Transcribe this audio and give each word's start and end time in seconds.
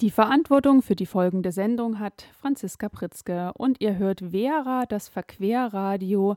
Die 0.00 0.10
Verantwortung 0.10 0.80
für 0.80 0.96
die 0.96 1.04
folgende 1.04 1.52
Sendung 1.52 1.98
hat 1.98 2.24
Franziska 2.40 2.88
Pritzke 2.88 3.52
und 3.58 3.82
ihr 3.82 3.98
hört 3.98 4.20
Vera, 4.30 4.86
das 4.86 5.10
Verquerradio 5.10 6.36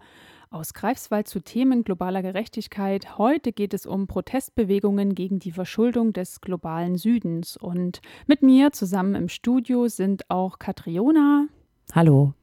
aus 0.49 0.73
Greifswald 0.73 1.29
zu 1.29 1.39
Themen 1.39 1.85
globaler 1.85 2.21
Gerechtigkeit. 2.21 3.17
Heute 3.17 3.53
geht 3.53 3.73
es 3.73 3.85
um 3.85 4.07
Protestbewegungen 4.07 5.15
gegen 5.15 5.39
die 5.39 5.53
Verschuldung 5.53 6.11
des 6.11 6.41
globalen 6.41 6.97
Südens. 6.97 7.55
Und 7.55 8.01
mit 8.27 8.41
mir 8.41 8.73
zusammen 8.73 9.15
im 9.15 9.29
Studio 9.29 9.87
sind 9.87 10.29
auch 10.29 10.59
Katriona. 10.59 11.47
Hallo. 11.93 12.33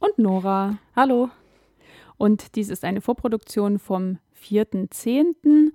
Und 0.00 0.18
Nora. 0.18 0.78
Hallo. 0.96 1.30
Und 2.16 2.56
dies 2.56 2.68
ist 2.68 2.82
eine 2.84 3.00
Vorproduktion 3.00 3.78
vom 3.78 4.18
4.10. 4.44 5.70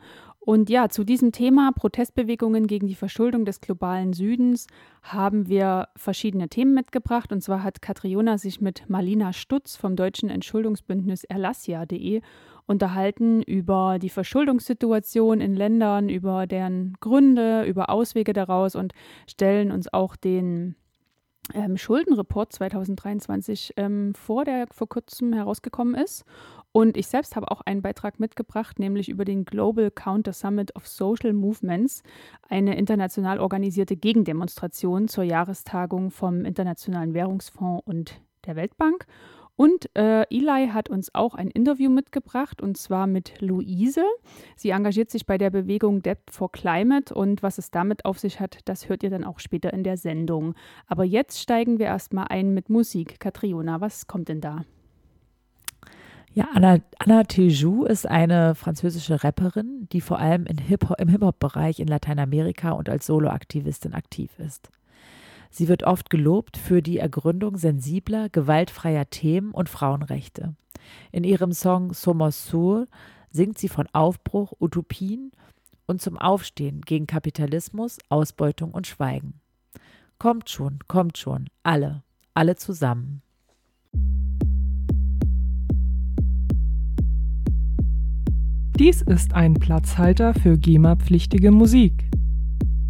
Und 0.48 0.70
ja, 0.70 0.88
zu 0.88 1.04
diesem 1.04 1.34
Thema 1.34 1.74
Protestbewegungen 1.74 2.68
gegen 2.68 2.88
die 2.88 2.96
Verschuldung 2.96 3.44
des 3.44 3.60
globalen 3.60 4.14
Südens 4.14 4.68
haben 5.02 5.50
wir 5.50 5.90
verschiedene 5.98 6.48
Themen 6.48 6.74
mitgebracht. 6.74 7.34
Und 7.34 7.42
zwar 7.42 7.64
hat 7.64 7.82
Katriona 7.82 8.38
sich 8.38 8.62
mit 8.62 8.90
Marlina 8.90 9.34
Stutz 9.34 9.76
vom 9.76 9.98
deutschen 9.98 10.30
Entschuldungsbündnis 10.30 11.26
Erlassia.de 11.26 12.22
unterhalten 12.66 13.42
über 13.42 14.00
die 14.00 14.08
Verschuldungssituation 14.08 15.42
in 15.42 15.54
Ländern, 15.54 16.08
über 16.08 16.48
deren 16.48 16.94
Gründe, 17.02 17.66
über 17.66 17.90
Auswege 17.90 18.32
daraus 18.32 18.78
und 18.78 18.94
stellen 19.28 19.74
uns 19.74 19.92
auch 19.92 20.16
den 20.16 20.78
ähm, 21.54 21.78
Schuldenreport 21.78 22.54
2023 22.54 23.74
ähm, 23.78 24.14
vor, 24.16 24.46
der 24.46 24.68
vor 24.72 24.88
kurzem 24.88 25.34
herausgekommen 25.34 25.96
ist. 25.96 26.26
Und 26.78 26.96
ich 26.96 27.08
selbst 27.08 27.36
habe 27.36 27.50
auch 27.50 27.62
einen 27.62 27.82
Beitrag 27.82 28.20
mitgebracht, 28.20 28.78
nämlich 28.78 29.10
über 29.10 29.26
den 29.26 29.46
Global 29.46 29.90
Counter 29.90 30.32
Summit 30.32 30.76
of 30.76 30.88
Social 30.88 31.34
Movements, 31.34 32.04
eine 32.50 32.78
international 32.78 33.40
organisierte 33.40 33.96
Gegendemonstration 33.96 35.08
zur 35.08 35.24
Jahrestagung 35.24 36.12
vom 36.12 36.46
Internationalen 36.46 37.16
Währungsfonds 37.16 37.82
und 37.88 38.22
der 38.46 38.58
Weltbank. 38.58 39.08
Und 39.56 39.90
äh, 39.98 40.26
Eli 40.30 40.68
hat 40.72 40.88
uns 40.88 41.16
auch 41.16 41.34
ein 41.34 41.50
Interview 41.50 41.90
mitgebracht 41.90 42.62
und 42.62 42.78
zwar 42.78 43.08
mit 43.08 43.42
Luise. 43.42 44.04
Sie 44.56 44.70
engagiert 44.70 45.10
sich 45.10 45.26
bei 45.26 45.40
der 45.40 45.50
Bewegung 45.50 46.04
Debt 46.04 46.30
for 46.30 46.52
Climate 46.52 47.12
und 47.12 47.42
was 47.42 47.58
es 47.58 47.72
damit 47.72 48.06
auf 48.06 48.20
sich 48.20 48.40
hat, 48.40 48.60
das 48.66 48.88
hört 48.88 49.02
ihr 49.02 49.10
dann 49.10 49.24
auch 49.24 49.40
später 49.40 49.74
in 49.74 49.84
der 49.84 49.98
Sendung. 49.98 50.54
Aber 50.86 51.06
jetzt 51.06 51.42
steigen 51.42 51.80
wir 51.80 51.88
erstmal 51.88 52.28
ein 52.30 52.54
mit 52.54 52.70
Musik. 52.70 53.20
Katriona, 53.20 53.82
was 53.82 54.06
kommt 54.06 54.30
denn 54.30 54.42
da? 54.42 54.62
Ja, 56.38 56.50
Anna, 56.54 56.78
Anna 57.00 57.24
Tejou 57.24 57.86
ist 57.86 58.08
eine 58.08 58.54
französische 58.54 59.24
Rapperin, 59.24 59.88
die 59.92 60.02
vor 60.02 60.20
allem 60.20 60.46
Hip 60.46 60.88
im 61.00 61.08
Hip-Hop-Bereich 61.08 61.80
in 61.80 61.88
Lateinamerika 61.88 62.74
und 62.74 62.90
als 62.90 63.08
Soloaktivistin 63.08 63.96
aktiv 63.96 64.38
ist. 64.38 64.70
Sie 65.50 65.68
wird 65.68 65.82
oft 65.82 66.12
gelobt 66.12 66.56
für 66.56 66.84
die 66.84 67.00
Ergründung 67.00 67.58
sensibler, 67.58 68.30
gewaltfreier 68.30 69.10
Themen 69.10 69.50
und 69.50 69.68
Frauenrechte. 69.68 70.54
In 71.12 71.24
ihrem 71.24 71.54
Song 71.54 71.94
Somos 71.94 72.46
Sur 72.46 72.86
singt 73.32 73.58
sie 73.58 73.68
von 73.68 73.88
Aufbruch, 73.94 74.54
Utopien 74.60 75.32
und 75.88 76.04
zum 76.04 76.20
Aufstehen 76.20 76.82
gegen 76.82 77.08
Kapitalismus, 77.08 77.98
Ausbeutung 78.10 78.76
und 78.76 78.86
Schweigen. 78.86 79.42
Kommt 80.20 80.52
schon, 80.52 80.78
kommt 80.88 81.18
schon, 81.18 81.50
alle, 81.64 82.04
alle 82.36 82.56
zusammen. 82.58 83.24
Dies 88.80 89.02
ist 89.02 89.34
ein 89.34 89.56
Platzhalter 89.56 90.36
für 90.36 90.56
GEMA-pflichtige 90.56 91.50
Musik. 91.50 91.94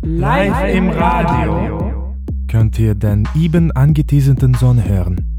Live 0.01 0.75
im 0.75 0.89
Radio 0.89 2.03
könnt 2.49 2.77
ihr 2.77 2.93
den 2.93 3.25
eben 3.33 3.71
angeteaserten 3.71 4.53
Song 4.55 4.83
hören. 4.83 5.36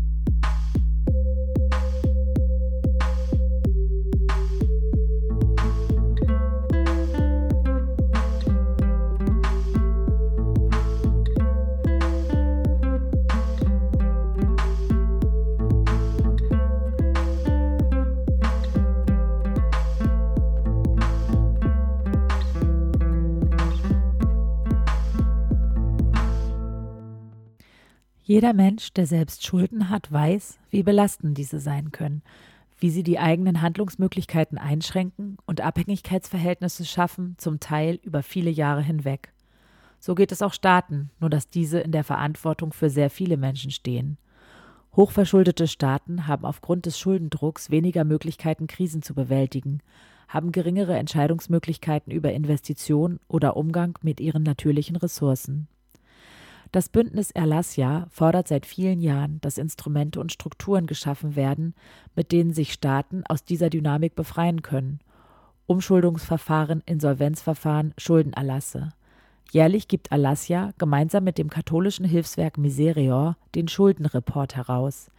Jeder 28.38 28.52
Mensch, 28.52 28.92
der 28.92 29.04
selbst 29.04 29.44
Schulden 29.44 29.90
hat, 29.90 30.12
weiß, 30.12 30.60
wie 30.70 30.84
belastend 30.84 31.36
diese 31.36 31.58
sein 31.58 31.90
können, 31.90 32.22
wie 32.78 32.88
sie 32.88 33.02
die 33.02 33.18
eigenen 33.18 33.62
Handlungsmöglichkeiten 33.62 34.58
einschränken 34.58 35.38
und 35.44 35.60
Abhängigkeitsverhältnisse 35.60 36.84
schaffen, 36.84 37.34
zum 37.38 37.58
Teil 37.58 37.98
über 38.04 38.22
viele 38.22 38.50
Jahre 38.50 38.80
hinweg. 38.80 39.32
So 39.98 40.14
geht 40.14 40.30
es 40.30 40.40
auch 40.40 40.52
Staaten, 40.52 41.10
nur 41.18 41.30
dass 41.30 41.50
diese 41.50 41.80
in 41.80 41.90
der 41.90 42.04
Verantwortung 42.04 42.72
für 42.72 42.90
sehr 42.90 43.10
viele 43.10 43.36
Menschen 43.36 43.72
stehen. 43.72 44.18
Hochverschuldete 44.94 45.66
Staaten 45.66 46.28
haben 46.28 46.44
aufgrund 46.44 46.86
des 46.86 46.96
Schuldendrucks 46.96 47.72
weniger 47.72 48.04
Möglichkeiten, 48.04 48.68
Krisen 48.68 49.02
zu 49.02 49.16
bewältigen, 49.16 49.80
haben 50.28 50.52
geringere 50.52 50.96
Entscheidungsmöglichkeiten 50.96 52.12
über 52.12 52.32
Investitionen 52.32 53.18
oder 53.26 53.56
Umgang 53.56 53.98
mit 54.00 54.20
ihren 54.20 54.44
natürlichen 54.44 54.94
Ressourcen. 54.94 55.66
Das 56.70 56.90
Bündnis 56.90 57.30
Erlassia 57.30 58.06
fordert 58.10 58.48
seit 58.48 58.66
vielen 58.66 59.00
Jahren, 59.00 59.40
dass 59.40 59.56
Instrumente 59.56 60.20
und 60.20 60.32
Strukturen 60.32 60.86
geschaffen 60.86 61.34
werden, 61.34 61.74
mit 62.14 62.30
denen 62.30 62.52
sich 62.52 62.74
Staaten 62.74 63.24
aus 63.26 63.42
dieser 63.42 63.70
Dynamik 63.70 64.14
befreien 64.14 64.60
können. 64.60 65.00
Umschuldungsverfahren, 65.66 66.82
Insolvenzverfahren, 66.84 67.94
Schuldenerlasse. 67.96 68.92
Jährlich 69.50 69.88
gibt 69.88 70.12
Alassia 70.12 70.72
gemeinsam 70.76 71.24
mit 71.24 71.38
dem 71.38 71.48
katholischen 71.48 72.04
Hilfswerk 72.04 72.58
Miserior 72.58 73.38
den 73.54 73.68
Schuldenreport 73.68 74.56
heraus. 74.56 75.10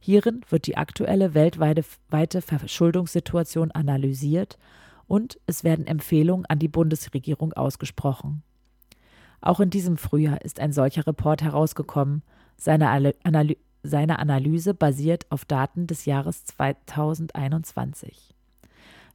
Hierin 0.00 0.40
wird 0.48 0.66
die 0.66 0.76
aktuelle 0.76 1.34
weltweite 1.34 2.42
Verschuldungssituation 2.42 3.70
analysiert 3.70 4.58
und 5.06 5.38
es 5.46 5.62
werden 5.62 5.86
Empfehlungen 5.86 6.46
an 6.46 6.58
die 6.58 6.68
Bundesregierung 6.68 7.52
ausgesprochen. 7.52 8.42
Auch 9.40 9.60
in 9.60 9.70
diesem 9.70 9.96
Frühjahr 9.96 10.42
ist 10.42 10.60
ein 10.60 10.72
solcher 10.72 11.06
Report 11.06 11.42
herausgekommen. 11.42 12.22
Seine, 12.56 12.90
Analy 13.22 13.58
seine 13.82 14.18
Analyse 14.18 14.74
basiert 14.74 15.26
auf 15.30 15.44
Daten 15.44 15.86
des 15.86 16.06
Jahres 16.06 16.44
2021. 16.44 18.34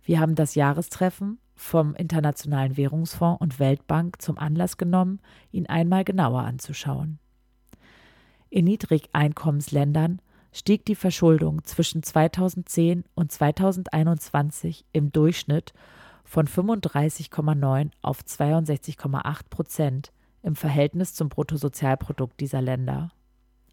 Wir 0.03 0.19
haben 0.19 0.35
das 0.35 0.55
Jahrestreffen 0.55 1.39
vom 1.55 1.93
Internationalen 1.95 2.77
Währungsfonds 2.77 3.41
und 3.41 3.59
Weltbank 3.59 4.21
zum 4.21 4.37
Anlass 4.37 4.77
genommen, 4.77 5.19
ihn 5.51 5.67
einmal 5.67 6.03
genauer 6.03 6.41
anzuschauen. 6.41 7.19
In 8.49 8.65
Niedrigeinkommensländern 8.65 10.21
stieg 10.51 10.85
die 10.85 10.95
Verschuldung 10.95 11.63
zwischen 11.63 12.03
2010 12.03 13.05
und 13.13 13.31
2021 13.31 14.85
im 14.91 15.11
Durchschnitt 15.11 15.73
von 16.31 16.47
35,9 16.47 17.92
auf 18.02 18.22
62,8 18.22 19.42
Prozent 19.50 20.14
im 20.44 20.56
Verhältnis 20.56 21.14
zum 21.14 21.28
Bruttosozialprodukt 21.28 22.40
dieser 22.40 22.62
Länder. 22.62 23.12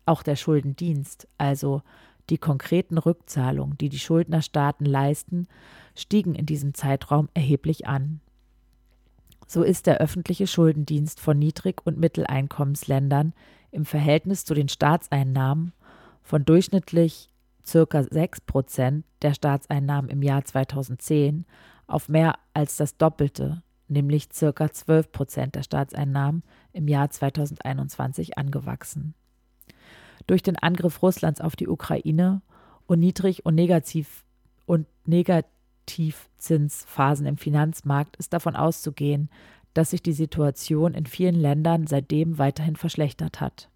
Auch 0.06 0.24
der 0.24 0.34
Schuldendienst, 0.34 1.28
also 1.38 1.82
die 2.30 2.38
konkreten 2.38 2.98
Rückzahlungen, 2.98 3.78
die 3.78 3.88
die 3.88 4.00
Schuldnerstaaten 4.00 4.86
leisten, 4.86 5.46
stiegen 5.94 6.34
in 6.34 6.46
diesem 6.46 6.74
Zeitraum 6.74 7.28
erheblich 7.32 7.86
an. 7.86 8.20
So 9.46 9.62
ist 9.62 9.86
der 9.86 9.98
öffentliche 9.98 10.48
Schuldendienst 10.48 11.20
von 11.20 11.38
Niedrig- 11.38 11.86
und 11.86 12.00
Mitteleinkommensländern 12.00 13.34
im 13.70 13.84
Verhältnis 13.84 14.44
zu 14.44 14.54
den 14.54 14.68
Staatseinnahmen 14.68 15.74
von 16.24 16.44
durchschnittlich 16.44 17.30
ca. 17.70 18.02
6 18.02 18.40
Prozent 18.40 19.04
der 19.22 19.34
Staatseinnahmen 19.34 20.10
im 20.10 20.22
Jahr 20.22 20.44
2010 20.44 21.44
auf 21.88 22.08
mehr 22.08 22.38
als 22.54 22.76
das 22.76 22.96
Doppelte, 22.96 23.64
nämlich 23.88 24.28
ca. 24.28 24.70
12 24.70 25.10
Prozent 25.10 25.56
der 25.56 25.62
Staatseinnahmen 25.62 26.44
im 26.72 26.86
Jahr 26.86 27.10
2021 27.10 28.38
angewachsen. 28.38 29.14
Durch 30.26 30.42
den 30.42 30.56
Angriff 30.56 31.02
Russlands 31.02 31.40
auf 31.40 31.56
die 31.56 31.68
Ukraine 31.68 32.42
und 32.86 33.00
Niedrig- 33.00 33.44
und, 33.44 33.56
Negativ 33.56 34.24
und 34.66 34.86
Negativzinsphasen 35.06 37.26
im 37.26 37.38
Finanzmarkt 37.38 38.16
ist 38.16 38.34
davon 38.34 38.54
auszugehen, 38.54 39.30
dass 39.72 39.90
sich 39.90 40.02
die 40.02 40.12
Situation 40.12 40.94
in 40.94 41.06
vielen 41.06 41.34
Ländern 41.34 41.86
seitdem 41.86 42.38
weiterhin 42.38 42.76
verschlechtert 42.76 43.40
hat. 43.40 43.70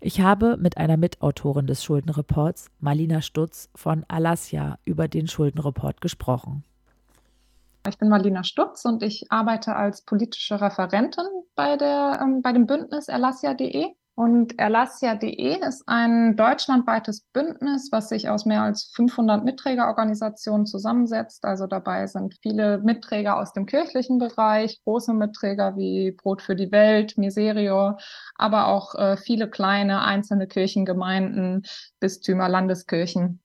Ich 0.00 0.20
habe 0.20 0.56
mit 0.56 0.76
einer 0.76 0.96
Mitautorin 0.96 1.66
des 1.66 1.82
Schuldenreports, 1.82 2.70
Marlina 2.78 3.20
Stutz 3.20 3.68
von 3.74 4.04
Alassia, 4.06 4.78
über 4.84 5.08
den 5.08 5.26
Schuldenreport 5.26 6.00
gesprochen. 6.00 6.62
Ich 7.88 7.98
bin 7.98 8.08
Marlina 8.08 8.44
Stutz 8.44 8.84
und 8.84 9.02
ich 9.02 9.26
arbeite 9.30 9.74
als 9.74 10.02
politische 10.02 10.60
Referentin 10.60 11.24
bei, 11.54 11.76
der, 11.76 12.20
ähm, 12.22 12.42
bei 12.42 12.52
dem 12.52 12.66
Bündnis 12.66 13.08
erlassia.de. 13.08 13.94
Und 14.14 14.58
Erlassia.de 14.58 15.64
ist 15.64 15.84
ein 15.86 16.34
deutschlandweites 16.34 17.22
Bündnis, 17.32 17.90
was 17.92 18.08
sich 18.08 18.28
aus 18.28 18.46
mehr 18.46 18.62
als 18.62 18.90
500 18.96 19.44
Mitträgerorganisationen 19.44 20.66
zusammensetzt. 20.66 21.44
Also 21.44 21.68
dabei 21.68 22.08
sind 22.08 22.34
viele 22.42 22.78
Mitträger 22.78 23.38
aus 23.38 23.52
dem 23.52 23.64
kirchlichen 23.64 24.18
Bereich, 24.18 24.80
große 24.82 25.14
Mitträger 25.14 25.76
wie 25.76 26.10
Brot 26.10 26.42
für 26.42 26.56
die 26.56 26.72
Welt, 26.72 27.16
Miserio, 27.16 27.96
aber 28.34 28.66
auch 28.66 28.96
äh, 28.96 29.16
viele 29.16 29.48
kleine 29.48 30.02
einzelne 30.02 30.48
Kirchengemeinden, 30.48 31.62
Bistümer, 32.00 32.48
Landeskirchen 32.48 33.40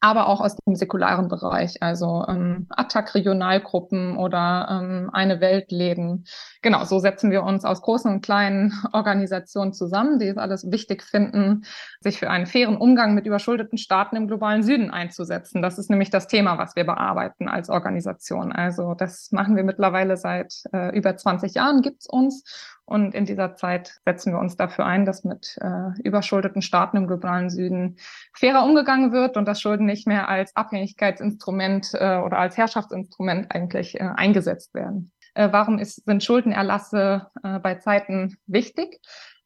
aber 0.00 0.28
auch 0.28 0.40
aus 0.40 0.56
dem 0.56 0.76
säkularen 0.76 1.28
Bereich, 1.28 1.82
also 1.82 2.24
ähm, 2.28 2.66
Attac-Regionalgruppen 2.68 4.16
oder 4.16 4.68
ähm, 4.70 5.10
eine 5.12 5.40
Welt 5.40 5.72
leben. 5.72 6.24
Genau, 6.62 6.84
so 6.84 6.98
setzen 6.98 7.30
wir 7.30 7.42
uns 7.42 7.64
aus 7.64 7.80
großen 7.82 8.12
und 8.12 8.20
kleinen 8.20 8.72
Organisationen 8.92 9.72
zusammen, 9.72 10.18
die 10.18 10.28
es 10.28 10.36
alles 10.36 10.70
wichtig 10.70 11.02
finden, 11.02 11.64
sich 12.00 12.18
für 12.18 12.30
einen 12.30 12.46
fairen 12.46 12.76
Umgang 12.76 13.14
mit 13.14 13.26
überschuldeten 13.26 13.78
Staaten 13.78 14.16
im 14.16 14.28
globalen 14.28 14.62
Süden 14.62 14.90
einzusetzen. 14.90 15.62
Das 15.62 15.78
ist 15.78 15.88
nämlich 15.88 16.10
das 16.10 16.26
Thema, 16.26 16.58
was 16.58 16.76
wir 16.76 16.84
bearbeiten 16.84 17.48
als 17.48 17.70
Organisation. 17.70 18.52
Also 18.52 18.94
das 18.94 19.32
machen 19.32 19.56
wir 19.56 19.64
mittlerweile 19.64 20.16
seit 20.16 20.52
äh, 20.72 20.96
über 20.96 21.16
20 21.16 21.54
Jahren, 21.54 21.80
gibt's 21.80 22.06
uns. 22.06 22.44
Und 22.86 23.14
in 23.14 23.24
dieser 23.24 23.56
Zeit 23.56 24.00
setzen 24.04 24.32
wir 24.32 24.38
uns 24.38 24.56
dafür 24.56 24.86
ein, 24.86 25.04
dass 25.04 25.24
mit 25.24 25.58
äh, 25.60 26.00
überschuldeten 26.02 26.62
Staaten 26.62 26.96
im 26.96 27.08
globalen 27.08 27.50
Süden 27.50 27.96
fairer 28.32 28.64
umgegangen 28.64 29.12
wird 29.12 29.36
und 29.36 29.46
dass 29.46 29.60
Schulden 29.60 29.86
nicht 29.86 30.06
mehr 30.06 30.28
als 30.28 30.54
Abhängigkeitsinstrument 30.54 31.90
äh, 31.94 32.18
oder 32.18 32.38
als 32.38 32.56
Herrschaftsinstrument 32.56 33.52
eigentlich 33.52 34.00
äh, 34.00 34.04
eingesetzt 34.14 34.72
werden. 34.72 35.10
Äh, 35.34 35.48
warum 35.50 35.78
ist, 35.78 36.04
sind 36.06 36.22
Schuldenerlasse 36.22 37.26
äh, 37.42 37.58
bei 37.58 37.74
Zeiten 37.74 38.38
wichtig? 38.46 39.00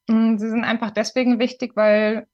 Hm, 0.08 0.38
sie 0.38 0.50
sind 0.50 0.64
einfach 0.64 0.90
deswegen 0.90 1.38
wichtig, 1.38 1.76
weil 1.76 2.26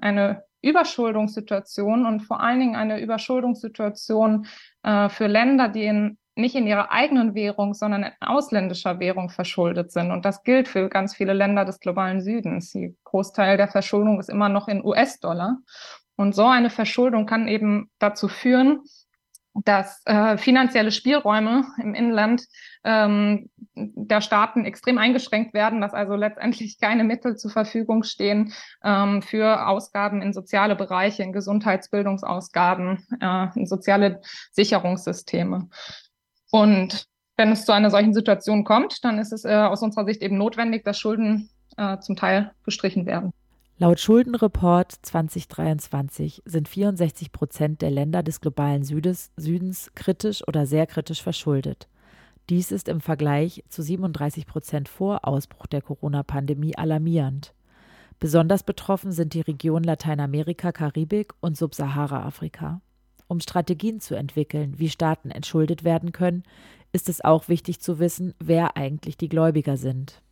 eine 0.00 0.44
Überschuldungssituation 0.62 2.06
und 2.06 2.20
vor 2.20 2.40
allen 2.40 2.60
Dingen 2.60 2.76
eine 2.76 3.00
Überschuldungssituation 3.00 4.46
äh, 4.84 5.08
für 5.08 5.26
Länder, 5.26 5.68
die 5.68 5.84
in 5.84 6.18
nicht 6.36 6.54
in 6.54 6.66
ihrer 6.66 6.92
eigenen 6.92 7.34
Währung, 7.34 7.74
sondern 7.74 8.04
in 8.04 8.12
ausländischer 8.20 9.00
Währung 9.00 9.30
verschuldet 9.30 9.90
sind. 9.90 10.10
Und 10.10 10.24
das 10.24 10.42
gilt 10.44 10.68
für 10.68 10.88
ganz 10.88 11.14
viele 11.14 11.32
Länder 11.32 11.64
des 11.64 11.80
globalen 11.80 12.20
Südens. 12.20 12.72
Die 12.72 12.94
Großteil 13.04 13.56
der 13.56 13.68
Verschuldung 13.68 14.20
ist 14.20 14.28
immer 14.28 14.48
noch 14.48 14.68
in 14.68 14.84
US-Dollar. 14.84 15.58
Und 16.16 16.34
so 16.34 16.46
eine 16.46 16.70
Verschuldung 16.70 17.26
kann 17.26 17.48
eben 17.48 17.90
dazu 17.98 18.28
führen, 18.28 18.82
dass 19.64 20.02
äh, 20.04 20.36
finanzielle 20.36 20.92
Spielräume 20.92 21.64
im 21.82 21.94
Inland 21.94 22.42
ähm, 22.84 23.48
der 23.74 24.20
Staaten 24.20 24.64
extrem 24.64 24.98
eingeschränkt 24.98 25.54
werden, 25.54 25.80
dass 25.80 25.94
also 25.94 26.14
letztendlich 26.14 26.78
keine 26.78 27.04
Mittel 27.04 27.36
zur 27.36 27.50
Verfügung 27.50 28.02
stehen 28.02 28.52
ähm, 28.84 29.22
für 29.22 29.66
Ausgaben 29.66 30.20
in 30.20 30.32
soziale 30.32 30.76
Bereiche, 30.76 31.22
in 31.22 31.32
Gesundheitsbildungsausgaben, 31.32 33.06
äh, 33.20 33.46
in 33.54 33.66
soziale 33.66 34.20
Sicherungssysteme. 34.52 35.68
Und 36.50 37.06
wenn 37.36 37.52
es 37.52 37.64
zu 37.64 37.72
einer 37.72 37.90
solchen 37.90 38.14
Situation 38.14 38.64
kommt, 38.64 39.04
dann 39.04 39.18
ist 39.18 39.32
es 39.32 39.44
äh, 39.44 39.54
aus 39.54 39.82
unserer 39.82 40.04
Sicht 40.06 40.22
eben 40.22 40.38
notwendig, 40.38 40.84
dass 40.84 40.98
Schulden 40.98 41.50
äh, 41.76 41.98
zum 41.98 42.16
Teil 42.16 42.52
gestrichen 42.64 43.06
werden. 43.06 43.32
Laut 43.78 44.00
Schuldenreport 44.00 44.90
2023 45.02 46.42
sind 46.46 46.66
64 46.66 47.30
Prozent 47.30 47.82
der 47.82 47.90
Länder 47.90 48.22
des 48.22 48.40
globalen 48.40 48.84
Südes, 48.84 49.32
Südens 49.36 49.90
kritisch 49.94 50.46
oder 50.48 50.64
sehr 50.64 50.86
kritisch 50.86 51.22
verschuldet. 51.22 51.86
Dies 52.48 52.72
ist 52.72 52.88
im 52.88 53.02
Vergleich 53.02 53.64
zu 53.68 53.82
37 53.82 54.46
Prozent 54.46 54.88
vor 54.88 55.28
Ausbruch 55.28 55.66
der 55.66 55.82
Corona-Pandemie 55.82 56.74
alarmierend. 56.78 57.52
Besonders 58.18 58.62
betroffen 58.62 59.12
sind 59.12 59.34
die 59.34 59.42
Regionen 59.42 59.84
Lateinamerika, 59.84 60.72
Karibik 60.72 61.34
und 61.40 61.58
Subsahara-Afrika. 61.58 62.80
Um 63.28 63.40
Strategien 63.40 64.00
zu 64.00 64.14
entwickeln, 64.14 64.78
wie 64.78 64.88
Staaten 64.88 65.30
entschuldet 65.30 65.84
werden 65.84 66.12
können, 66.12 66.44
ist 66.92 67.08
es 67.08 67.24
auch 67.24 67.48
wichtig 67.48 67.80
zu 67.80 67.98
wissen, 67.98 68.34
wer 68.38 68.76
eigentlich 68.76 69.16
die 69.16 69.28
Gläubiger 69.28 69.76
sind. 69.76 70.22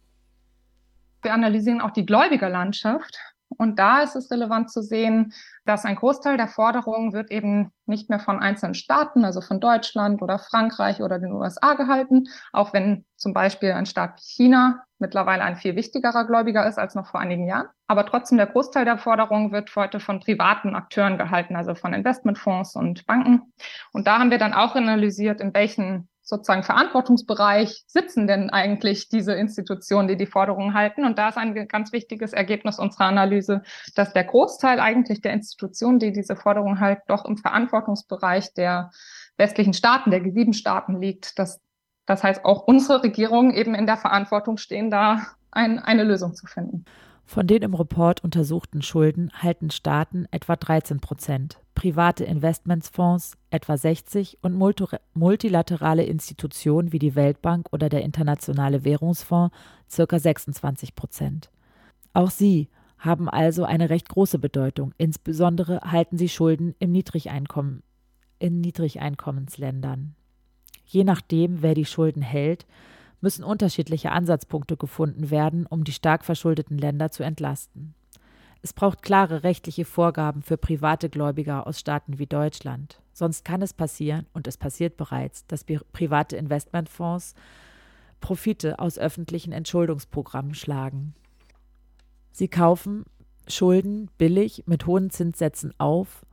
Wir 1.22 1.32
analysieren 1.32 1.80
auch 1.80 1.90
die 1.90 2.06
Gläubigerlandschaft. 2.06 3.18
Und 3.58 3.78
da 3.78 4.02
ist 4.02 4.16
es 4.16 4.30
relevant 4.30 4.70
zu 4.70 4.82
sehen, 4.82 5.32
dass 5.64 5.84
ein 5.84 5.96
Großteil 5.96 6.36
der 6.36 6.48
Forderungen 6.48 7.12
wird 7.12 7.30
eben 7.30 7.70
nicht 7.86 8.10
mehr 8.10 8.20
von 8.20 8.40
einzelnen 8.40 8.74
Staaten, 8.74 9.24
also 9.24 9.40
von 9.40 9.60
Deutschland 9.60 10.22
oder 10.22 10.38
Frankreich 10.38 11.02
oder 11.02 11.18
den 11.18 11.32
USA 11.32 11.74
gehalten, 11.74 12.24
auch 12.52 12.72
wenn 12.72 13.04
zum 13.16 13.32
Beispiel 13.32 13.72
ein 13.72 13.86
Staat 13.86 14.18
wie 14.18 14.44
China 14.44 14.84
mittlerweile 14.98 15.42
ein 15.42 15.56
viel 15.56 15.76
wichtigerer 15.76 16.26
Gläubiger 16.26 16.66
ist 16.66 16.78
als 16.78 16.94
noch 16.94 17.06
vor 17.06 17.20
einigen 17.20 17.46
Jahren. 17.46 17.68
Aber 17.86 18.06
trotzdem 18.06 18.38
der 18.38 18.46
Großteil 18.46 18.84
der 18.84 18.98
Forderungen 18.98 19.52
wird 19.52 19.74
heute 19.76 20.00
von 20.00 20.20
privaten 20.20 20.74
Akteuren 20.74 21.18
gehalten, 21.18 21.56
also 21.56 21.74
von 21.74 21.92
Investmentfonds 21.92 22.76
und 22.76 23.06
Banken. 23.06 23.52
Und 23.92 24.06
da 24.06 24.18
haben 24.18 24.30
wir 24.30 24.38
dann 24.38 24.54
auch 24.54 24.74
analysiert, 24.74 25.40
in 25.40 25.52
welchen 25.52 26.08
sozusagen 26.24 26.62
Verantwortungsbereich 26.62 27.84
sitzen 27.86 28.26
denn 28.26 28.50
eigentlich 28.50 29.08
diese 29.08 29.34
Institutionen, 29.34 30.08
die 30.08 30.16
die 30.16 30.26
Forderungen 30.26 30.74
halten? 30.74 31.04
Und 31.04 31.18
da 31.18 31.28
ist 31.28 31.36
ein 31.36 31.68
ganz 31.68 31.92
wichtiges 31.92 32.32
Ergebnis 32.32 32.78
unserer 32.78 33.04
Analyse, 33.04 33.62
dass 33.94 34.12
der 34.12 34.24
Großteil 34.24 34.80
eigentlich 34.80 35.20
der 35.20 35.34
Institutionen, 35.34 35.98
die 35.98 36.12
diese 36.12 36.34
Forderungen 36.34 36.80
halten, 36.80 37.02
doch 37.08 37.24
im 37.26 37.36
Verantwortungsbereich 37.36 38.54
der 38.54 38.90
westlichen 39.36 39.74
Staaten, 39.74 40.10
der 40.10 40.22
G7-Staaten 40.22 41.00
liegt. 41.00 41.38
Das, 41.38 41.60
das 42.06 42.22
heißt, 42.24 42.44
auch 42.44 42.66
unsere 42.66 43.02
Regierungen 43.02 43.52
eben 43.52 43.74
in 43.74 43.86
der 43.86 43.98
Verantwortung 43.98 44.56
stehen, 44.56 44.90
da 44.90 45.26
ein, 45.50 45.78
eine 45.78 46.04
Lösung 46.04 46.34
zu 46.34 46.46
finden. 46.46 46.84
Von 47.26 47.46
den 47.46 47.62
im 47.62 47.74
Report 47.74 48.22
untersuchten 48.22 48.82
Schulden 48.82 49.30
halten 49.34 49.70
Staaten 49.70 50.26
etwa 50.30 50.56
13 50.56 51.00
Prozent, 51.00 51.58
private 51.74 52.24
Investmentsfonds 52.24 53.36
etwa 53.50 53.76
60 53.76 54.38
und 54.42 54.54
multilaterale 55.14 56.04
Institutionen 56.04 56.92
wie 56.92 56.98
die 56.98 57.14
Weltbank 57.14 57.68
oder 57.72 57.88
der 57.88 58.02
Internationale 58.02 58.84
Währungsfonds 58.84 59.54
ca. 59.94 60.18
26 60.18 60.94
Prozent. 60.94 61.50
Auch 62.12 62.30
sie 62.30 62.68
haben 62.98 63.28
also 63.28 63.64
eine 63.64 63.90
recht 63.90 64.08
große 64.08 64.38
Bedeutung. 64.38 64.94
Insbesondere 64.96 65.80
halten 65.80 66.16
sie 66.16 66.28
Schulden 66.28 66.74
im 66.78 66.92
Niedrigeinkommen, 66.92 67.82
in 68.38 68.60
Niedrigeinkommensländern. 68.60 70.14
Je 70.86 71.04
nachdem, 71.04 71.60
wer 71.62 71.74
die 71.74 71.84
Schulden 71.84 72.22
hält, 72.22 72.66
müssen 73.20 73.44
unterschiedliche 73.44 74.12
Ansatzpunkte 74.12 74.76
gefunden 74.76 75.30
werden, 75.30 75.66
um 75.66 75.84
die 75.84 75.92
stark 75.92 76.24
verschuldeten 76.24 76.78
Länder 76.78 77.10
zu 77.10 77.22
entlasten. 77.22 77.94
Es 78.64 78.72
braucht 78.72 79.02
klare 79.02 79.42
rechtliche 79.42 79.84
Vorgaben 79.84 80.40
für 80.40 80.56
private 80.56 81.10
Gläubiger 81.10 81.66
aus 81.66 81.78
Staaten 81.78 82.18
wie 82.18 82.26
Deutschland. 82.26 82.98
Sonst 83.12 83.44
kann 83.44 83.60
es 83.60 83.74
passieren, 83.74 84.24
und 84.32 84.48
es 84.48 84.56
passiert 84.56 84.96
bereits, 84.96 85.46
dass 85.46 85.66
private 85.92 86.36
Investmentfonds 86.38 87.34
Profite 88.22 88.78
aus 88.78 88.98
öffentlichen 88.98 89.52
Entschuldungsprogrammen 89.52 90.54
schlagen. 90.54 91.14
Sie 92.32 92.48
kaufen 92.48 93.04
Schulden 93.46 94.08
billig 94.16 94.64
mit 94.64 94.86
hohen 94.86 95.10
Zinssätzen 95.10 95.74
auf 95.76 96.24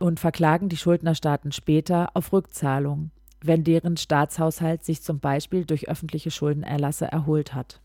und 0.00 0.18
verklagen 0.18 0.68
die 0.68 0.76
Schuldnerstaaten 0.76 1.52
später 1.52 2.10
auf 2.14 2.32
Rückzahlung 2.32 3.12
wenn 3.40 3.64
deren 3.64 3.96
Staatshaushalt 3.96 4.84
sich 4.84 5.02
zum 5.02 5.20
Beispiel 5.20 5.64
durch 5.64 5.88
öffentliche 5.88 6.30
Schuldenerlasse 6.30 7.06
erholt 7.06 7.54
hat. 7.54 7.80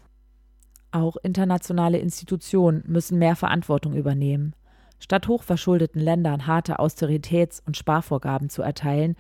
Auch 0.93 1.17
internationale 1.23 1.97
Institutionen 1.97 2.83
müssen 2.85 3.17
mehr 3.17 3.35
Verantwortung 3.35 3.95
übernehmen. 3.95 4.53
Statt 5.00 5.27
hochverschuldeten 5.27 6.00
Ländern 6.00 6.45
harte 6.45 6.77
Austeritäts- 6.77 7.63
und 7.65 7.75
Sparvorgaben 7.75 8.50
zu 8.50 8.62
erteilen, 8.62 9.15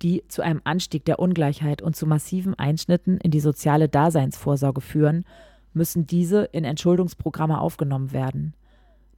die 0.00 0.22
zu 0.28 0.42
einem 0.42 0.60
Anstieg 0.62 1.04
der 1.04 1.18
Ungleichheit 1.18 1.82
und 1.82 1.96
zu 1.96 2.06
massiven 2.06 2.54
Einschnitten 2.56 3.18
in 3.18 3.32
die 3.32 3.40
soziale 3.40 3.88
Daseinsvorsorge 3.88 4.80
führen, 4.80 5.24
müssen 5.72 6.06
diese 6.06 6.44
in 6.44 6.64
Entschuldungsprogramme 6.64 7.60
aufgenommen 7.60 8.12
werden. 8.12 8.54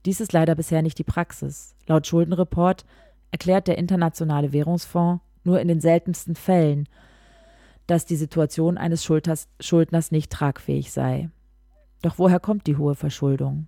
Dies 0.06 0.22
ist 0.22 0.32
leider 0.32 0.54
bisher 0.54 0.80
nicht 0.80 0.98
die 0.98 1.04
Praxis. 1.04 1.74
Laut 1.86 2.06
Schuldenreport 2.06 2.86
erklärt 3.30 3.68
der 3.68 3.76
Internationale 3.76 4.54
Währungsfonds 4.54 5.22
nur 5.42 5.60
in 5.60 5.68
den 5.68 5.82
seltensten 5.82 6.34
Fällen, 6.34 6.88
dass 7.86 8.06
die 8.06 8.16
Situation 8.16 8.78
eines 8.78 9.04
Schuldners, 9.04 10.10
nicht 10.10 10.32
tragfähig 10.32 10.90
sei. 10.90 11.28
Doch 12.04 12.18
woher 12.18 12.38
kommt 12.38 12.66
die 12.66 12.76
hohe 12.76 12.94
Verschuldung? 12.94 13.66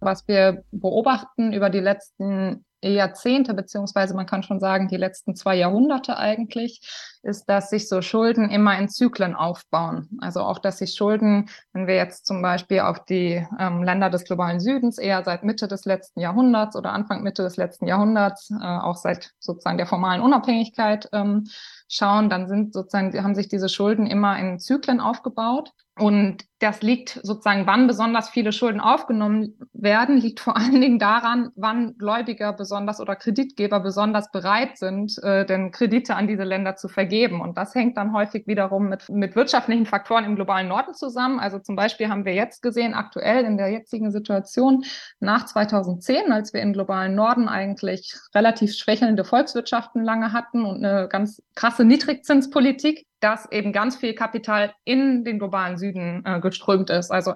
Was 0.00 0.26
wir 0.26 0.64
beobachten 0.70 1.52
über 1.52 1.68
die 1.68 1.80
letzten 1.80 2.64
Jahrzehnte, 2.94 3.54
beziehungsweise 3.54 4.14
man 4.14 4.26
kann 4.26 4.42
schon 4.42 4.60
sagen, 4.60 4.88
die 4.88 4.96
letzten 4.96 5.34
zwei 5.34 5.56
Jahrhunderte 5.56 6.16
eigentlich, 6.16 6.80
ist, 7.22 7.48
dass 7.48 7.70
sich 7.70 7.88
so 7.88 8.02
Schulden 8.02 8.50
immer 8.50 8.78
in 8.78 8.88
Zyklen 8.88 9.34
aufbauen. 9.34 10.08
Also 10.20 10.40
auch, 10.40 10.58
dass 10.58 10.78
sich 10.78 10.94
Schulden, 10.94 11.48
wenn 11.72 11.86
wir 11.86 11.96
jetzt 11.96 12.26
zum 12.26 12.40
Beispiel 12.40 12.80
auf 12.80 13.04
die 13.04 13.44
ähm, 13.58 13.82
Länder 13.82 14.10
des 14.10 14.24
globalen 14.24 14.60
Südens 14.60 14.98
eher 14.98 15.24
seit 15.24 15.42
Mitte 15.42 15.68
des 15.68 15.84
letzten 15.84 16.20
Jahrhunderts 16.20 16.76
oder 16.76 16.92
Anfang 16.92 17.22
Mitte 17.22 17.42
des 17.42 17.56
letzten 17.56 17.86
Jahrhunderts, 17.86 18.50
äh, 18.50 18.64
auch 18.64 18.96
seit 18.96 19.32
sozusagen 19.38 19.78
der 19.78 19.86
formalen 19.86 20.22
Unabhängigkeit 20.22 21.08
ähm, 21.12 21.48
schauen, 21.88 22.30
dann 22.30 22.48
sind 22.48 22.72
sozusagen, 22.72 23.12
haben 23.22 23.34
sich 23.34 23.48
diese 23.48 23.68
Schulden 23.68 24.06
immer 24.06 24.38
in 24.38 24.58
Zyklen 24.58 25.00
aufgebaut. 25.00 25.72
Und 25.98 26.44
das 26.58 26.82
liegt 26.82 27.20
sozusagen, 27.22 27.66
wann 27.66 27.86
besonders 27.86 28.28
viele 28.28 28.52
Schulden 28.52 28.80
aufgenommen 28.80 29.58
werden, 29.72 30.18
liegt 30.18 30.40
vor 30.40 30.56
allen 30.56 30.80
Dingen 30.80 30.98
daran, 30.98 31.50
wann 31.56 31.96
Gläubiger 31.96 32.52
besonders 32.76 33.00
oder 33.00 33.16
Kreditgeber 33.16 33.80
besonders 33.80 34.30
bereit 34.30 34.76
sind, 34.76 35.16
äh, 35.22 35.46
denn 35.46 35.70
Kredite 35.70 36.14
an 36.14 36.28
diese 36.28 36.44
Länder 36.44 36.76
zu 36.76 36.88
vergeben. 36.88 37.40
Und 37.40 37.56
das 37.56 37.74
hängt 37.74 37.96
dann 37.96 38.12
häufig 38.12 38.46
wiederum 38.46 38.88
mit, 38.90 39.08
mit 39.08 39.34
wirtschaftlichen 39.34 39.86
Faktoren 39.86 40.24
im 40.24 40.36
globalen 40.36 40.68
Norden 40.68 40.92
zusammen. 40.92 41.40
Also 41.40 41.58
zum 41.58 41.74
Beispiel 41.74 42.08
haben 42.08 42.26
wir 42.26 42.34
jetzt 42.34 42.62
gesehen, 42.62 42.92
aktuell 42.92 43.44
in 43.44 43.56
der 43.56 43.68
jetzigen 43.68 44.10
Situation 44.10 44.84
nach 45.20 45.46
2010, 45.46 46.32
als 46.32 46.52
wir 46.52 46.60
im 46.60 46.74
globalen 46.74 47.14
Norden 47.14 47.48
eigentlich 47.48 48.14
relativ 48.34 48.74
schwächelnde 48.74 49.24
Volkswirtschaften 49.24 50.04
lange 50.04 50.32
hatten 50.32 50.66
und 50.66 50.84
eine 50.84 51.08
ganz 51.08 51.42
krasse 51.54 51.84
Niedrigzinspolitik, 51.84 53.06
dass 53.20 53.50
eben 53.50 53.72
ganz 53.72 53.96
viel 53.96 54.14
Kapital 54.14 54.74
in 54.84 55.24
den 55.24 55.38
globalen 55.38 55.78
Süden 55.78 56.22
äh, 56.26 56.40
geströmt 56.40 56.90
ist, 56.90 57.10
also 57.10 57.34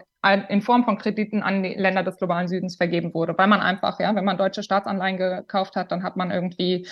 in 0.49 0.60
Form 0.60 0.84
von 0.84 0.99
Krediten 0.99 1.42
an 1.42 1.62
die 1.62 1.75
Länder 1.75 2.02
des 2.02 2.18
globalen 2.18 2.46
Südens 2.46 2.76
vergeben 2.76 3.14
wurde, 3.14 3.37
weil 3.38 3.46
man 3.46 3.60
einfach, 3.60 3.99
ja, 4.00 4.14
wenn 4.14 4.25
man 4.26 4.37
deutsche 4.37 4.62
Staatsanleihen 4.62 5.16
gekauft 5.16 5.76
hat, 5.76 5.90
dann 5.90 6.02
hat 6.02 6.16
man 6.16 6.30
irgendwie 6.30 6.87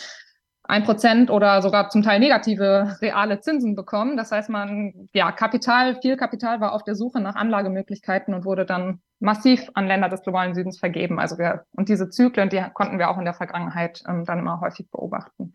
ein 0.69 0.85
Prozent 0.85 1.31
oder 1.31 1.63
sogar 1.63 1.89
zum 1.89 2.03
Teil 2.03 2.21
negative 2.21 2.97
reale 3.01 3.41
Zinsen 3.41 3.75
bekommen. 3.75 4.19
Das 4.19 4.31
heißt, 4.31 4.51
man, 4.51 5.09
ja, 5.15 5.33
Kapital, 5.33 5.97
viel 6.01 6.17
Kapital 6.17 6.61
war 6.61 6.73
auf 6.73 6.85
der 6.85 6.95
Suche 6.95 7.21
nach 7.21 7.37
Anlagemöglichkeiten 7.37 8.35
und 8.35 8.45
wurde 8.45 8.67
dann 8.67 9.01
massiv 9.19 9.71
an 9.75 9.87
Länder 9.87 10.11
des 10.11 10.23
globalen 10.23 10.55
Südens 10.55 10.79
vergeben. 10.79 11.19
Also 11.19 11.39
wir, 11.39 11.65
und 11.73 11.89
diese 11.89 12.11
Zyklen, 12.11 12.51
die 12.51 12.63
konnten 12.75 12.99
wir 12.99 13.11
auch 13.11 13.19
in 13.19 13.25
der 13.25 13.35
Vergangenheit 13.35 14.03
ähm, 14.07 14.27
dann 14.27 14.39
immer 14.39 14.61
häufig 14.61 14.91
beobachten. 14.91 15.55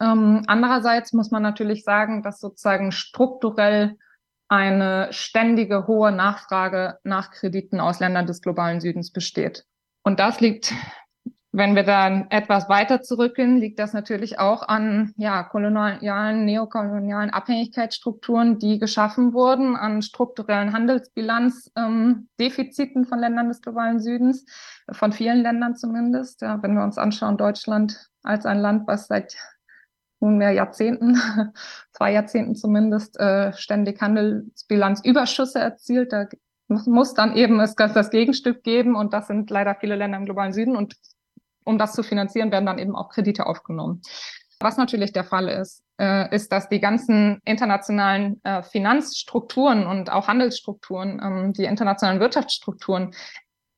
Ähm, 0.00 0.42
andererseits 0.46 1.12
muss 1.12 1.30
man 1.30 1.42
natürlich 1.42 1.84
sagen, 1.84 2.22
dass 2.22 2.40
sozusagen 2.40 2.92
strukturell 2.92 3.96
eine 4.48 5.08
ständige 5.10 5.86
hohe 5.86 6.12
Nachfrage 6.12 6.98
nach 7.02 7.30
Krediten 7.30 7.80
aus 7.80 8.00
Ländern 8.00 8.26
des 8.26 8.42
globalen 8.42 8.80
Südens 8.80 9.12
besteht. 9.12 9.64
Und 10.04 10.20
das 10.20 10.40
liegt, 10.40 10.72
wenn 11.50 11.74
wir 11.74 11.82
dann 11.82 12.30
etwas 12.30 12.68
weiter 12.68 13.02
zurückgehen, 13.02 13.56
liegt 13.56 13.80
das 13.80 13.92
natürlich 13.92 14.38
auch 14.38 14.68
an 14.68 15.14
ja, 15.16 15.42
kolonialen, 15.42 16.44
neokolonialen 16.44 17.30
Abhängigkeitsstrukturen, 17.30 18.58
die 18.58 18.78
geschaffen 18.78 19.32
wurden, 19.32 19.74
an 19.74 20.02
strukturellen 20.02 20.72
Handelsbilanzdefiziten 20.72 23.02
ähm, 23.02 23.08
von 23.08 23.18
Ländern 23.18 23.48
des 23.48 23.62
globalen 23.62 23.98
Südens, 23.98 24.44
von 24.92 25.12
vielen 25.12 25.42
Ländern 25.42 25.74
zumindest. 25.74 26.42
Ja, 26.42 26.62
wenn 26.62 26.74
wir 26.74 26.84
uns 26.84 26.98
anschauen, 26.98 27.36
Deutschland 27.36 28.10
als 28.22 28.46
ein 28.46 28.58
Land, 28.58 28.86
was 28.86 29.08
seit 29.08 29.36
nunmehr 30.20 30.52
Jahrzehnten, 30.52 31.16
zwei 31.92 32.12
Jahrzehnten 32.12 32.54
zumindest, 32.54 33.18
äh, 33.18 33.52
ständig 33.54 34.00
Handelsbilanzüberschüsse 34.00 35.58
erzielt. 35.58 36.12
Da 36.12 36.26
muss 36.68 37.14
dann 37.14 37.36
eben 37.36 37.60
es 37.60 37.74
das 37.74 38.10
Gegenstück 38.10 38.62
geben 38.62 38.96
und 38.96 39.12
das 39.12 39.28
sind 39.28 39.50
leider 39.50 39.76
viele 39.76 39.96
Länder 39.96 40.18
im 40.18 40.24
globalen 40.24 40.52
Süden 40.52 40.76
und 40.76 40.96
um 41.64 41.78
das 41.78 41.92
zu 41.92 42.02
finanzieren, 42.02 42.52
werden 42.52 42.66
dann 42.66 42.78
eben 42.78 42.94
auch 42.94 43.08
Kredite 43.08 43.46
aufgenommen. 43.46 44.00
Was 44.60 44.76
natürlich 44.76 45.12
der 45.12 45.24
Fall 45.24 45.48
ist, 45.48 45.82
äh, 46.00 46.34
ist, 46.34 46.50
dass 46.50 46.68
die 46.68 46.80
ganzen 46.80 47.40
internationalen 47.44 48.40
äh, 48.42 48.62
Finanzstrukturen 48.62 49.86
und 49.86 50.10
auch 50.10 50.28
Handelsstrukturen, 50.28 51.20
ähm, 51.22 51.52
die 51.52 51.64
internationalen 51.64 52.20
Wirtschaftsstrukturen 52.20 53.14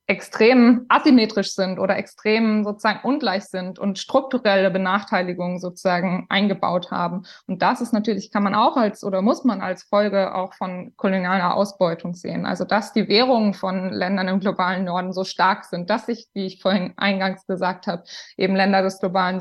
extrem 0.09 0.87
asymmetrisch 0.89 1.53
sind 1.53 1.79
oder 1.79 1.99
extrem 1.99 2.65
sozusagen 2.65 3.01
ungleich 3.07 3.45
sind 3.45 3.79
und 3.79 3.99
strukturelle 3.99 4.71
Benachteiligungen 4.71 5.61
sozusagen 5.61 6.25
eingebaut 6.31 6.91
haben. 6.91 7.27
Und 7.47 7.61
das 7.61 7.83
ist 7.83 7.93
natürlich, 7.93 8.31
kann 8.31 8.43
man 8.43 8.55
auch 8.55 8.79
als 8.79 9.05
oder 9.05 9.21
muss 9.21 9.45
man 9.45 9.61
als 9.61 9.83
Folge 9.83 10.35
auch 10.35 10.55
von 10.55 10.95
kolonialer 10.97 11.55
Ausbeutung 11.55 12.15
sehen. 12.15 12.47
Also 12.47 12.65
dass 12.65 12.95
die 12.95 13.07
Währungen 13.07 13.53
von 13.53 13.93
Ländern 13.93 14.29
im 14.29 14.41
globalen 14.41 14.87
Norden 14.87 15.13
so 15.13 15.25
stark 15.25 15.67
sind, 15.67 15.91
dass 15.91 16.07
sich, 16.07 16.27
wie 16.33 16.47
ich 16.47 16.63
vorhin 16.63 16.95
eingangs 16.97 17.47
gesagt 17.47 17.87
habe, 17.87 18.03
eben 18.39 18.57
Länder 18.57 18.81
des 18.81 19.01
globalen 19.01 19.41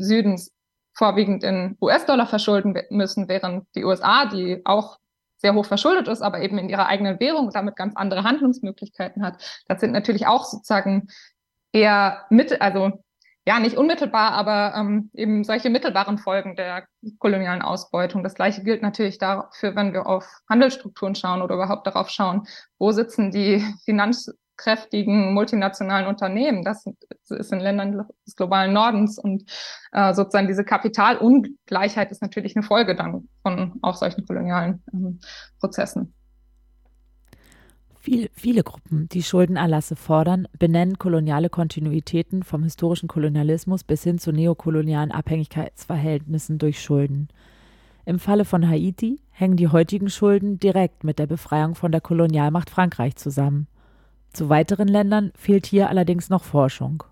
Südens 0.00 0.52
vorwiegend 0.92 1.44
in 1.44 1.78
US-Dollar 1.80 2.26
verschulden 2.26 2.76
müssen, 2.90 3.28
während 3.28 3.64
die 3.76 3.84
USA, 3.84 4.26
die 4.26 4.60
auch 4.64 4.98
sehr 5.40 5.54
hoch 5.54 5.66
verschuldet 5.66 6.08
ist, 6.08 6.22
aber 6.22 6.40
eben 6.40 6.58
in 6.58 6.68
ihrer 6.68 6.86
eigenen 6.86 7.18
Währung 7.18 7.46
und 7.46 7.54
damit 7.54 7.76
ganz 7.76 7.96
andere 7.96 8.24
Handlungsmöglichkeiten 8.24 9.24
hat. 9.24 9.62
Das 9.66 9.80
sind 9.80 9.92
natürlich 9.92 10.26
auch 10.26 10.44
sozusagen 10.44 11.08
eher 11.72 12.26
mit, 12.30 12.60
also 12.60 13.02
ja, 13.46 13.58
nicht 13.58 13.76
unmittelbar, 13.76 14.32
aber 14.32 14.74
ähm, 14.76 15.10
eben 15.14 15.44
solche 15.44 15.70
mittelbaren 15.70 16.18
Folgen 16.18 16.56
der 16.56 16.86
kolonialen 17.18 17.62
Ausbeutung. 17.62 18.22
Das 18.22 18.34
gleiche 18.34 18.62
gilt 18.62 18.82
natürlich 18.82 19.18
dafür, 19.18 19.74
wenn 19.74 19.94
wir 19.94 20.06
auf 20.06 20.26
Handelsstrukturen 20.48 21.14
schauen 21.14 21.40
oder 21.40 21.54
überhaupt 21.54 21.86
darauf 21.86 22.10
schauen, 22.10 22.46
wo 22.78 22.92
sitzen 22.92 23.30
die 23.30 23.64
Finanz 23.84 24.30
kräftigen 24.60 25.32
multinationalen 25.32 26.06
Unternehmen. 26.06 26.62
Das 26.64 26.84
ist 27.30 27.52
in 27.52 27.60
Ländern 27.60 28.06
des 28.26 28.36
globalen 28.36 28.74
Nordens 28.74 29.18
und 29.18 29.50
äh, 29.92 30.12
sozusagen 30.12 30.48
diese 30.48 30.64
Kapitalungleichheit 30.64 32.10
ist 32.10 32.20
natürlich 32.20 32.54
eine 32.56 32.62
Folge 32.62 32.94
dann 32.94 33.28
von 33.42 33.78
auch 33.80 33.96
solchen 33.96 34.26
kolonialen 34.26 34.82
ähm, 34.92 35.20
Prozessen. 35.58 36.12
Viel, 37.98 38.30
viele 38.32 38.62
Gruppen, 38.62 39.08
die 39.10 39.22
Schuldenerlasse 39.22 39.96
fordern, 39.96 40.48
benennen 40.58 40.98
koloniale 40.98 41.50
Kontinuitäten 41.50 42.42
vom 42.42 42.62
historischen 42.62 43.08
Kolonialismus 43.08 43.84
bis 43.84 44.02
hin 44.04 44.18
zu 44.18 44.32
neokolonialen 44.32 45.10
Abhängigkeitsverhältnissen 45.10 46.58
durch 46.58 46.82
Schulden. 46.82 47.28
Im 48.06 48.18
Falle 48.18 48.44
von 48.44 48.66
Haiti 48.66 49.20
hängen 49.30 49.56
die 49.56 49.68
heutigen 49.68 50.08
Schulden 50.08 50.58
direkt 50.58 51.04
mit 51.04 51.18
der 51.18 51.26
Befreiung 51.26 51.74
von 51.74 51.92
der 51.92 52.00
Kolonialmacht 52.00 52.70
Frankreich 52.70 53.16
zusammen. 53.16 53.66
Zu 54.32 54.48
weiteren 54.48 54.88
Ländern 54.88 55.32
fehlt 55.34 55.66
hier 55.66 55.88
allerdings 55.88 56.30
noch 56.30 56.44
Forschung. 56.44 57.02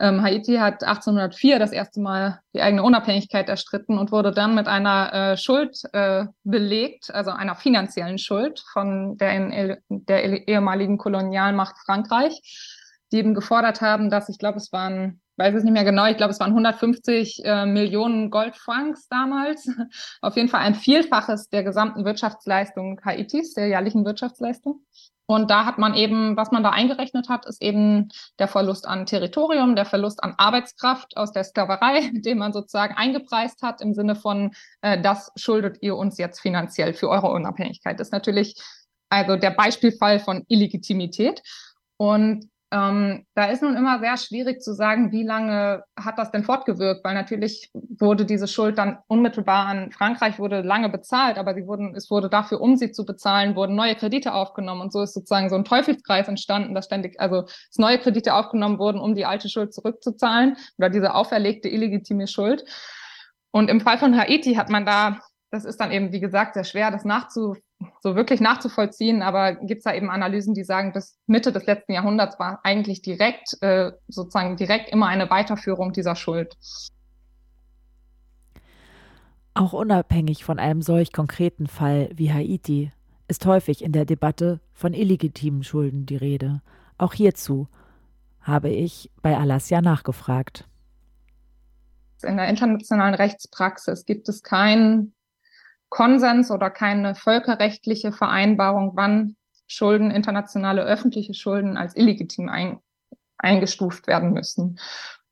Ähm, 0.00 0.22
Haiti 0.22 0.56
hat 0.56 0.82
1804 0.82 1.58
das 1.58 1.70
erste 1.70 2.00
Mal 2.00 2.40
die 2.52 2.62
eigene 2.62 2.82
Unabhängigkeit 2.82 3.48
erstritten 3.48 3.96
und 3.96 4.10
wurde 4.10 4.32
dann 4.32 4.54
mit 4.54 4.66
einer 4.66 5.12
äh, 5.12 5.36
Schuld 5.36 5.82
äh, 5.92 6.24
belegt, 6.42 7.14
also 7.14 7.30
einer 7.30 7.54
finanziellen 7.54 8.18
Schuld 8.18 8.64
von 8.72 9.16
der, 9.18 9.78
der 9.88 10.48
ehemaligen 10.48 10.98
Kolonialmacht 10.98 11.76
Frankreich, 11.86 12.40
die 13.12 13.18
eben 13.18 13.34
gefordert 13.34 13.82
haben, 13.82 14.10
dass 14.10 14.28
ich 14.28 14.38
glaube, 14.38 14.58
es 14.58 14.72
waren 14.72 15.20
weiß 15.36 15.54
es 15.54 15.64
nicht 15.64 15.72
mehr 15.72 15.84
genau, 15.84 16.06
ich 16.06 16.16
glaube, 16.16 16.32
es 16.32 16.40
waren 16.40 16.50
150 16.50 17.42
äh, 17.44 17.66
Millionen 17.66 18.30
Goldfrancs 18.30 19.08
damals. 19.08 19.68
Auf 20.20 20.36
jeden 20.36 20.48
Fall 20.48 20.60
ein 20.60 20.74
Vielfaches 20.74 21.48
der 21.48 21.64
gesamten 21.64 22.04
Wirtschaftsleistung 22.04 23.00
Haitis, 23.04 23.54
der 23.54 23.68
jährlichen 23.68 24.04
Wirtschaftsleistung. 24.04 24.80
Und 25.26 25.50
da 25.50 25.64
hat 25.64 25.78
man 25.78 25.94
eben, 25.94 26.36
was 26.36 26.50
man 26.50 26.62
da 26.62 26.70
eingerechnet 26.70 27.28
hat, 27.28 27.46
ist 27.46 27.62
eben 27.62 28.08
der 28.38 28.48
Verlust 28.48 28.86
an 28.86 29.06
Territorium, 29.06 29.74
der 29.74 29.86
Verlust 29.86 30.22
an 30.22 30.34
Arbeitskraft 30.36 31.16
aus 31.16 31.32
der 31.32 31.44
Sklaverei, 31.44 32.10
den 32.14 32.38
man 32.38 32.52
sozusagen 32.52 32.94
eingepreist 32.94 33.62
hat 33.62 33.80
im 33.80 33.94
Sinne 33.94 34.16
von, 34.16 34.52
äh, 34.82 35.00
das 35.00 35.32
schuldet 35.36 35.78
ihr 35.80 35.96
uns 35.96 36.18
jetzt 36.18 36.40
finanziell 36.40 36.92
für 36.92 37.08
eure 37.08 37.30
Unabhängigkeit. 37.30 37.98
Das 37.98 38.08
ist 38.08 38.12
natürlich 38.12 38.56
also 39.08 39.36
der 39.36 39.50
Beispielfall 39.50 40.20
von 40.20 40.44
Illegitimität. 40.48 41.42
Und 41.96 42.50
ähm, 42.70 43.24
da 43.34 43.44
ist 43.46 43.62
nun 43.62 43.76
immer 43.76 44.00
sehr 44.00 44.16
schwierig 44.16 44.60
zu 44.60 44.74
sagen, 44.74 45.12
wie 45.12 45.22
lange 45.22 45.84
hat 45.96 46.18
das 46.18 46.30
denn 46.30 46.44
fortgewirkt, 46.44 47.04
weil 47.04 47.14
natürlich 47.14 47.70
wurde 47.72 48.24
diese 48.24 48.48
Schuld 48.48 48.78
dann 48.78 48.98
unmittelbar 49.06 49.66
an 49.66 49.92
Frankreich 49.92 50.38
wurde 50.38 50.62
lange 50.62 50.88
bezahlt, 50.88 51.38
aber 51.38 51.54
sie 51.54 51.66
wurden, 51.66 51.94
es 51.94 52.10
wurde 52.10 52.28
dafür, 52.28 52.60
um 52.60 52.76
sie 52.76 52.90
zu 52.90 53.04
bezahlen, 53.04 53.54
wurden 53.54 53.76
neue 53.76 53.94
Kredite 53.94 54.34
aufgenommen 54.34 54.80
und 54.80 54.92
so 54.92 55.02
ist 55.02 55.14
sozusagen 55.14 55.50
so 55.50 55.56
ein 55.56 55.64
Teufelskreis 55.64 56.26
entstanden, 56.26 56.74
dass 56.74 56.86
ständig, 56.86 57.20
also 57.20 57.42
dass 57.42 57.78
neue 57.78 57.98
Kredite 57.98 58.34
aufgenommen 58.34 58.78
wurden, 58.78 59.00
um 59.00 59.14
die 59.14 59.24
alte 59.24 59.48
Schuld 59.48 59.72
zurückzuzahlen 59.72 60.56
oder 60.78 60.90
diese 60.90 61.14
auferlegte 61.14 61.68
illegitime 61.68 62.26
Schuld. 62.26 62.64
Und 63.52 63.70
im 63.70 63.80
Fall 63.80 63.98
von 63.98 64.18
Haiti 64.18 64.54
hat 64.54 64.68
man 64.68 64.84
da, 64.84 65.20
das 65.54 65.64
ist 65.64 65.80
dann 65.80 65.92
eben, 65.92 66.10
wie 66.10 66.18
gesagt, 66.18 66.54
sehr 66.54 66.64
schwer, 66.64 66.90
das 66.90 67.04
nachzu, 67.04 67.54
so 68.02 68.16
wirklich 68.16 68.40
nachzuvollziehen, 68.40 69.22
aber 69.22 69.54
gibt 69.54 69.78
es 69.78 69.84
da 69.84 69.94
eben 69.94 70.10
Analysen, 70.10 70.52
die 70.52 70.64
sagen, 70.64 70.92
bis 70.92 71.16
Mitte 71.28 71.52
des 71.52 71.64
letzten 71.64 71.92
Jahrhunderts 71.92 72.40
war 72.40 72.58
eigentlich 72.64 73.02
direkt, 73.02 73.56
äh, 73.60 73.92
sozusagen 74.08 74.56
direkt 74.56 74.90
immer 74.90 75.06
eine 75.06 75.30
Weiterführung 75.30 75.92
dieser 75.92 76.16
Schuld. 76.16 76.56
Auch 79.54 79.72
unabhängig 79.72 80.44
von 80.44 80.58
einem 80.58 80.82
solch 80.82 81.12
konkreten 81.12 81.68
Fall 81.68 82.10
wie 82.16 82.32
Haiti 82.32 82.90
ist 83.28 83.46
häufig 83.46 83.84
in 83.84 83.92
der 83.92 84.06
Debatte 84.06 84.60
von 84.72 84.92
illegitimen 84.92 85.62
Schulden 85.62 86.04
die 86.04 86.16
Rede. 86.16 86.62
Auch 86.98 87.12
hierzu 87.12 87.68
habe 88.40 88.70
ich 88.70 89.08
bei 89.22 89.36
Alassia 89.36 89.80
nachgefragt. 89.80 90.66
In 92.24 92.38
der 92.38 92.48
internationalen 92.48 93.14
Rechtspraxis 93.14 94.04
gibt 94.04 94.28
es 94.28 94.42
keinen 94.42 95.14
Konsens 95.94 96.50
oder 96.50 96.70
keine 96.70 97.14
völkerrechtliche 97.14 98.10
Vereinbarung, 98.10 98.92
wann 98.96 99.36
Schulden, 99.68 100.10
internationale 100.10 100.82
öffentliche 100.82 101.34
Schulden 101.34 101.76
als 101.76 101.94
illegitim 101.94 102.48
ein, 102.48 102.80
eingestuft 103.38 104.08
werden 104.08 104.32
müssen. 104.32 104.80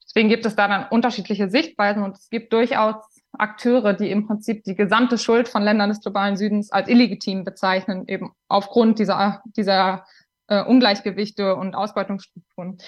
Deswegen 0.05 0.29
gibt 0.29 0.47
es 0.47 0.55
da 0.55 0.69
dann 0.69 0.87
unterschiedliche 0.89 1.51
Sichtweisen 1.51 2.05
und 2.05 2.17
es 2.17 2.31
gibt 2.31 2.53
durchaus 2.53 2.95
Akteure, 3.33 3.93
die 3.93 4.09
im 4.13 4.29
Prinzip 4.29 4.63
die 4.63 4.77
gesamte 4.77 5.19
Schuld 5.19 5.49
von 5.49 5.65
Ländern 5.65 5.89
des 5.89 6.01
globalen 6.01 6.37
Südens 6.37 6.71
als 6.71 6.89
illegitim 6.89 7.43
bezeichnen, 7.43 8.05
eben 8.07 8.31
aufgrund 8.47 9.01
dieser, 9.01 9.43
dieser 9.57 10.05
äh, 10.47 10.63
Ungleichgewichte 10.63 11.57
und 11.57 11.75
Ausbeutungsstrukturen. 11.75 12.79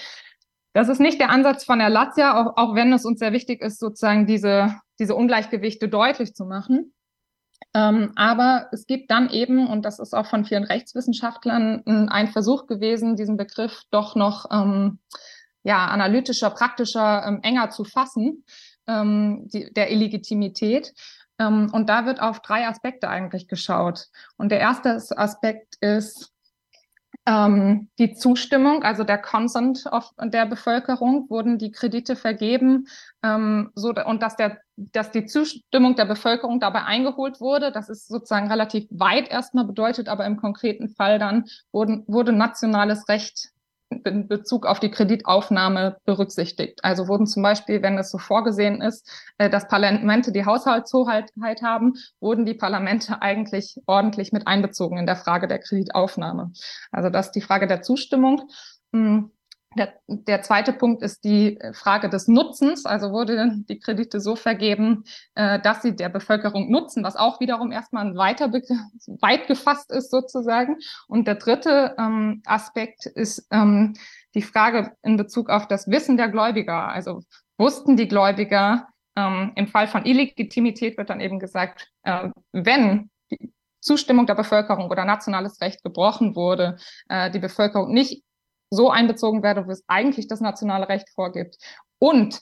Das 0.71 0.87
ist 0.87 1.01
nicht 1.01 1.19
der 1.19 1.29
Ansatz 1.29 1.65
von 1.65 1.79
der 1.79 1.89
Lazia, 1.89 2.39
auch, 2.39 2.55
auch 2.55 2.75
wenn 2.75 2.93
es 2.93 3.03
uns 3.03 3.19
sehr 3.19 3.33
wichtig 3.33 3.61
ist, 3.61 3.79
sozusagen 3.79 4.27
diese, 4.27 4.79
diese 4.97 5.15
Ungleichgewichte 5.15 5.89
deutlich 5.89 6.35
zu 6.35 6.45
machen. 6.45 6.93
Ähm, 7.75 8.13
aber 8.15 8.69
es 8.71 8.87
gibt 8.87 9.11
dann 9.11 9.29
eben, 9.29 9.67
und 9.67 9.83
das 9.83 9.99
ist 9.99 10.15
auch 10.15 10.27
von 10.27 10.45
vielen 10.45 10.63
Rechtswissenschaftlern 10.63 12.07
ein 12.09 12.29
Versuch 12.29 12.67
gewesen, 12.67 13.17
diesen 13.17 13.35
Begriff 13.35 13.81
doch 13.91 14.15
noch 14.15 14.45
ähm, 14.49 14.99
ja, 15.63 15.85
analytischer, 15.87 16.51
praktischer, 16.51 17.25
ähm, 17.27 17.39
enger 17.43 17.71
zu 17.71 17.83
fassen, 17.83 18.45
ähm, 18.87 19.49
die, 19.49 19.73
der 19.73 19.91
Illegitimität. 19.91 20.93
Ähm, 21.37 21.69
und 21.73 21.89
da 21.89 22.05
wird 22.05 22.21
auf 22.21 22.39
drei 22.39 22.65
Aspekte 22.65 23.09
eigentlich 23.09 23.49
geschaut. 23.49 24.07
Und 24.37 24.53
der 24.53 24.61
erste 24.61 24.91
Aspekt 25.17 25.75
ist, 25.81 26.31
ähm, 27.25 27.89
die 27.99 28.13
Zustimmung, 28.13 28.83
also 28.83 29.03
der 29.03 29.17
Consent 29.17 29.85
of, 29.91 30.11
der 30.17 30.45
Bevölkerung, 30.45 31.29
wurden 31.29 31.57
die 31.57 31.71
Kredite 31.71 32.15
vergeben, 32.15 32.87
so, 33.73 33.93
und 33.95 34.21
dass, 34.21 34.35
der, 34.35 34.59
dass 34.77 35.11
die 35.11 35.25
Zustimmung 35.25 35.95
der 35.95 36.05
Bevölkerung 36.05 36.59
dabei 36.59 36.83
eingeholt 36.83 37.39
wurde. 37.39 37.71
Das 37.71 37.89
ist 37.89 38.07
sozusagen 38.07 38.49
relativ 38.51 38.87
weit 38.89 39.29
erstmal 39.29 39.65
bedeutet, 39.65 40.09
aber 40.09 40.25
im 40.25 40.37
konkreten 40.37 40.89
Fall 40.89 41.19
dann 41.19 41.45
wurden, 41.71 42.03
wurde 42.07 42.33
nationales 42.33 43.07
Recht 43.07 43.51
in 44.03 44.27
Bezug 44.27 44.65
auf 44.65 44.79
die 44.79 44.89
Kreditaufnahme 44.89 45.97
berücksichtigt. 46.05 46.83
Also 46.83 47.07
wurden 47.07 47.27
zum 47.27 47.43
Beispiel, 47.43 47.81
wenn 47.81 47.97
es 47.97 48.11
so 48.11 48.17
vorgesehen 48.17 48.81
ist, 48.81 49.07
äh, 49.37 49.49
dass 49.49 49.67
Parlamente 49.67 50.31
die 50.31 50.45
Haushaltshoheit 50.45 51.31
haben, 51.61 51.93
wurden 52.19 52.45
die 52.45 52.55
Parlamente 52.55 53.21
eigentlich 53.21 53.79
ordentlich 53.85 54.31
mit 54.31 54.47
einbezogen 54.47 54.97
in 54.97 55.05
der 55.05 55.15
Frage 55.15 55.47
der 55.47 55.59
Kreditaufnahme. 55.59 56.51
Also 56.91 57.09
das 57.09 57.27
ist 57.27 57.35
die 57.35 57.41
Frage 57.41 57.67
der 57.67 57.83
Zustimmung. 57.83 58.49
Hm, 58.91 59.31
der, 59.75 59.93
der 60.07 60.41
zweite 60.41 60.73
Punkt 60.73 61.03
ist 61.03 61.23
die 61.23 61.59
Frage 61.73 62.09
des 62.09 62.27
Nutzens. 62.27 62.85
Also 62.85 63.11
wurde 63.11 63.51
die 63.69 63.79
Kredite 63.79 64.19
so 64.19 64.35
vergeben, 64.35 65.03
äh, 65.35 65.59
dass 65.59 65.81
sie 65.81 65.95
der 65.95 66.09
Bevölkerung 66.09 66.71
nutzen, 66.71 67.03
was 67.03 67.15
auch 67.15 67.39
wiederum 67.39 67.71
erstmal 67.71 68.05
ein 68.05 68.17
weiter 68.17 68.51
weit 69.21 69.47
gefasst 69.47 69.91
ist 69.91 70.11
sozusagen. 70.11 70.77
Und 71.07 71.27
der 71.27 71.35
dritte 71.35 71.95
ähm, 71.97 72.41
Aspekt 72.45 73.05
ist 73.05 73.47
ähm, 73.51 73.93
die 74.33 74.41
Frage 74.41 74.91
in 75.03 75.17
Bezug 75.17 75.49
auf 75.49 75.67
das 75.67 75.87
Wissen 75.87 76.17
der 76.17 76.29
Gläubiger. 76.29 76.87
Also 76.87 77.21
wussten 77.57 77.95
die 77.95 78.07
Gläubiger, 78.07 78.87
ähm, 79.15 79.53
im 79.55 79.67
Fall 79.67 79.87
von 79.87 80.05
Illegitimität 80.05 80.97
wird 80.97 81.09
dann 81.09 81.21
eben 81.21 81.39
gesagt, 81.39 81.89
äh, 82.03 82.29
wenn 82.51 83.09
die 83.31 83.53
Zustimmung 83.79 84.25
der 84.25 84.35
Bevölkerung 84.35 84.89
oder 84.89 85.05
nationales 85.05 85.61
Recht 85.61 85.83
gebrochen 85.83 86.35
wurde, 86.35 86.77
äh, 87.07 87.31
die 87.31 87.39
Bevölkerung 87.39 87.93
nicht 87.93 88.23
so 88.69 88.89
einbezogen 88.89 89.43
werde, 89.43 89.67
wie 89.67 89.71
es 89.71 89.83
eigentlich 89.87 90.27
das 90.27 90.41
nationale 90.41 90.89
Recht 90.89 91.09
vorgibt. 91.09 91.57
Und 91.99 92.41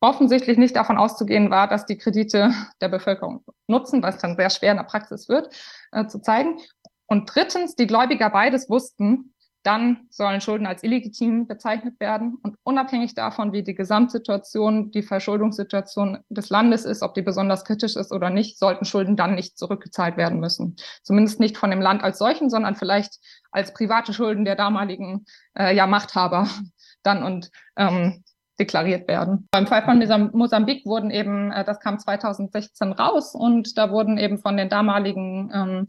offensichtlich 0.00 0.58
nicht 0.58 0.76
davon 0.76 0.98
auszugehen 0.98 1.50
war, 1.50 1.68
dass 1.68 1.86
die 1.86 1.98
Kredite 1.98 2.52
der 2.80 2.88
Bevölkerung 2.88 3.44
nutzen, 3.66 4.02
was 4.02 4.18
dann 4.18 4.36
sehr 4.36 4.50
schwer 4.50 4.72
in 4.72 4.76
der 4.76 4.84
Praxis 4.84 5.28
wird, 5.28 5.54
äh, 5.92 6.06
zu 6.06 6.20
zeigen. 6.20 6.60
Und 7.06 7.34
drittens, 7.34 7.74
die 7.74 7.86
Gläubiger 7.86 8.30
beides 8.30 8.68
wussten, 8.70 9.34
dann 9.68 10.06
sollen 10.08 10.40
Schulden 10.40 10.66
als 10.66 10.82
illegitim 10.82 11.46
bezeichnet 11.46 12.00
werden. 12.00 12.38
Und 12.42 12.56
unabhängig 12.62 13.14
davon, 13.14 13.52
wie 13.52 13.62
die 13.62 13.74
Gesamtsituation, 13.74 14.90
die 14.92 15.02
Verschuldungssituation 15.02 16.20
des 16.30 16.48
Landes 16.48 16.86
ist, 16.86 17.02
ob 17.02 17.12
die 17.12 17.20
besonders 17.20 17.66
kritisch 17.66 17.94
ist 17.94 18.10
oder 18.10 18.30
nicht, 18.30 18.58
sollten 18.58 18.86
Schulden 18.86 19.14
dann 19.14 19.34
nicht 19.34 19.58
zurückgezahlt 19.58 20.16
werden 20.16 20.40
müssen. 20.40 20.76
Zumindest 21.02 21.38
nicht 21.38 21.58
von 21.58 21.68
dem 21.68 21.82
Land 21.82 22.02
als 22.02 22.16
solchen, 22.16 22.48
sondern 22.48 22.76
vielleicht 22.76 23.18
als 23.50 23.74
private 23.74 24.14
Schulden 24.14 24.46
der 24.46 24.56
damaligen 24.56 25.26
äh, 25.54 25.76
ja, 25.76 25.86
Machthaber 25.86 26.48
dann 27.02 27.22
und 27.22 27.50
ähm, 27.76 28.24
deklariert 28.58 29.06
werden. 29.06 29.48
Beim 29.50 29.66
Fall 29.66 29.82
von 29.82 30.30
Mosambik 30.32 30.86
wurden 30.86 31.10
eben, 31.10 31.52
äh, 31.52 31.62
das 31.62 31.78
kam 31.80 31.98
2016 31.98 32.92
raus 32.92 33.34
und 33.34 33.76
da 33.76 33.90
wurden 33.90 34.16
eben 34.16 34.38
von 34.38 34.56
den 34.56 34.70
damaligen 34.70 35.50
ähm, 35.52 35.86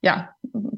ja, 0.00 0.30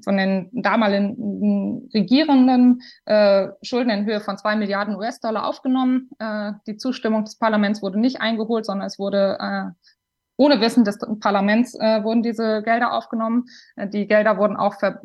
von 0.02 0.16
den 0.16 0.48
damaligen 0.52 1.88
Regierenden 1.92 2.83
äh, 3.04 3.48
Schulden 3.62 3.90
in 3.90 4.06
Höhe 4.06 4.20
von 4.20 4.38
zwei 4.38 4.56
Milliarden 4.56 4.96
US-Dollar 4.96 5.46
aufgenommen. 5.46 6.11
Äh, 6.18 6.52
die 6.66 6.76
Zustimmung 6.76 7.24
des 7.24 7.37
Parlaments 7.37 7.83
wurde 7.83 8.00
nicht 8.00 8.20
eingeholt, 8.20 8.64
sondern 8.64 8.87
es 8.87 8.98
wurde 8.98 9.37
äh, 9.38 9.90
ohne 10.37 10.62
Wissen 10.62 10.85
des 10.85 10.98
Parlaments 11.20 11.74
äh, 11.74 12.02
wurden 12.02 12.22
diese 12.22 12.62
Gelder 12.62 12.94
aufgenommen. 12.94 13.44
Äh, 13.76 13.88
die 13.88 14.06
Gelder 14.06 14.38
wurden 14.38 14.56
auch, 14.56 14.78
ver 14.78 15.02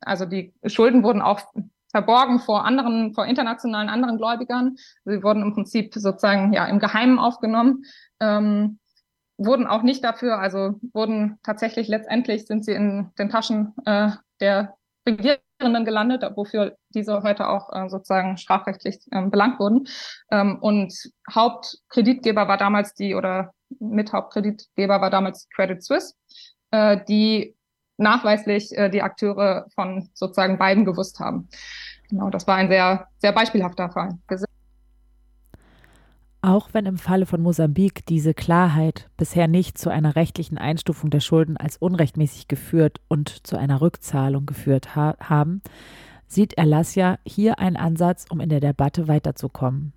also 0.00 0.24
die 0.24 0.54
Schulden 0.64 1.02
wurden 1.02 1.20
auch 1.20 1.40
verborgen 1.90 2.38
vor 2.38 2.64
anderen, 2.64 3.12
vor 3.12 3.26
internationalen 3.26 3.88
anderen 3.88 4.18
Gläubigern. 4.18 4.76
Sie 5.04 5.22
wurden 5.22 5.42
im 5.42 5.54
Prinzip 5.54 5.94
sozusagen 5.94 6.52
ja 6.52 6.66
im 6.66 6.78
Geheimen 6.78 7.18
aufgenommen. 7.18 7.84
Ähm, 8.20 8.78
wurden 9.38 9.66
auch 9.66 9.82
nicht 9.82 10.04
dafür, 10.04 10.38
also 10.38 10.74
wurden 10.92 11.38
tatsächlich 11.42 11.88
letztendlich 11.88 12.46
sind 12.46 12.64
sie 12.64 12.72
in 12.72 13.10
den 13.18 13.30
Taschen 13.30 13.72
äh, 13.86 14.10
der 14.40 14.74
Regierenden 15.08 15.84
gelandet, 15.84 16.24
wofür 16.34 16.76
diese 16.90 17.22
heute 17.22 17.48
auch 17.48 17.72
äh, 17.72 17.88
sozusagen 17.88 18.36
strafrechtlich 18.36 18.98
ähm, 19.12 19.30
belangt 19.30 19.58
wurden. 19.58 19.88
Ähm, 20.30 20.58
und 20.60 20.92
Hauptkreditgeber 21.32 22.48
war 22.48 22.58
damals 22.58 22.94
die 22.94 23.14
oder 23.14 23.52
Mithauptkreditgeber 23.80 25.00
war 25.00 25.10
damals 25.10 25.48
Credit 25.54 25.82
Suisse, 25.82 26.14
äh, 26.70 26.98
die 27.08 27.54
nachweislich 27.96 28.76
äh, 28.76 28.88
die 28.88 29.02
Akteure 29.02 29.66
von 29.74 30.08
sozusagen 30.14 30.58
beiden 30.58 30.84
gewusst 30.84 31.20
haben. 31.20 31.48
Genau, 32.08 32.30
das 32.30 32.46
war 32.46 32.56
ein 32.56 32.68
sehr, 32.68 33.08
sehr 33.18 33.32
beispielhafter 33.32 33.90
Fall. 33.90 34.18
Auch 36.40 36.68
wenn 36.72 36.86
im 36.86 36.98
Falle 36.98 37.26
von 37.26 37.42
Mosambik 37.42 38.06
diese 38.06 38.32
Klarheit 38.32 39.10
bisher 39.16 39.48
nicht 39.48 39.76
zu 39.76 39.90
einer 39.90 40.14
rechtlichen 40.14 40.56
Einstufung 40.56 41.10
der 41.10 41.20
Schulden 41.20 41.56
als 41.56 41.76
unrechtmäßig 41.76 42.46
geführt 42.46 43.00
und 43.08 43.46
zu 43.46 43.56
einer 43.56 43.80
Rückzahlung 43.80 44.46
geführt 44.46 44.94
ha 44.94 45.16
haben, 45.20 45.62
sieht 46.28 46.54
Erlassia 46.54 47.18
hier 47.26 47.58
einen 47.58 47.76
Ansatz, 47.76 48.26
um 48.30 48.40
in 48.40 48.50
der 48.50 48.60
Debatte 48.60 49.08
weiterzukommen. 49.08 49.92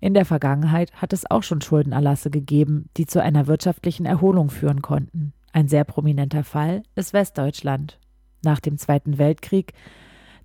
In 0.00 0.14
der 0.14 0.24
Vergangenheit 0.24 0.92
hat 0.94 1.12
es 1.12 1.30
auch 1.30 1.42
schon 1.42 1.60
Schuldenerlasse 1.60 2.30
gegeben, 2.30 2.88
die 2.96 3.06
zu 3.06 3.22
einer 3.22 3.46
wirtschaftlichen 3.46 4.06
Erholung 4.06 4.48
führen 4.48 4.80
konnten. 4.80 5.34
Ein 5.52 5.68
sehr 5.68 5.84
prominenter 5.84 6.42
Fall 6.42 6.82
ist 6.94 7.12
Westdeutschland. 7.12 7.98
Nach 8.42 8.60
dem 8.60 8.78
Zweiten 8.78 9.18
Weltkrieg, 9.18 9.74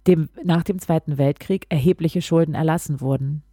dem 0.05 0.29
nach 0.43 0.63
dem 0.63 0.79
Zweiten 0.79 1.17
Weltkrieg 1.17 1.65
erhebliche 1.69 2.21
Schulden 2.21 2.53
erlassen 2.53 2.99
wurden. 2.99 3.43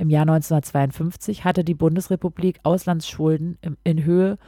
Im 0.00 0.08
Jahr 0.08 0.22
1952 0.22 1.44
hatte 1.44 1.62
die 1.62 1.74
Bundesrepublik 1.74 2.60
Auslandsschulden 2.62 3.58
in 3.84 4.02
Höhe 4.02 4.38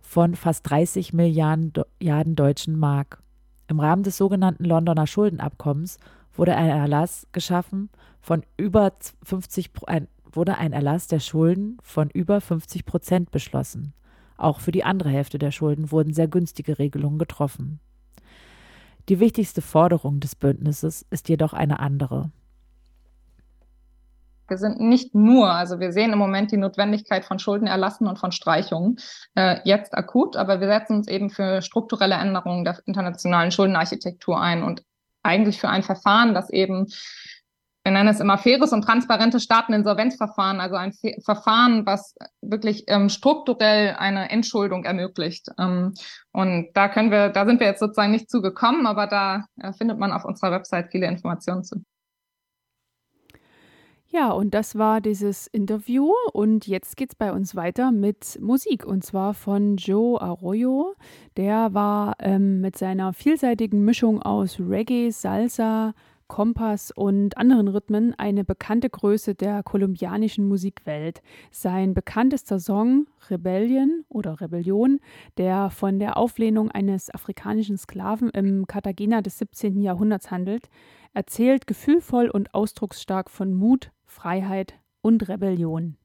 von 0.00 0.34
fast 0.34 0.68
30 0.68 1.12
Milliarden, 1.12 1.72
deutschen 2.34 2.76
Mark. 2.76 3.22
Im 3.68 3.78
Rahmen 3.78 4.02
des 4.02 4.16
sogenannten 4.16 4.64
Londoner 4.64 5.06
Schuldenabkommens 5.06 5.98
wurde 6.34 6.56
ein 6.56 6.70
Erlass 6.70 7.28
geschaffen 7.30 7.90
von 8.20 8.42
über 8.56 8.92
50 9.22 9.70
ein, 9.86 10.08
wurde 10.32 10.58
ein 10.58 10.72
Erlass 10.72 11.06
der 11.06 11.20
Schulden 11.20 11.76
von 11.80 12.10
über 12.10 12.40
50 12.40 12.84
Prozent 12.84 13.30
beschlossen. 13.30 13.92
Auch 14.36 14.58
für 14.58 14.72
die 14.72 14.82
andere 14.82 15.10
Hälfte 15.10 15.38
der 15.38 15.52
Schulden 15.52 15.92
wurden 15.92 16.12
sehr 16.12 16.26
günstige 16.26 16.80
Regelungen 16.80 17.20
getroffen. 17.20 17.78
Die 19.08 19.20
wichtigste 19.20 19.62
Forderung 19.62 20.18
des 20.18 20.34
Bündnisses 20.34 21.06
ist 21.08 21.28
jedoch 21.28 21.52
eine 21.52 21.78
andere. 21.78 22.32
Wir 24.48 24.58
sind 24.58 24.80
nicht 24.80 25.14
nur, 25.14 25.50
also 25.50 25.78
wir 25.78 25.92
sehen 25.92 26.12
im 26.12 26.18
Moment 26.18 26.50
die 26.50 26.56
Notwendigkeit 26.56 27.24
von 27.24 27.38
Schuldenerlassen 27.38 28.06
und 28.06 28.18
von 28.18 28.32
Streichungen 28.32 28.96
äh, 29.34 29.60
jetzt 29.64 29.94
akut, 29.96 30.36
aber 30.36 30.60
wir 30.60 30.68
setzen 30.68 30.96
uns 30.96 31.08
eben 31.08 31.30
für 31.30 31.62
strukturelle 31.62 32.14
Änderungen 32.14 32.64
der 32.64 32.78
internationalen 32.86 33.50
Schuldenarchitektur 33.50 34.40
ein 34.40 34.62
und 34.62 34.82
eigentlich 35.22 35.60
für 35.60 35.68
ein 35.68 35.82
Verfahren, 35.82 36.34
das 36.34 36.50
eben 36.50 36.86
wir 37.88 37.92
nennen 37.92 38.10
es 38.10 38.20
immer 38.20 38.36
faires 38.36 38.74
und 38.74 38.82
transparentes 38.82 39.44
Staateninsolvenzverfahren, 39.44 40.60
also 40.60 40.76
ein 40.76 40.92
Fe 40.92 41.16
Verfahren, 41.24 41.86
was 41.86 42.14
wirklich 42.42 42.84
ähm, 42.88 43.08
strukturell 43.08 43.94
eine 43.98 44.30
Entschuldung 44.30 44.84
ermöglicht. 44.84 45.48
Ähm, 45.58 45.94
und 46.30 46.68
da 46.74 46.90
können 46.90 47.10
wir, 47.10 47.30
da 47.30 47.46
sind 47.46 47.60
wir 47.60 47.66
jetzt 47.66 47.80
sozusagen 47.80 48.12
nicht 48.12 48.30
zugekommen, 48.30 48.86
aber 48.86 49.06
da 49.06 49.46
äh, 49.58 49.72
findet 49.72 49.98
man 49.98 50.12
auf 50.12 50.26
unserer 50.26 50.50
Website 50.50 50.90
viele 50.90 51.06
Informationen 51.06 51.64
zu. 51.64 51.82
Ja, 54.10 54.30
und 54.30 54.54
das 54.54 54.78
war 54.78 55.02
dieses 55.02 55.48
Interview 55.48 56.10
und 56.32 56.66
jetzt 56.66 56.96
geht's 56.96 57.14
bei 57.14 57.30
uns 57.30 57.54
weiter 57.54 57.92
mit 57.92 58.38
Musik 58.40 58.86
und 58.86 59.04
zwar 59.04 59.34
von 59.34 59.76
Joe 59.76 60.18
Arroyo. 60.18 60.94
Der 61.36 61.74
war 61.74 62.14
ähm, 62.18 62.62
mit 62.62 62.78
seiner 62.78 63.12
vielseitigen 63.12 63.84
Mischung 63.84 64.22
aus 64.22 64.58
Reggae, 64.58 65.10
Salsa, 65.10 65.92
Kompass 66.26 66.90
und 66.90 67.36
anderen 67.36 67.68
Rhythmen 67.68 68.14
eine 68.18 68.44
bekannte 68.44 68.88
Größe 68.88 69.34
der 69.34 69.62
kolumbianischen 69.62 70.48
Musikwelt. 70.48 71.20
Sein 71.50 71.92
bekanntester 71.92 72.60
Song 72.60 73.08
Rebellion 73.28 74.04
oder 74.08 74.40
Rebellion, 74.40 75.00
der 75.36 75.68
von 75.68 75.98
der 75.98 76.16
Auflehnung 76.16 76.70
eines 76.70 77.12
afrikanischen 77.12 77.76
Sklaven 77.76 78.30
im 78.30 78.66
Cartagena 78.66 79.20
des 79.20 79.38
17. 79.38 79.82
Jahrhunderts 79.82 80.30
handelt, 80.30 80.70
erzählt 81.12 81.66
gefühlvoll 81.66 82.30
und 82.30 82.54
ausdrucksstark 82.54 83.28
von 83.28 83.52
Mut, 83.52 83.90
Freiheit 84.18 84.74
und 85.00 85.28
Rebellion. 85.28 85.96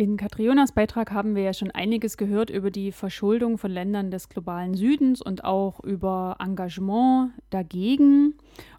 In 0.00 0.16
Katrionas 0.16 0.72
Beitrag 0.72 1.12
haben 1.12 1.34
wir 1.34 1.42
ja 1.42 1.52
schon 1.52 1.72
einiges 1.72 2.16
gehört 2.16 2.48
über 2.48 2.70
die 2.70 2.90
Verschuldung 2.90 3.58
von 3.58 3.70
Ländern 3.70 4.10
des 4.10 4.30
globalen 4.30 4.72
Südens 4.72 5.20
und 5.20 5.44
auch 5.44 5.78
über 5.80 6.36
Engagement 6.38 7.32
dagegen. 7.50 8.32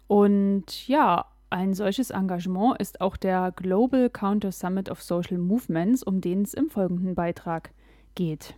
Und 0.08 0.88
ja, 0.88 1.26
ein 1.48 1.74
solches 1.74 2.10
Engagement 2.10 2.80
ist 2.80 3.00
auch 3.00 3.16
der 3.16 3.52
Global 3.54 4.10
Counter 4.10 4.50
Summit 4.50 4.90
of 4.90 5.00
Social 5.00 5.38
Movements, 5.38 6.02
um 6.02 6.20
den 6.20 6.42
es 6.42 6.54
im 6.54 6.70
folgenden 6.70 7.14
Beitrag 7.14 7.70
geht. 8.16 8.56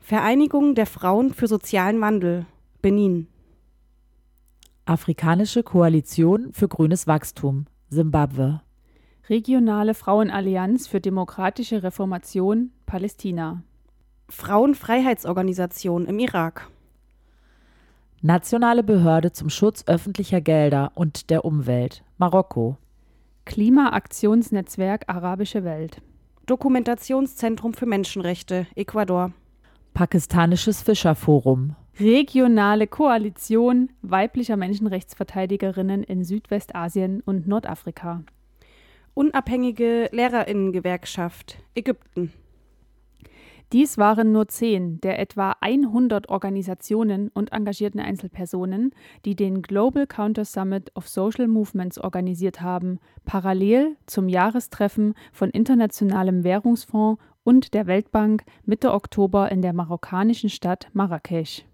Vereinigung 0.00 0.74
der 0.74 0.86
Frauen 0.86 1.32
für 1.32 1.46
sozialen 1.46 2.00
Wandel, 2.00 2.46
Benin. 2.82 3.28
Afrikanische 4.86 5.62
Koalition 5.62 6.52
für 6.52 6.66
grünes 6.66 7.06
Wachstum, 7.06 7.66
Simbabwe. 7.90 8.60
Regionale 9.30 9.94
Frauenallianz 9.94 10.86
für 10.86 11.00
demokratische 11.00 11.82
Reformation 11.82 12.72
(Palästina) 12.84 13.62
Frauenfreiheitsorganisation 14.28 16.04
im 16.04 16.18
Irak. 16.18 16.68
Nationale 18.20 18.82
Behörde 18.82 19.32
zum 19.32 19.48
Schutz 19.48 19.84
öffentlicher 19.86 20.42
Gelder 20.42 20.92
und 20.94 21.30
der 21.30 21.46
Umwelt 21.46 22.04
(Marokko) 22.18 22.76
Klimaaktionsnetzwerk 23.46 25.04
Arabische 25.06 25.64
Welt. 25.64 26.02
Dokumentationszentrum 26.44 27.72
für 27.72 27.86
Menschenrechte 27.86 28.66
Ecuador. 28.74 29.32
Pakistanisches 29.94 30.82
Fischerforum. 30.82 31.76
Regionale 31.98 32.86
Koalition 32.86 33.88
weiblicher 34.02 34.58
Menschenrechtsverteidigerinnen 34.58 36.02
in 36.02 36.24
Südwestasien 36.24 37.22
und 37.24 37.48
Nordafrika 37.48 38.22
Unabhängige 39.14 40.08
Lehrerinnengewerkschaft 40.12 41.58
Ägypten. 41.74 42.32
Dies 43.72 43.98
waren 43.98 44.30
nur 44.30 44.46
zehn 44.48 45.00
der 45.00 45.18
etwa 45.18 45.56
100 45.60 46.28
Organisationen 46.28 47.28
und 47.28 47.52
engagierten 47.52 48.00
Einzelpersonen, 48.00 48.92
die 49.24 49.34
den 49.34 49.62
Global 49.62 50.06
Counter 50.06 50.44
Summit 50.44 50.92
of 50.94 51.08
Social 51.08 51.48
Movements 51.48 51.98
organisiert 51.98 52.60
haben, 52.60 53.00
parallel 53.24 53.96
zum 54.06 54.28
Jahrestreffen 54.28 55.14
von 55.32 55.50
Internationalem 55.50 56.44
Währungsfonds 56.44 57.20
und 57.42 57.74
der 57.74 57.86
Weltbank 57.86 58.44
Mitte 58.64 58.92
Oktober 58.92 59.50
in 59.50 59.62
der 59.62 59.72
marokkanischen 59.72 60.50
Stadt 60.50 60.88
Marrakesch. 60.92 61.64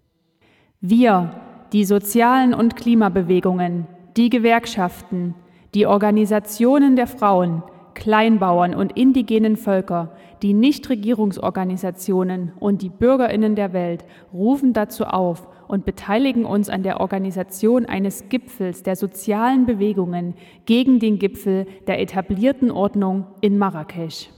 Wir, 0.79 1.39
die 1.73 1.85
sozialen 1.85 2.53
und 2.53 2.75
Klimabewegungen, 2.75 3.85
die 4.17 4.29
Gewerkschaften, 4.29 5.35
die 5.73 5.85
Organisationen 5.85 6.95
der 6.95 7.07
Frauen, 7.07 7.63
Kleinbauern 7.93 8.73
und 8.73 8.97
indigenen 8.97 9.57
Völker, 9.57 10.15
die 10.41 10.53
Nichtregierungsorganisationen 10.53 12.53
und 12.59 12.81
die 12.81 12.89
Bürgerinnen 12.89 13.55
der 13.55 13.73
Welt 13.73 14.05
rufen 14.33 14.73
dazu 14.73 15.05
auf 15.05 15.47
und 15.67 15.85
beteiligen 15.85 16.45
uns 16.45 16.69
an 16.69 16.83
der 16.83 16.99
Organisation 16.99 17.85
eines 17.85 18.27
Gipfels 18.29 18.83
der 18.83 18.95
sozialen 18.95 19.65
Bewegungen 19.65 20.35
gegen 20.65 20.99
den 20.99 21.19
Gipfel 21.19 21.65
der 21.87 22.01
etablierten 22.01 22.71
Ordnung 22.71 23.27
in 23.41 23.57
Marrakesch. 23.57 24.29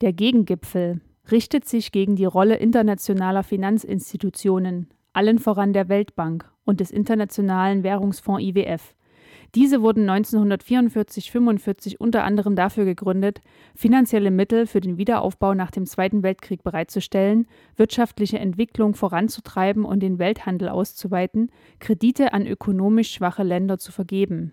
Der 0.00 0.12
Gegengipfel 0.12 1.00
richtet 1.30 1.66
sich 1.66 1.92
gegen 1.92 2.16
die 2.16 2.24
Rolle 2.24 2.56
internationaler 2.56 3.42
Finanzinstitutionen, 3.42 4.88
allen 5.12 5.38
voran 5.38 5.72
der 5.72 5.88
Weltbank 5.88 6.50
und 6.64 6.80
des 6.80 6.90
Internationalen 6.90 7.82
Währungsfonds 7.82 8.42
IWF, 8.42 8.94
diese 9.54 9.80
wurden 9.82 10.08
1944/45 10.08 11.96
unter 11.98 12.24
anderem 12.24 12.56
dafür 12.56 12.84
gegründet, 12.84 13.40
finanzielle 13.74 14.30
Mittel 14.30 14.66
für 14.66 14.80
den 14.80 14.98
Wiederaufbau 14.98 15.54
nach 15.54 15.70
dem 15.70 15.86
Zweiten 15.86 16.22
Weltkrieg 16.22 16.62
bereitzustellen, 16.62 17.46
wirtschaftliche 17.76 18.38
Entwicklung 18.38 18.94
voranzutreiben 18.94 19.84
und 19.84 20.00
den 20.00 20.18
Welthandel 20.18 20.68
auszuweiten, 20.68 21.50
Kredite 21.78 22.32
an 22.32 22.46
ökonomisch 22.46 23.12
schwache 23.12 23.42
Länder 23.42 23.78
zu 23.78 23.92
vergeben. 23.92 24.52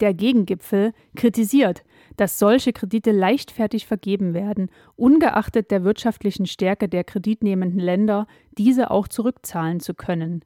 Der 0.00 0.12
Gegengipfel 0.12 0.92
kritisiert, 1.14 1.82
dass 2.18 2.38
solche 2.38 2.74
Kredite 2.74 3.12
leichtfertig 3.12 3.86
vergeben 3.86 4.34
werden, 4.34 4.70
ungeachtet 4.94 5.70
der 5.70 5.84
wirtschaftlichen 5.84 6.46
Stärke 6.46 6.88
der 6.88 7.02
kreditnehmenden 7.02 7.80
Länder, 7.80 8.26
diese 8.58 8.90
auch 8.90 9.08
zurückzahlen 9.08 9.80
zu 9.80 9.94
können. 9.94 10.44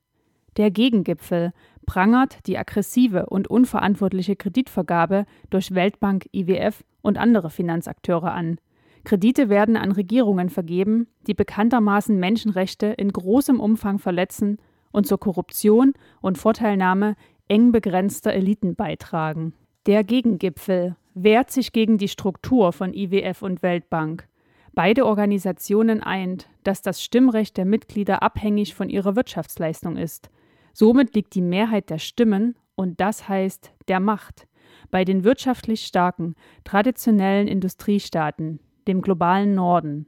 Der 0.56 0.70
Gegengipfel 0.70 1.52
prangert 1.86 2.46
die 2.46 2.58
aggressive 2.58 3.26
und 3.26 3.48
unverantwortliche 3.48 4.36
Kreditvergabe 4.36 5.24
durch 5.50 5.74
Weltbank, 5.74 6.28
IWF 6.32 6.84
und 7.02 7.18
andere 7.18 7.50
Finanzakteure 7.50 8.32
an. 8.32 8.58
Kredite 9.04 9.48
werden 9.48 9.76
an 9.76 9.92
Regierungen 9.92 10.50
vergeben, 10.50 11.08
die 11.26 11.34
bekanntermaßen 11.34 12.18
Menschenrechte 12.18 12.86
in 12.86 13.12
großem 13.12 13.58
Umfang 13.58 13.98
verletzen 13.98 14.58
und 14.92 15.06
zur 15.06 15.18
Korruption 15.18 15.94
und 16.20 16.38
Vorteilnahme 16.38 17.16
eng 17.48 17.72
begrenzter 17.72 18.32
Eliten 18.32 18.74
beitragen. 18.74 19.54
Der 19.86 20.04
Gegengipfel 20.04 20.96
wehrt 21.14 21.50
sich 21.50 21.72
gegen 21.72 21.98
die 21.98 22.08
Struktur 22.08 22.72
von 22.72 22.92
IWF 22.92 23.42
und 23.42 23.62
Weltbank. 23.62 24.28
Beide 24.72 25.06
Organisationen 25.06 26.02
eint, 26.02 26.48
dass 26.62 26.82
das 26.82 27.02
Stimmrecht 27.02 27.56
der 27.56 27.64
Mitglieder 27.64 28.22
abhängig 28.22 28.74
von 28.74 28.88
ihrer 28.88 29.16
Wirtschaftsleistung 29.16 29.96
ist. 29.96 30.30
Somit 30.72 31.14
liegt 31.14 31.34
die 31.34 31.42
Mehrheit 31.42 31.90
der 31.90 31.98
Stimmen, 31.98 32.56
und 32.74 33.00
das 33.00 33.28
heißt 33.28 33.72
der 33.88 34.00
Macht, 34.00 34.46
bei 34.90 35.04
den 35.04 35.24
wirtschaftlich 35.24 35.84
starken, 35.84 36.34
traditionellen 36.64 37.48
Industriestaaten, 37.48 38.60
dem 38.88 39.02
globalen 39.02 39.54
Norden. 39.54 40.06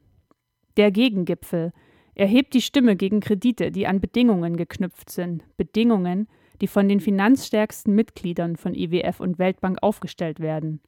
Der 0.76 0.90
Gegengipfel 0.90 1.72
erhebt 2.14 2.54
die 2.54 2.62
Stimme 2.62 2.96
gegen 2.96 3.20
Kredite, 3.20 3.70
die 3.70 3.86
an 3.86 4.00
Bedingungen 4.00 4.56
geknüpft 4.56 5.10
sind, 5.10 5.44
Bedingungen, 5.56 6.28
die 6.60 6.66
von 6.66 6.88
den 6.88 7.00
finanzstärksten 7.00 7.94
Mitgliedern 7.94 8.56
von 8.56 8.74
IWF 8.74 9.20
und 9.20 9.38
Weltbank 9.38 9.78
aufgestellt 9.82 10.40
werden. 10.40 10.80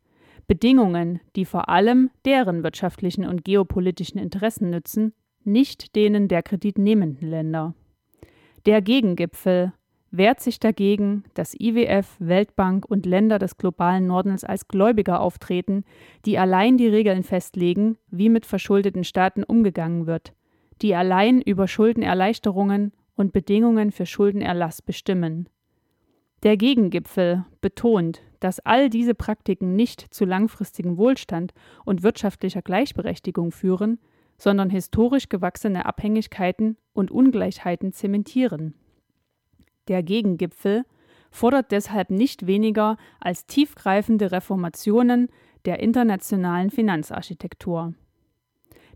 Bedingungen, 0.47 1.21
die 1.37 1.45
vor 1.45 1.69
allem 1.69 2.11
deren 2.25 2.63
wirtschaftlichen 2.63 3.27
und 3.27 3.45
geopolitischen 3.45 4.21
Interessen 4.21 4.71
nützen, 4.71 5.15
nicht 5.43 5.97
denen 5.97 6.29
der 6.29 6.43
kreditnehmenden 6.43 7.29
Länder. 7.29 7.75
Der 8.67 8.81
Gegengipfel 8.81 9.75
wehrt 10.11 10.41
sich 10.41 10.59
dagegen, 10.59 11.25
dass 11.35 11.55
IWF, 11.59 12.17
Weltbank 12.19 12.87
und 12.87 13.05
Länder 13.05 13.39
des 13.39 13.59
globalen 13.59 14.07
Nordens 14.07 14.43
als 14.43 14.69
Gläubiger 14.69 15.21
auftreten, 15.21 15.85
die 16.25 16.39
allein 16.39 16.79
die 16.79 16.89
Regeln 16.89 17.25
festlegen, 17.25 17.99
wie 18.11 18.31
mit 18.31 18.47
verschuldeten 18.47 19.05
Staaten 19.05 19.45
umgegangen 19.45 20.07
wird, 20.07 20.33
die 20.81 20.95
allein 20.95 21.43
über 21.43 21.69
Schuldenerleichterungen 21.69 22.93
und 23.17 23.33
Bedingungen 23.33 23.93
für 23.93 24.07
Schuldenerlass 24.07 24.81
bestimmen. 24.81 25.49
Der 26.43 26.57
Gegengipfel 26.57 27.45
betont, 27.61 28.23
dass 28.41 28.61
all 28.61 28.89
diese 28.89 29.15
Praktiken 29.15 29.77
nicht 29.77 30.15
zu 30.15 30.25
langfristigem 30.25 30.97
Wohlstand 30.97 31.53
und 31.85 32.03
wirtschaftlicher 32.03 32.63
Gleichberechtigung 32.63 33.51
führen, 33.51 33.99
sondern 34.37 34.71
historisch 34.71 35.29
gewachsene 35.29 35.87
Abhängigkeiten 35.87 36.77
und 36.93 37.11
Ungleichheiten 37.11 37.93
zementieren. 37.93 38.75
Der 39.89 40.03
Gegengipfel 40.03 40.85
fordert 41.31 41.73
deshalb 41.73 42.11
nicht 42.11 42.47
weniger 42.47 42.97
als 43.21 43.47
tiefgreifende 43.47 44.33
Reformationen 44.33 45.29
der 45.65 45.81
internationalen 45.81 46.71
Finanzarchitektur. 46.71 47.95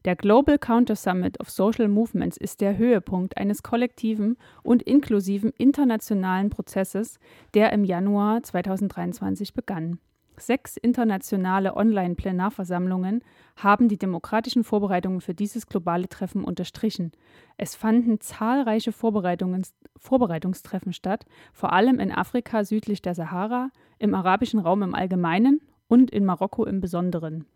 Der 0.05 0.14
Global 0.14 0.59
Counter 0.59 0.94
Summit 0.94 1.40
of 1.40 1.51
Social 1.51 1.88
Movements 1.88 2.37
ist 2.37 2.61
der 2.61 2.79
Höhepunkt 2.79 3.37
eines 3.37 3.64
kollektiven 3.64 4.37
und 4.62 4.83
inklusiven 4.83 5.53
internationalen 5.59 6.51
Prozesses, 6.51 7.18
der 7.55 7.72
im 7.72 7.85
Januar 7.85 8.42
2023 8.42 9.55
begann. 9.55 9.98
Sechs 10.40 10.77
internationale 10.77 11.77
Online-Plenarversammlungen 11.77 13.22
haben 13.57 13.88
die 13.88 13.98
demokratischen 13.98 14.64
Vorbereitungen 14.64 15.20
für 15.20 15.35
dieses 15.35 15.66
globale 15.66 16.09
Treffen 16.09 16.44
unterstrichen. 16.44 17.12
Es 17.57 17.74
fanden 17.74 18.20
zahlreiche 18.20 18.92
Vorbereitungstreffen 18.92 20.92
statt, 20.92 21.27
vor 21.53 21.72
allem 21.72 22.01
in 22.01 22.12
Afrika 22.12 22.64
südlich 22.64 23.03
der 23.03 23.14
Sahara, 23.14 23.70
im 23.98 24.14
arabischen 24.14 24.61
Raum 24.61 24.83
im 24.83 24.94
Allgemeinen 24.94 25.61
und 25.88 26.11
in 26.11 26.24
Marokko 26.24 26.64
im 26.64 26.81
Besonderen. 26.81 27.46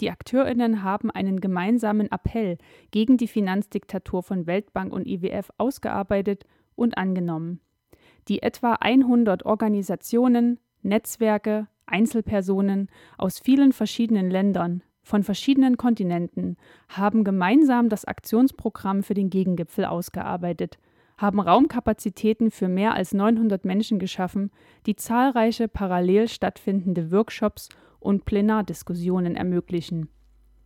Die 0.00 0.10
Akteurinnen 0.10 0.82
haben 0.82 1.10
einen 1.10 1.40
gemeinsamen 1.40 2.10
Appell 2.10 2.58
gegen 2.90 3.18
die 3.18 3.28
Finanzdiktatur 3.28 4.22
von 4.22 4.46
Weltbank 4.46 4.92
und 4.92 5.06
IWF 5.06 5.50
ausgearbeitet 5.58 6.44
und 6.74 6.98
angenommen. 6.98 7.60
Die 8.28 8.42
etwa 8.42 8.74
100 8.74 9.44
Organisationen, 9.44 10.58
Netzwerke, 10.82 11.68
Einzelpersonen 11.92 12.88
aus 13.18 13.38
vielen 13.38 13.72
verschiedenen 13.72 14.30
Ländern, 14.30 14.82
von 15.02 15.24
verschiedenen 15.24 15.76
Kontinenten 15.76 16.56
haben 16.88 17.24
gemeinsam 17.24 17.88
das 17.88 18.04
Aktionsprogramm 18.04 19.02
für 19.02 19.14
den 19.14 19.30
Gegengipfel 19.30 19.84
ausgearbeitet, 19.84 20.78
haben 21.18 21.40
Raumkapazitäten 21.40 22.50
für 22.50 22.68
mehr 22.68 22.94
als 22.94 23.12
900 23.12 23.64
Menschen 23.64 23.98
geschaffen, 23.98 24.50
die 24.86 24.96
zahlreiche 24.96 25.68
parallel 25.68 26.28
stattfindende 26.28 27.10
Workshops 27.10 27.68
und 28.00 28.24
Plenardiskussionen 28.24 29.36
ermöglichen. 29.36 30.08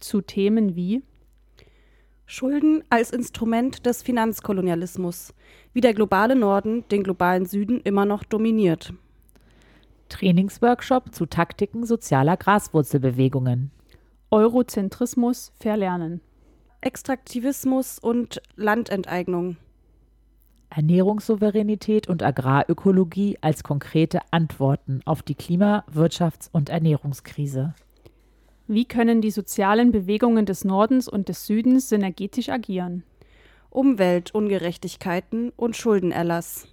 Zu 0.01 0.21
Themen 0.21 0.77
wie 0.77 1.03
Schulden 2.27 2.85
als 2.91 3.11
Instrument 3.11 3.87
des 3.87 4.03
Finanzkolonialismus, 4.03 5.33
wie 5.73 5.81
der 5.81 5.95
globale 5.95 6.35
Norden 6.35 6.85
den 6.91 7.03
globalen 7.05 7.47
Süden 7.47 7.81
immer 7.83 8.05
noch 8.05 8.25
dominiert. 8.25 8.93
Trainingsworkshop 10.09 11.15
zu 11.15 11.27
Taktiken 11.27 11.85
sozialer 11.85 12.37
Graswurzelbewegungen. 12.37 13.71
Eurozentrismus 14.31 15.53
verlernen. 15.59 16.21
Extraktivismus 16.81 17.99
und 17.99 18.41
Landenteignung. 18.57 19.57
Ernährungssouveränität 20.71 22.09
und 22.09 22.23
Agrarökologie 22.23 23.39
als 23.41 23.63
konkrete 23.63 24.21
Antworten 24.31 25.01
auf 25.05 25.23
die 25.23 25.35
Klima-, 25.35 25.85
Wirtschafts- 25.93 26.51
und 26.53 26.69
Ernährungskrise. 26.69 27.75
Wie 28.67 28.85
können 28.85 29.21
die 29.21 29.31
sozialen 29.31 29.93
Bewegungen 29.93 30.45
des 30.45 30.65
Nordens 30.65 31.09
und 31.09 31.29
des 31.29 31.47
Südens 31.47 31.89
synergetisch 31.89 32.49
agieren? 32.49 33.05
Umweltungerechtigkeiten 33.71 35.53
und 35.57 35.77
Schuldenerlass. 35.77 36.67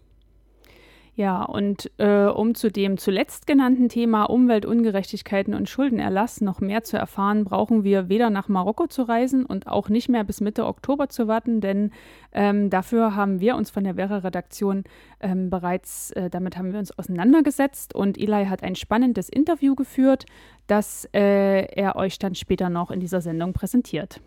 Ja, 1.16 1.44
und 1.44 1.92
äh, 2.00 2.26
um 2.26 2.56
zu 2.56 2.72
dem 2.72 2.98
zuletzt 2.98 3.46
genannten 3.46 3.88
Thema 3.88 4.24
Umweltungerechtigkeiten 4.24 5.54
und 5.54 5.70
Schuldenerlass 5.70 6.42
noch 6.42 6.60
mehr 6.60 6.84
zu 6.84 6.98
erfahren, 6.98 7.44
brauchen 7.44 7.84
wir 7.84 8.10
weder 8.10 8.32
nach 8.32 8.50
Marokko 8.50 8.88
zu 8.88 9.04
reisen 9.04 9.46
und 9.46 9.68
auch 9.68 9.90
nicht 9.90 10.10
mehr 10.10 10.24
bis 10.24 10.42
Mitte 10.42 10.66
Oktober 10.66 11.10
zu 11.10 11.28
warten, 11.28 11.62
denn 11.62 11.92
ähm, 12.32 12.72
dafür 12.72 13.16
haben 13.16 13.40
wir 13.40 13.56
uns 13.56 13.70
von 13.70 13.84
der 13.84 13.94
Vera-Redaktion 13.94 14.86
ähm, 15.20 15.52
bereits, 15.52 16.10
äh, 16.12 16.32
damit 16.32 16.58
haben 16.58 16.72
wir 16.72 16.80
uns 16.80 16.98
auseinandergesetzt 16.98 17.94
und 17.94 18.18
Eli 18.18 18.48
hat 18.48 18.64
ein 18.64 18.74
spannendes 18.74 19.30
Interview 19.30 19.76
geführt, 19.76 20.26
das 20.66 21.08
äh, 21.14 21.66
er 21.76 21.96
euch 21.96 22.18
dann 22.18 22.34
später 22.34 22.72
noch 22.72 22.90
in 22.90 23.00
dieser 23.00 23.22
Sendung 23.22 23.54
präsentiert. 23.54 24.20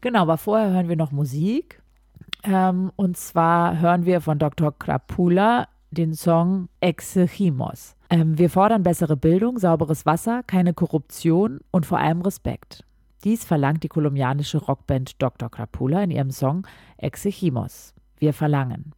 Genau, 0.00 0.20
aber 0.20 0.38
vorher 0.38 0.70
hören 0.70 0.88
wir 0.88 0.96
noch 0.96 1.10
Musik. 1.10 1.82
Ähm, 2.44 2.92
und 2.94 3.16
zwar 3.16 3.80
hören 3.80 4.06
wir 4.06 4.20
von 4.20 4.38
Dr. 4.38 4.72
Krapula 4.78 5.66
den 5.90 6.14
Song 6.14 6.68
Exechimos. 6.80 7.96
Ähm, 8.10 8.38
wir 8.38 8.50
fordern 8.50 8.82
bessere 8.82 9.16
Bildung, 9.16 9.58
sauberes 9.58 10.06
Wasser, 10.06 10.42
keine 10.46 10.74
Korruption 10.74 11.60
und 11.70 11.86
vor 11.86 11.98
allem 11.98 12.22
Respekt. 12.22 12.84
Dies 13.24 13.44
verlangt 13.44 13.82
die 13.82 13.88
kolumbianische 13.88 14.58
Rockband 14.58 15.20
Dr. 15.20 15.50
Crapula 15.50 16.02
in 16.02 16.10
ihrem 16.10 16.30
Song 16.30 16.66
Exechimos. 16.96 17.94
Wir 18.18 18.32
verlangen, 18.32 18.92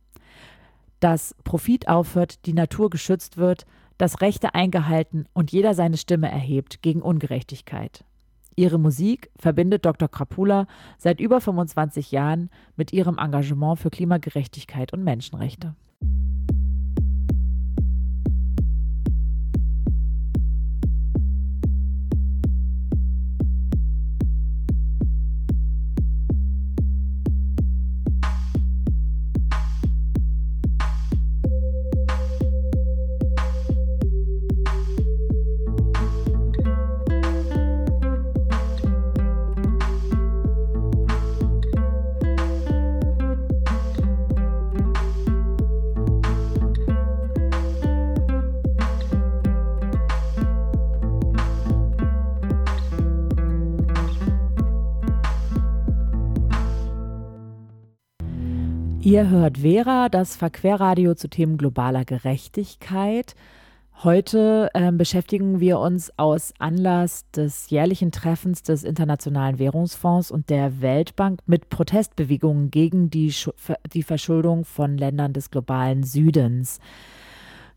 dass 1.01 1.35
Profit 1.45 1.89
aufhört, 1.89 2.47
die 2.47 2.53
Natur 2.53 2.91
geschützt 2.91 3.37
wird, 3.37 3.67
dass 3.99 4.21
Rechte 4.21 4.55
eingehalten 4.55 5.27
und 5.33 5.53
jeder 5.53 5.75
seine 5.75 5.97
Stimme 5.97 6.31
erhebt 6.31 6.83
gegen 6.83 7.03
Ungerechtigkeit. 7.03 8.05
Ihre 8.55 8.79
Musik 8.79 9.31
verbindet 9.37 9.87
Dr. 9.87 10.09
Krapula 10.09 10.67
seit 10.99 11.21
über 11.21 11.41
25 11.41 12.13
Jahren 12.13 12.51
mit 12.77 12.93
ihrem 12.93 13.19
Engagement 13.19 13.79
für 13.79 13.91
Klimagerechtigkeit 13.91 14.93
und 14.93 15.05
Menschenrechte. 15.05 15.75
Ihr 59.13 59.29
hört 59.29 59.59
Vera, 59.59 60.09
das 60.09 60.37
Verquerradio 60.37 61.15
zu 61.15 61.29
Themen 61.29 61.59
globaler 61.59 62.07
Gerechtigkeit. 62.07 63.35
Heute 64.03 64.71
äh, 64.73 64.91
beschäftigen 64.91 65.61
wir 65.61 65.81
uns 65.81 66.11
aus 66.19 66.55
Anlass 66.59 67.31
des 67.33 67.69
jährlichen 67.69 68.11
Treffens 68.11 68.63
des 68.63 68.85
Internationalen 68.85 69.59
Währungsfonds 69.59 70.31
und 70.31 70.49
der 70.49 70.81
Weltbank 70.81 71.41
mit 71.45 71.69
Protestbewegungen 71.69 72.71
gegen 72.71 73.11
die, 73.11 73.35
die 73.93 74.03
Verschuldung 74.03 74.65
von 74.65 74.97
Ländern 74.97 75.35
des 75.35 75.51
globalen 75.51 76.05
Südens. 76.05 76.81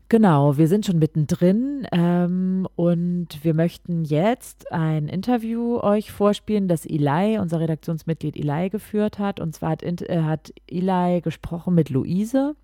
Genau, 0.08 0.56
wir 0.56 0.68
sind 0.68 0.86
schon 0.86 1.00
mittendrin 1.00 1.88
ähm, 1.90 2.68
und 2.76 3.26
wir 3.42 3.54
möchten 3.54 4.04
jetzt 4.04 4.70
ein 4.70 5.08
Interview 5.08 5.80
euch 5.80 6.12
vorspielen, 6.12 6.68
das 6.68 6.86
Eli, 6.86 7.38
unser 7.40 7.58
Redaktionsmitglied 7.58 8.36
Eli, 8.36 8.70
geführt 8.70 9.18
hat. 9.18 9.40
Und 9.40 9.56
zwar 9.56 9.70
hat, 9.70 9.82
äh, 9.82 10.22
hat 10.22 10.52
Eli 10.68 11.20
gesprochen 11.22 11.74
mit 11.74 11.90
Luise. 11.90 12.54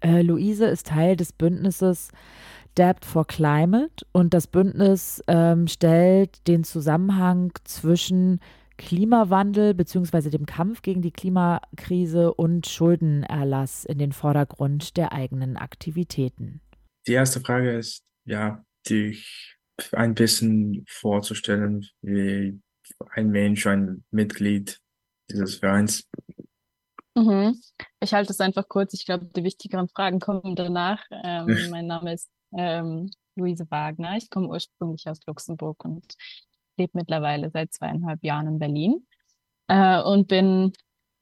Äh, 0.00 0.22
Luise 0.22 0.66
ist 0.66 0.86
Teil 0.86 1.16
des 1.16 1.32
Bündnisses 1.32 2.12
Debt 2.78 3.04
for 3.04 3.26
Climate 3.26 4.06
und 4.12 4.32
das 4.32 4.46
Bündnis 4.46 5.22
ähm, 5.26 5.66
stellt 5.66 6.46
den 6.46 6.62
Zusammenhang 6.62 7.52
zwischen 7.64 8.38
Klimawandel 8.78 9.74
bzw. 9.74 10.30
dem 10.30 10.46
Kampf 10.46 10.82
gegen 10.82 11.02
die 11.02 11.10
Klimakrise 11.10 12.34
und 12.34 12.66
Schuldenerlass 12.66 13.84
in 13.84 13.98
den 13.98 14.12
Vordergrund 14.12 14.96
der 14.96 15.12
eigenen 15.12 15.56
Aktivitäten? 15.56 16.60
Die 17.06 17.12
erste 17.12 17.40
Frage 17.40 17.76
ist, 17.76 18.04
ja, 18.24 18.64
dich 18.88 19.56
ein 19.92 20.14
bisschen 20.14 20.84
vorzustellen, 20.88 21.86
wie 22.02 22.60
ein 23.10 23.30
Mensch, 23.30 23.66
ein 23.66 24.04
Mitglied 24.10 24.80
dieses 25.30 25.56
Vereins. 25.56 26.08
Mhm. 27.14 27.60
Ich 28.00 28.14
halte 28.14 28.32
es 28.32 28.40
einfach 28.40 28.68
kurz. 28.68 28.94
Ich 28.94 29.04
glaube, 29.04 29.26
die 29.26 29.44
wichtigeren 29.44 29.88
Fragen 29.88 30.20
kommen 30.20 30.56
danach. 30.56 31.04
Ähm, 31.10 31.46
mein 31.70 31.86
Name 31.86 32.14
ist 32.14 32.28
ähm, 32.56 33.10
Luise 33.36 33.66
Wagner. 33.70 34.16
Ich 34.16 34.30
komme 34.30 34.48
ursprünglich 34.48 35.08
aus 35.08 35.20
Luxemburg 35.26 35.84
und 35.84 36.14
lebe 36.76 36.92
mittlerweile 36.94 37.50
seit 37.50 37.72
zweieinhalb 37.72 38.22
Jahren 38.22 38.46
in 38.46 38.58
Berlin 38.58 39.06
äh, 39.68 40.00
und 40.02 40.28
bin 40.28 40.72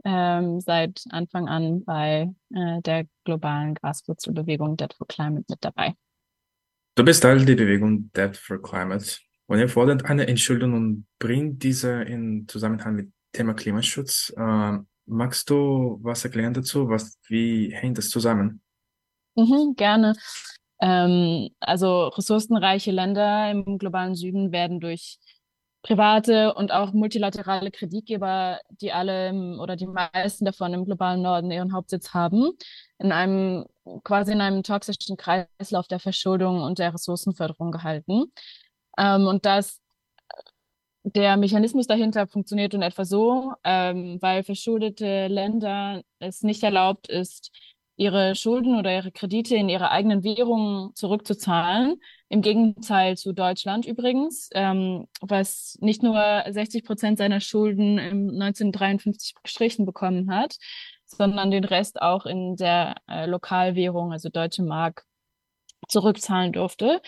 ähm, 0.05 0.61
seit 0.61 1.05
Anfang 1.11 1.49
an 1.49 1.85
bei 1.85 2.33
äh, 2.55 2.81
der 2.83 3.07
globalen 3.25 3.75
Graswurzelbewegung 3.75 4.77
Dead 4.77 4.93
for 4.95 5.07
Climate 5.07 5.45
mit 5.49 5.59
dabei. 5.65 5.95
Du 6.95 7.05
bist 7.05 7.23
Teil 7.23 7.45
der 7.45 7.55
Bewegung 7.55 8.11
Debt 8.13 8.37
for 8.37 8.61
Climate 8.61 9.19
und 9.47 9.59
ihr 9.59 9.69
fordert 9.69 10.05
eine 10.05 10.27
Entschuldigung 10.27 10.75
und 10.75 11.07
bringt 11.19 11.63
diese 11.63 12.03
in 12.03 12.47
Zusammenhang 12.49 12.95
mit 12.95 13.13
Thema 13.33 13.55
Klimaschutz. 13.55 14.33
Äh, 14.37 14.79
magst 15.07 15.51
du 15.51 15.99
was 16.03 16.25
erklären 16.25 16.55
dazu? 16.55 16.89
Was, 16.89 17.19
wie 17.29 17.73
hängt 17.73 17.99
das 17.99 18.11
zusammen? 18.11 18.61
Mhm, 19.37 19.75
gerne. 19.77 20.15
Ähm, 20.81 21.51
also 21.61 22.09
ressourcenreiche 22.09 22.91
Länder 22.91 23.51
im 23.51 23.79
globalen 23.79 24.15
Süden 24.15 24.51
werden 24.51 24.81
durch 24.81 25.19
private 25.83 26.55
und 26.55 26.73
auch 26.73 26.93
multilaterale 26.93 27.71
Kreditgeber, 27.71 28.61
die 28.81 28.93
alle 28.93 29.33
oder 29.59 29.77
die 29.77 29.87
meisten 29.87 30.45
davon 30.45 30.75
im 30.75 30.85
globalen 30.85 31.23
Norden 31.23 31.51
ihren 31.51 31.73
Hauptsitz 31.73 32.13
haben, 32.13 32.51
in 32.99 33.13
einem 33.13 33.67
quasi 34.05 34.33
in 34.33 34.41
einem 34.41 34.63
toxischen 34.63 35.17
Kreislauf 35.17 35.89
der 35.89 36.01
Verschuldung 36.01 36.63
und 36.63 36.79
der 36.79 36.93
Ressourcenförderung 36.93 37.71
gehalten. 37.73 38.33
Ähm, 38.99 39.27
und 39.27 39.47
das 39.47 39.81
der 41.03 41.37
Mechanismus 41.37 41.87
dahinter 41.87 42.27
funktioniert 42.27 42.75
in 42.75 42.83
etwa 42.83 43.05
so, 43.05 43.55
ähm, 43.65 44.19
weil 44.21 44.45
verschuldete 44.45 45.29
Länder 45.29 46.03
es 46.19 46.43
nicht 46.43 46.63
erlaubt 46.63 47.09
ist, 47.09 47.51
ihre 48.01 48.35
Schulden 48.35 48.79
oder 48.79 48.95
ihre 48.95 49.13
Kredite 49.13 49.57
in 49.57 49.69
ihre 49.69 49.91
eigenen 49.91 50.25
Währungen 50.25 50.95
zurückzuzahlen. 50.95 52.01
Im 52.31 52.41
Gegenteil 52.41 53.19
zu 53.19 53.35
Deutschland 53.35 53.85
übrigens, 53.85 54.49
ähm, 54.55 55.07
was 55.21 55.77
nicht 55.83 56.03
nur 56.03 56.19
60 56.49 56.85
Prozent 56.85 57.19
seiner 57.19 57.41
Schulden 57.41 57.99
im 57.99 58.29
1953 58.31 59.35
gestrichen 59.43 59.85
bekommen 59.85 60.35
hat, 60.35 60.57
sondern 61.05 61.51
den 61.51 61.65
Rest 61.65 62.01
auch 62.01 62.25
in 62.25 62.57
der 62.57 62.95
äh, 63.07 63.27
Lokalwährung, 63.27 64.13
also 64.13 64.31
Deutsche 64.31 64.63
Mark, 64.63 65.05
zurückzahlen 65.87 66.53
durfte. 66.53 67.03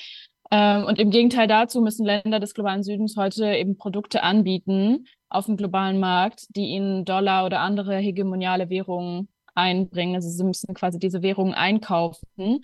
Ähm, 0.50 0.84
und 0.84 0.98
im 0.98 1.08
Gegenteil 1.08 1.48
dazu 1.48 1.80
müssen 1.80 2.04
Länder 2.04 2.38
des 2.38 2.52
globalen 2.52 2.82
Südens 2.82 3.16
heute 3.16 3.46
eben 3.54 3.78
Produkte 3.78 4.22
anbieten 4.22 5.06
auf 5.30 5.46
dem 5.46 5.56
globalen 5.56 6.00
Markt, 6.00 6.54
die 6.54 6.66
ihnen 6.66 7.06
Dollar 7.06 7.46
oder 7.46 7.60
andere 7.60 7.96
hegemoniale 7.96 8.68
Währungen 8.68 9.31
einbringen. 9.54 10.14
Also 10.16 10.28
sie 10.28 10.44
müssen 10.44 10.74
quasi 10.74 10.98
diese 10.98 11.22
Währungen 11.22 11.54
einkaufen, 11.54 12.60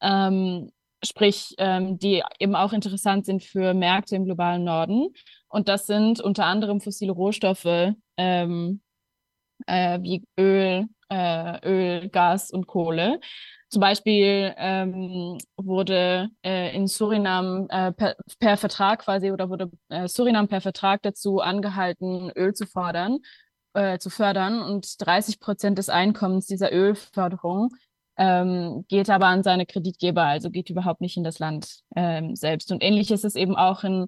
ähm, 0.00 0.70
sprich, 1.04 1.54
ähm, 1.58 1.98
die 1.98 2.22
eben 2.38 2.54
auch 2.54 2.72
interessant 2.72 3.26
sind 3.26 3.42
für 3.42 3.74
Märkte 3.74 4.16
im 4.16 4.24
globalen 4.24 4.64
Norden. 4.64 5.08
Und 5.48 5.68
das 5.68 5.86
sind 5.86 6.20
unter 6.20 6.46
anderem 6.46 6.80
fossile 6.80 7.12
Rohstoffe 7.12 7.94
ähm, 8.16 8.80
äh, 9.66 10.00
wie 10.02 10.24
Öl, 10.38 10.86
äh, 11.10 11.68
Öl, 11.68 12.08
Gas 12.08 12.50
und 12.50 12.66
Kohle. 12.66 13.20
Zum 13.68 13.80
Beispiel 13.80 14.54
ähm, 14.58 15.38
wurde 15.56 16.28
äh, 16.44 16.76
in 16.76 16.86
Surinam 16.86 17.68
äh, 17.70 17.92
per, 17.92 18.16
per, 18.38 18.58
Vertrag 18.58 19.00
quasi 19.00 19.32
oder 19.32 19.48
wurde 19.48 19.70
äh, 19.88 20.08
Surinam 20.08 20.46
per 20.46 20.60
Vertrag 20.60 21.00
dazu 21.02 21.40
angehalten, 21.40 22.30
Öl 22.36 22.52
zu 22.52 22.66
fordern 22.66 23.18
äh, 23.74 23.98
zu 23.98 24.10
fördern 24.10 24.62
und 24.62 24.94
30 25.04 25.40
Prozent 25.40 25.78
des 25.78 25.88
Einkommens 25.88 26.46
dieser 26.46 26.72
Ölförderung 26.72 27.70
ähm, 28.16 28.84
geht 28.88 29.10
aber 29.10 29.26
an 29.26 29.42
seine 29.42 29.66
Kreditgeber, 29.66 30.24
also 30.24 30.50
geht 30.50 30.70
überhaupt 30.70 31.00
nicht 31.00 31.16
in 31.16 31.24
das 31.24 31.38
Land 31.38 31.80
ähm, 31.96 32.36
selbst. 32.36 32.70
Und 32.70 32.82
ähnlich 32.82 33.10
ist 33.10 33.24
es 33.24 33.34
eben 33.34 33.56
auch 33.56 33.84
in 33.84 34.06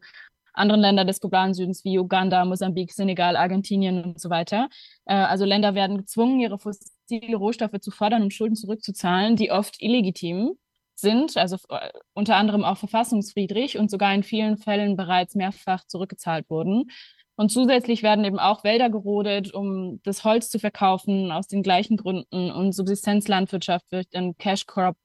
anderen 0.52 0.80
Ländern 0.80 1.06
des 1.06 1.20
globalen 1.20 1.54
Südens 1.54 1.84
wie 1.84 1.98
Uganda, 1.98 2.44
Mosambik, 2.44 2.92
Senegal, 2.92 3.36
Argentinien 3.36 4.04
und 4.04 4.20
so 4.20 4.30
weiter. 4.30 4.68
Äh, 5.06 5.14
also 5.14 5.44
Länder 5.44 5.74
werden 5.74 5.98
gezwungen, 5.98 6.40
ihre 6.40 6.58
fossile 6.58 7.36
Rohstoffe 7.36 7.80
zu 7.80 7.90
fördern 7.90 8.22
und 8.22 8.32
Schulden 8.32 8.56
zurückzuzahlen, 8.56 9.36
die 9.36 9.50
oft 9.50 9.80
illegitim 9.82 10.56
sind, 10.94 11.36
also 11.36 11.56
äh, 11.70 11.90
unter 12.12 12.36
anderem 12.36 12.64
auch 12.64 12.76
verfassungsfriedrig 12.76 13.78
und 13.78 13.90
sogar 13.90 14.14
in 14.14 14.22
vielen 14.22 14.56
Fällen 14.56 14.96
bereits 14.96 15.34
mehrfach 15.34 15.84
zurückgezahlt 15.86 16.48
wurden. 16.48 16.90
Und 17.36 17.50
zusätzlich 17.50 18.02
werden 18.02 18.24
eben 18.24 18.38
auch 18.38 18.62
Wälder 18.62 18.90
gerodet, 18.90 19.52
um 19.52 20.00
das 20.04 20.24
Holz 20.24 20.50
zu 20.50 20.58
verkaufen, 20.58 21.32
aus 21.32 21.48
den 21.48 21.62
gleichen 21.62 21.96
Gründen. 21.96 22.50
Und 22.52 22.72
Subsistenzlandwirtschaft 22.72 23.90
wird 23.90 24.06
in 24.12 24.36
Cash 24.36 24.66
Crop 24.66 24.96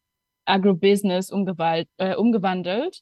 Agrobusiness 0.45 1.31
äh, 1.31 2.15
umgewandelt, 2.15 3.01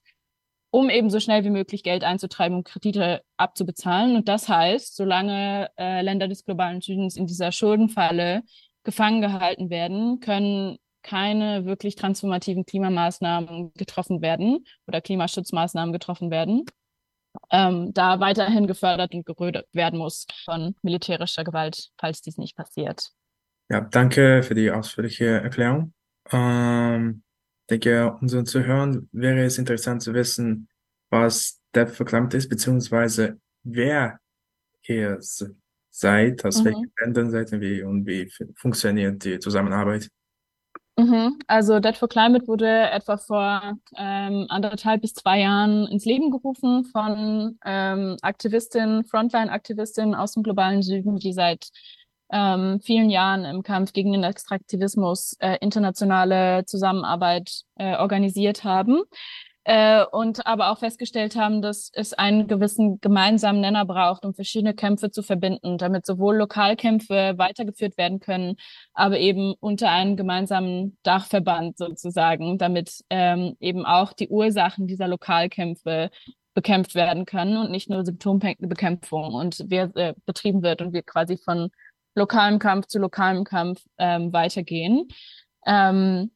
um 0.70 0.90
eben 0.90 1.10
so 1.10 1.20
schnell 1.20 1.44
wie 1.44 1.50
möglich 1.50 1.84
Geld 1.84 2.04
einzutreiben 2.04 2.58
und 2.58 2.64
Kredite 2.66 3.22
abzubezahlen. 3.38 4.16
Und 4.16 4.28
das 4.28 4.48
heißt, 4.50 4.96
solange 4.96 5.70
äh, 5.78 6.02
Länder 6.02 6.28
des 6.28 6.46
globalen 6.46 6.82
Südens 6.82 7.16
in 7.18 7.26
dieser 7.26 7.52
Schuldenfalle 7.52 8.44
gefangen 8.84 9.22
gehalten 9.22 9.70
werden, 9.70 10.20
können 10.20 10.78
keine 11.04 11.66
wirklich 11.66 11.96
transformativen 11.96 12.66
Klimamaßnahmen 12.66 13.74
getroffen 13.74 14.22
werden 14.22 14.66
oder 14.88 15.02
Klimaschutzmaßnahmen 15.02 15.94
getroffen 15.94 16.32
werden 16.32 16.66
ähm, 17.52 17.94
da 17.94 18.20
weiterhin 18.20 18.68
gefördert 18.68 19.14
und 19.14 19.26
gerödet 19.26 19.68
werden 19.74 20.00
muss 20.00 20.26
von 20.46 20.76
militärischer 20.82 21.44
Gewalt, 21.44 21.90
falls 21.98 22.22
dies 22.22 22.38
nicht 22.38 22.56
passiert. 22.56 23.10
Ja, 23.70 23.82
danke 23.82 24.44
für 24.44 24.56
die 24.56 24.72
ausführliche 24.72 25.26
Erklärung. 25.26 25.94
Ähm, 26.32 27.24
ich 27.62 27.68
denke, 27.82 28.14
unseren 28.22 28.46
Zuhörern 28.46 29.10
wäre 29.12 29.44
es 29.44 29.58
interessant 29.58 30.02
zu 30.02 30.14
wissen, 30.14 30.70
was 31.10 31.60
for 31.94 32.06
Climate 32.06 32.38
ist, 32.38 32.50
beziehungsweise 32.50 33.40
wer 33.64 34.20
ihr 34.84 35.20
seid, 35.90 36.46
aus 36.46 36.62
mhm. 36.62 36.66
welchen 36.66 36.92
Ländern 37.00 37.32
seid 37.32 37.52
ihr 37.52 37.88
und 37.88 38.06
wie 38.06 38.32
funktioniert 38.56 39.24
die 39.24 39.40
Zusammenarbeit. 39.40 40.10
Mhm. 41.00 41.38
Also 41.46 41.80
Dead 41.80 41.96
for 41.96 42.10
Climate 42.10 42.48
wurde 42.48 42.90
etwa 42.90 43.18
vor 43.18 43.78
ähm, 43.96 44.48
anderthalb 44.50 45.02
bis 45.02 45.14
zwei 45.14 45.42
Jahren 45.42 45.86
ins 45.88 46.06
Leben 46.06 46.32
gerufen 46.32 46.86
von 46.86 47.60
ähm, 47.64 48.18
Aktivistinnen, 48.24 49.06
Frontline-Aktivistinnen 49.06 50.16
aus 50.16 50.34
dem 50.34 50.42
globalen 50.42 50.82
Süden, 50.82 51.18
die 51.18 51.34
seit 51.34 51.70
ähm, 52.32 52.80
vielen 52.82 53.12
Jahren 53.12 53.46
im 53.46 53.62
Kampf 53.62 53.94
gegen 53.94 54.12
den 54.12 54.24
Extraktivismus 54.24 55.36
äh, 55.40 55.58
internationale 55.62 56.66
Zusammenarbeit 56.66 57.62
äh, 57.76 57.96
organisiert 57.98 58.64
haben 58.64 59.04
äh, 59.68 60.06
und 60.06 60.48
aber 60.48 60.72
auch 60.72 60.80
festgestellt 60.80 61.36
haben, 61.36 61.62
dass 61.62 61.92
es 61.94 62.14
einen 62.14 62.48
gewissen 62.48 63.02
gemeinsamen 63.02 63.60
Nenner 63.60 63.84
braucht, 63.84 64.24
um 64.24 64.34
verschiedene 64.34 64.74
Kämpfe 64.74 65.12
zu 65.12 65.24
verbinden, 65.24 65.78
damit 65.78 66.06
sowohl 66.06 66.38
Lokalkämpfe 66.38 67.34
weitergeführt 67.36 67.98
werden 67.98 68.22
können, 68.22 68.56
aber 68.94 69.20
eben 69.20 69.56
unter 69.60 69.92
einem 69.92 70.16
gemeinsamen 70.16 70.98
Dachverband 71.04 71.78
sozusagen, 71.78 72.58
damit 72.58 73.04
ähm, 73.10 73.58
eben 73.60 73.86
auch 73.86 74.14
die 74.14 74.30
Ursachen 74.30 74.88
dieser 74.88 75.10
Lokalkämpfe 75.10 76.12
bekämpft 76.54 76.96
werden 76.96 77.26
können 77.26 77.58
und 77.58 77.70
nicht 77.70 77.90
nur 77.90 78.06
Symptombekämpfung 78.06 79.34
und 79.34 79.66
wer 79.68 79.94
äh, 79.98 80.14
betrieben 80.26 80.64
wird 80.64 80.82
und 80.82 80.94
wir 80.94 81.04
quasi 81.04 81.36
von 81.36 81.72
lokalem 82.16 82.60
Kampf 82.60 82.88
zu 82.88 83.00
lokalem 83.00 83.44
Kampf 83.44 83.82
ähm, 83.98 84.32
weitergehen. 84.32 85.10
Ähm, 85.66 86.32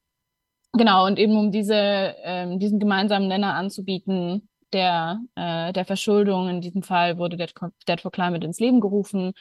Genau, 0.74 1.06
und 1.06 1.20
eben 1.20 1.36
um 1.38 1.52
diese, 1.52 1.76
ähm, 2.24 2.58
diesen 2.60 2.80
gemeinsamen 2.80 3.28
Nenner 3.28 3.56
anzubieten, 3.56 4.48
der, 4.72 5.20
äh, 5.36 5.74
der 5.74 5.84
Verschuldung, 5.84 6.48
in 6.48 6.62
diesem 6.62 6.82
Fall 6.82 7.18
wurde 7.18 7.36
Dead, 7.36 7.54
Dead 7.88 8.00
for 8.00 8.12
Climate 8.12 8.46
ins 8.46 8.60
Leben 8.60 8.80
gerufen. 8.80 9.34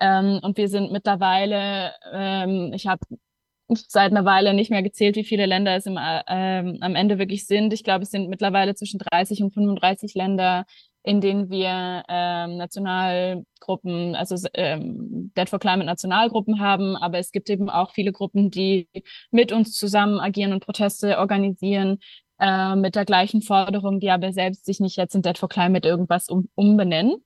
Ähm, 0.00 0.40
und 0.42 0.56
wir 0.56 0.68
sind 0.68 0.90
mittlerweile, 0.92 1.92
ähm, 2.12 2.72
ich 2.74 2.86
habe 2.88 3.00
seit 3.88 4.10
einer 4.12 4.24
Weile 4.24 4.54
nicht 4.54 4.70
mehr 4.70 4.82
gezählt, 4.82 5.16
wie 5.16 5.24
viele 5.24 5.46
Länder 5.46 5.76
es 5.76 5.86
im, 5.86 5.96
äh, 5.96 6.78
am 6.80 6.96
Ende 6.96 7.18
wirklich 7.18 7.46
sind. 7.46 7.72
Ich 7.72 7.84
glaube, 7.84 8.02
es 8.04 8.10
sind 8.10 8.28
mittlerweile 8.28 8.74
zwischen 8.74 8.98
30 8.98 9.42
und 9.44 9.54
35 9.54 10.14
Länder, 10.14 10.64
in 11.02 11.20
denen 11.20 11.50
wir 11.50 12.04
ähm, 12.08 12.56
Nationalgruppen, 12.56 14.14
also 14.14 14.36
ähm, 14.54 15.32
Dead 15.36 15.48
for 15.48 15.58
Climate 15.58 15.86
Nationalgruppen 15.86 16.60
haben, 16.60 16.96
aber 16.96 17.18
es 17.18 17.32
gibt 17.32 17.50
eben 17.50 17.68
auch 17.68 17.92
viele 17.92 18.12
Gruppen, 18.12 18.50
die 18.50 18.88
mit 19.30 19.52
uns 19.52 19.72
zusammen 19.72 20.20
agieren 20.20 20.52
und 20.52 20.64
Proteste 20.64 21.18
organisieren 21.18 21.98
äh, 22.38 22.76
mit 22.76 22.94
der 22.94 23.04
gleichen 23.04 23.42
Forderung, 23.42 24.00
die 24.00 24.10
aber 24.10 24.32
selbst 24.32 24.64
sich 24.64 24.80
nicht 24.80 24.96
jetzt 24.96 25.14
in 25.14 25.22
Dead 25.22 25.36
for 25.38 25.48
Climate 25.48 25.88
irgendwas 25.88 26.28
um, 26.28 26.48
umbenennen 26.54 27.16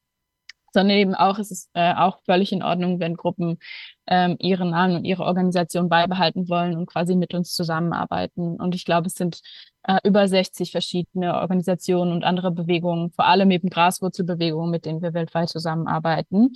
sondern 0.72 0.96
eben 0.96 1.14
auch, 1.14 1.38
es 1.38 1.50
ist 1.50 1.70
äh, 1.74 1.94
auch 1.94 2.20
völlig 2.24 2.52
in 2.52 2.62
Ordnung, 2.62 3.00
wenn 3.00 3.16
Gruppen 3.16 3.58
ähm, 4.06 4.36
ihren 4.38 4.70
Namen 4.70 4.96
und 4.96 5.04
ihre 5.04 5.24
Organisation 5.24 5.88
beibehalten 5.88 6.48
wollen 6.48 6.76
und 6.76 6.86
quasi 6.86 7.16
mit 7.16 7.34
uns 7.34 7.52
zusammenarbeiten. 7.52 8.56
Und 8.60 8.74
ich 8.74 8.84
glaube, 8.84 9.06
es 9.06 9.14
sind 9.14 9.40
äh, 9.84 9.98
über 10.04 10.28
60 10.28 10.70
verschiedene 10.70 11.34
Organisationen 11.34 12.12
und 12.12 12.24
andere 12.24 12.50
Bewegungen, 12.50 13.10
vor 13.12 13.26
allem 13.26 13.50
eben 13.50 13.70
Graswurzelbewegungen, 13.70 14.70
mit 14.70 14.84
denen 14.84 15.02
wir 15.02 15.14
weltweit 15.14 15.48
zusammenarbeiten. 15.48 16.54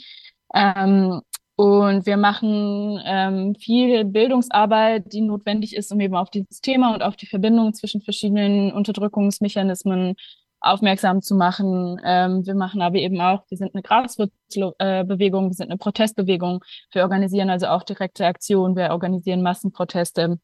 Ähm, 0.54 1.22
und 1.56 2.06
wir 2.06 2.16
machen 2.16 2.98
ähm, 3.04 3.54
viel 3.54 4.06
Bildungsarbeit, 4.06 5.12
die 5.12 5.20
notwendig 5.20 5.76
ist, 5.76 5.92
um 5.92 6.00
eben 6.00 6.16
auf 6.16 6.30
dieses 6.30 6.62
Thema 6.62 6.94
und 6.94 7.02
auf 7.02 7.16
die 7.16 7.26
Verbindung 7.26 7.74
zwischen 7.74 8.00
verschiedenen 8.00 8.72
Unterdrückungsmechanismen 8.72 10.14
aufmerksam 10.60 11.22
zu 11.22 11.34
machen. 11.34 12.00
Ähm, 12.04 12.46
wir 12.46 12.54
machen 12.54 12.82
aber 12.82 12.96
eben 12.96 13.20
auch, 13.20 13.44
wir 13.48 13.56
sind 13.58 13.74
eine 13.74 13.82
Graswurzelbewegung, 13.82 15.48
wir 15.48 15.54
sind 15.54 15.70
eine 15.70 15.78
Protestbewegung. 15.78 16.64
Wir 16.92 17.02
organisieren 17.02 17.50
also 17.50 17.66
auch 17.68 17.82
direkte 17.82 18.26
Aktionen, 18.26 18.76
wir 18.76 18.90
organisieren 18.90 19.42
Massenproteste 19.42 20.38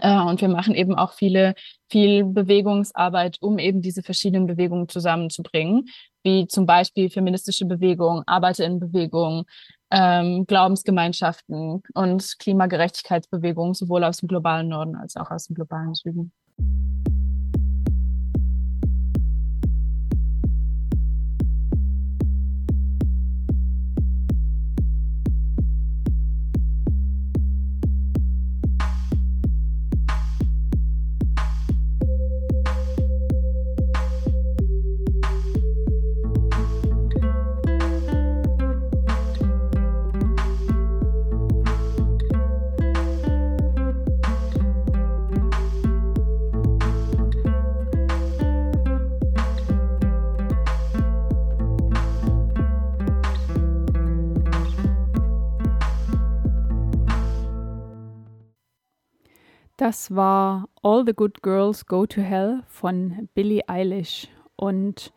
Äh, 0.00 0.20
und 0.20 0.40
wir 0.40 0.48
machen 0.48 0.74
eben 0.74 0.94
auch 0.94 1.12
viele, 1.12 1.54
viel 1.90 2.24
Bewegungsarbeit, 2.24 3.36
um 3.40 3.58
eben 3.58 3.82
diese 3.82 4.02
verschiedenen 4.02 4.46
Bewegungen 4.46 4.88
zusammenzubringen, 4.88 5.84
wie 6.22 6.46
zum 6.46 6.64
Beispiel 6.66 7.10
feministische 7.10 7.66
Bewegungen, 7.66 8.22
Arbeiterinnenbewegungen, 8.26 9.44
ähm, 9.90 10.46
Glaubensgemeinschaften 10.46 11.82
und 11.94 12.38
Klimagerechtigkeitsbewegungen, 12.38 13.74
sowohl 13.74 14.04
aus 14.04 14.18
dem 14.18 14.28
globalen 14.28 14.68
Norden 14.68 14.96
als 14.96 15.16
auch 15.16 15.30
aus 15.30 15.46
dem 15.48 15.54
globalen 15.56 15.94
Süden. 15.94 16.32
Das 59.82 60.14
war 60.14 60.68
All 60.84 61.02
the 61.04 61.12
Good 61.12 61.42
Girls 61.42 61.86
Go 61.86 62.06
to 62.06 62.20
Hell 62.20 62.62
von 62.68 63.28
Billie 63.34 63.68
Eilish. 63.68 64.28
Und 64.54 65.12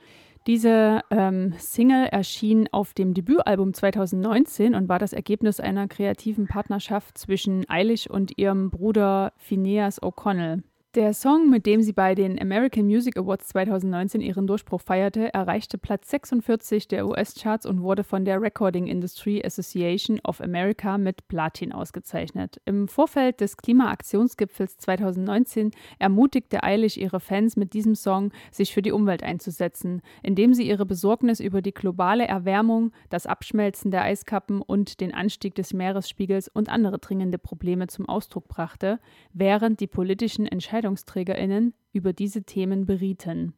diese 0.47 1.01
ähm, 1.11 1.53
Single 1.59 2.07
erschien 2.07 2.67
auf 2.71 2.95
dem 2.95 3.13
Debütalbum 3.13 3.75
2019 3.75 4.73
und 4.73 4.89
war 4.89 4.97
das 4.97 5.13
Ergebnis 5.13 5.59
einer 5.59 5.87
kreativen 5.87 6.47
Partnerschaft 6.47 7.15
zwischen 7.15 7.69
Eilish 7.69 8.09
und 8.09 8.39
ihrem 8.39 8.71
Bruder 8.71 9.33
Phineas 9.37 10.01
O'Connell. 10.01 10.63
Der 10.95 11.13
Song, 11.13 11.49
mit 11.49 11.65
dem 11.65 11.81
sie 11.81 11.91
bei 11.91 12.15
den 12.15 12.41
American 12.41 12.85
Music 12.85 13.17
Awards 13.17 13.49
2019 13.49 14.21
ihren 14.21 14.47
Durchbruch 14.47 14.79
feierte, 14.79 15.33
erreichte 15.33 15.77
Platz 15.77 16.09
46 16.09 16.87
der 16.87 17.05
US-Charts 17.05 17.65
und 17.65 17.81
wurde 17.81 18.05
von 18.05 18.23
der 18.23 18.41
Recording 18.41 18.87
Industry 18.87 19.43
Association 19.43 20.21
of 20.25 20.39
America 20.39 20.97
mit 20.97 21.27
Platin 21.27 21.73
ausgezeichnet. 21.73 22.61
Im 22.63 22.87
Vorfeld 22.87 23.41
des 23.41 23.57
Klimaaktionsgipfels 23.57 24.77
2019 24.77 25.71
ermutigte 25.99 26.63
Eilish 26.63 26.95
ihre 26.95 27.19
Fans 27.19 27.57
mit 27.57 27.73
diesem 27.73 27.95
Song, 27.95 28.31
sich 28.49 28.73
für 28.73 28.81
die 28.81 28.93
Umwelt 28.93 29.21
einzusetzen, 29.21 30.01
indem 30.23 30.53
sie 30.53 30.65
ihre 30.65 30.85
Besorgnis 30.85 31.41
über 31.41 31.61
die 31.61 31.73
globale 31.73 32.25
Erwärmung, 32.25 32.93
das 33.09 33.25
Abschmelzen 33.25 33.91
der 33.91 34.03
Eiskappen 34.03 34.61
und 34.61 35.01
den 35.01 35.13
Anstieg 35.13 35.55
des 35.55 35.73
Meeresspiegels 35.73 36.47
und 36.47 36.69
andere 36.69 36.99
dringende 36.99 37.37
Probleme 37.37 37.87
zum 37.87 38.07
Ausdruck 38.07 38.47
brachte, 38.47 39.01
während 39.33 39.81
die 39.81 39.87
politischen 39.87 40.45
Entscheidungen 40.45 40.84
EntscheidungsträgerInnen 40.85 41.73
über 41.93 42.13
diese 42.13 42.43
Themen 42.43 42.85
berieten. 42.85 43.53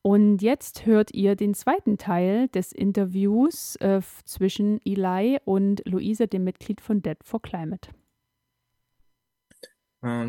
Und 0.00 0.42
jetzt 0.42 0.86
hört 0.86 1.12
ihr 1.12 1.36
den 1.36 1.54
zweiten 1.54 1.98
Teil 1.98 2.48
des 2.48 2.72
Interviews 2.72 3.76
äh, 3.76 4.00
zwischen 4.24 4.80
Eli 4.84 5.38
und 5.44 5.82
Luisa, 5.86 6.26
dem 6.26 6.44
Mitglied 6.44 6.80
von 6.80 7.02
Dead 7.02 7.18
for 7.22 7.42
Climate. 7.42 7.90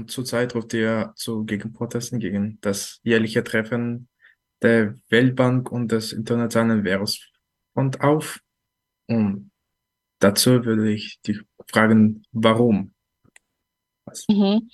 Zurzeit 0.07 0.55
ruft 0.55 0.73
ihr 0.73 1.13
zu 1.15 1.45
Gegenprotesten 1.45 2.19
gegen 2.19 2.57
das 2.61 2.99
jährliche 3.03 3.43
Treffen 3.43 4.09
der 4.63 4.95
Weltbank 5.09 5.71
und 5.71 5.91
des 5.91 6.11
Internationalen 6.11 6.83
Währungsfonds 6.83 7.99
auf. 7.99 8.39
Und 9.07 9.51
dazu 10.17 10.65
würde 10.65 10.91
ich 10.91 11.21
dich 11.21 11.41
fragen, 11.67 12.23
warum? 12.31 12.95
Mhm. 14.27 14.71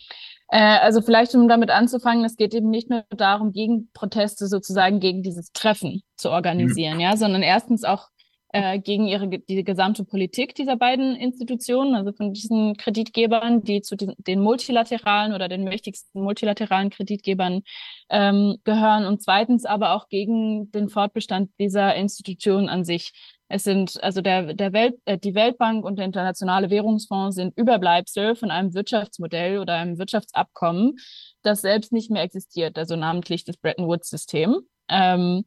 Äh, 0.50 0.60
also 0.60 1.02
vielleicht, 1.02 1.34
um 1.36 1.48
damit 1.48 1.72
anzufangen, 1.72 2.24
es 2.26 2.36
geht 2.36 2.54
eben 2.54 2.70
nicht 2.70 2.90
nur 2.90 3.04
darum, 3.10 3.52
Gegenproteste 3.52 4.48
sozusagen 4.48 5.00
gegen 5.00 5.24
dieses 5.24 5.52
Treffen 5.52 6.02
zu 6.18 6.30
organisieren, 6.30 6.96
mhm. 6.96 7.02
ja, 7.02 7.18
sondern 7.18 7.42
erstens 7.42 7.84
auch 7.84 8.10
äh, 8.50 8.80
gegen 8.80 9.08
ihre 9.08 9.28
die 9.28 9.64
gesamte 9.64 10.06
Politik 10.06 10.56
dieser 10.56 10.76
beiden 10.76 11.16
Institutionen, 11.16 11.96
also 11.96 12.14
von 12.14 12.34
diesen 12.34 12.78
Kreditgebern, 12.78 13.64
die 13.64 13.82
zu 13.82 13.96
den, 13.96 14.14
den 14.18 14.42
multilateralen 14.42 15.34
oder 15.34 15.50
den 15.50 15.64
mächtigsten 15.64 16.22
multilateralen 16.22 16.90
Kreditgebern 16.90 17.64
ähm, 18.10 18.58
gehören 18.64 19.06
und 19.06 19.22
zweitens 19.22 19.66
aber 19.66 19.94
auch 19.94 20.08
gegen 20.10 20.72
den 20.72 20.90
Fortbestand 20.90 21.52
dieser 21.60 21.96
Institutionen 21.96 22.70
an 22.70 22.86
sich. 22.86 23.12
Es 23.48 23.64
sind 23.64 24.02
also 24.04 24.22
der, 24.22 24.54
der 24.54 24.74
Welt, 24.74 24.96
äh, 25.06 25.18
die 25.18 25.36
Weltbank 25.36 25.86
und 25.86 25.98
der 25.98 26.06
Internationale 26.06 26.70
Währungsfonds 26.70 27.36
sind 27.36 27.58
Überbleibsel 27.58 28.36
von 28.36 28.52
einem 28.52 28.74
Wirtschaftsmodell 28.74 29.60
oder 29.60 29.74
einem 29.76 30.00
Wirtschaftsabkommen, 30.00 30.96
das 31.44 31.62
selbst 31.62 31.92
nicht 31.92 32.10
mehr 32.10 32.24
existiert, 32.24 32.78
also 32.78 32.96
namentlich 32.96 33.44
das 33.44 33.58
Bretton 33.58 33.88
Woods-System. 33.88 34.62
Ähm, 34.90 35.46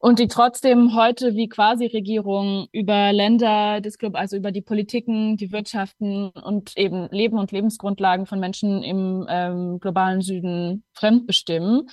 und 0.00 0.18
die 0.18 0.28
trotzdem 0.28 0.94
heute 0.94 1.34
wie 1.36 1.48
Quasi-Regierung 1.48 2.68
über 2.72 3.12
Länder 3.12 3.82
also 4.14 4.36
über 4.36 4.50
die 4.50 4.62
Politiken, 4.62 5.36
die 5.36 5.52
Wirtschaften 5.52 6.30
und 6.30 6.76
eben 6.78 7.08
Leben 7.10 7.38
und 7.38 7.52
Lebensgrundlagen 7.52 8.24
von 8.24 8.40
Menschen 8.40 8.82
im 8.82 9.26
ähm, 9.28 9.78
globalen 9.78 10.22
Süden 10.22 10.84
fremdbestimmen, 10.94 11.90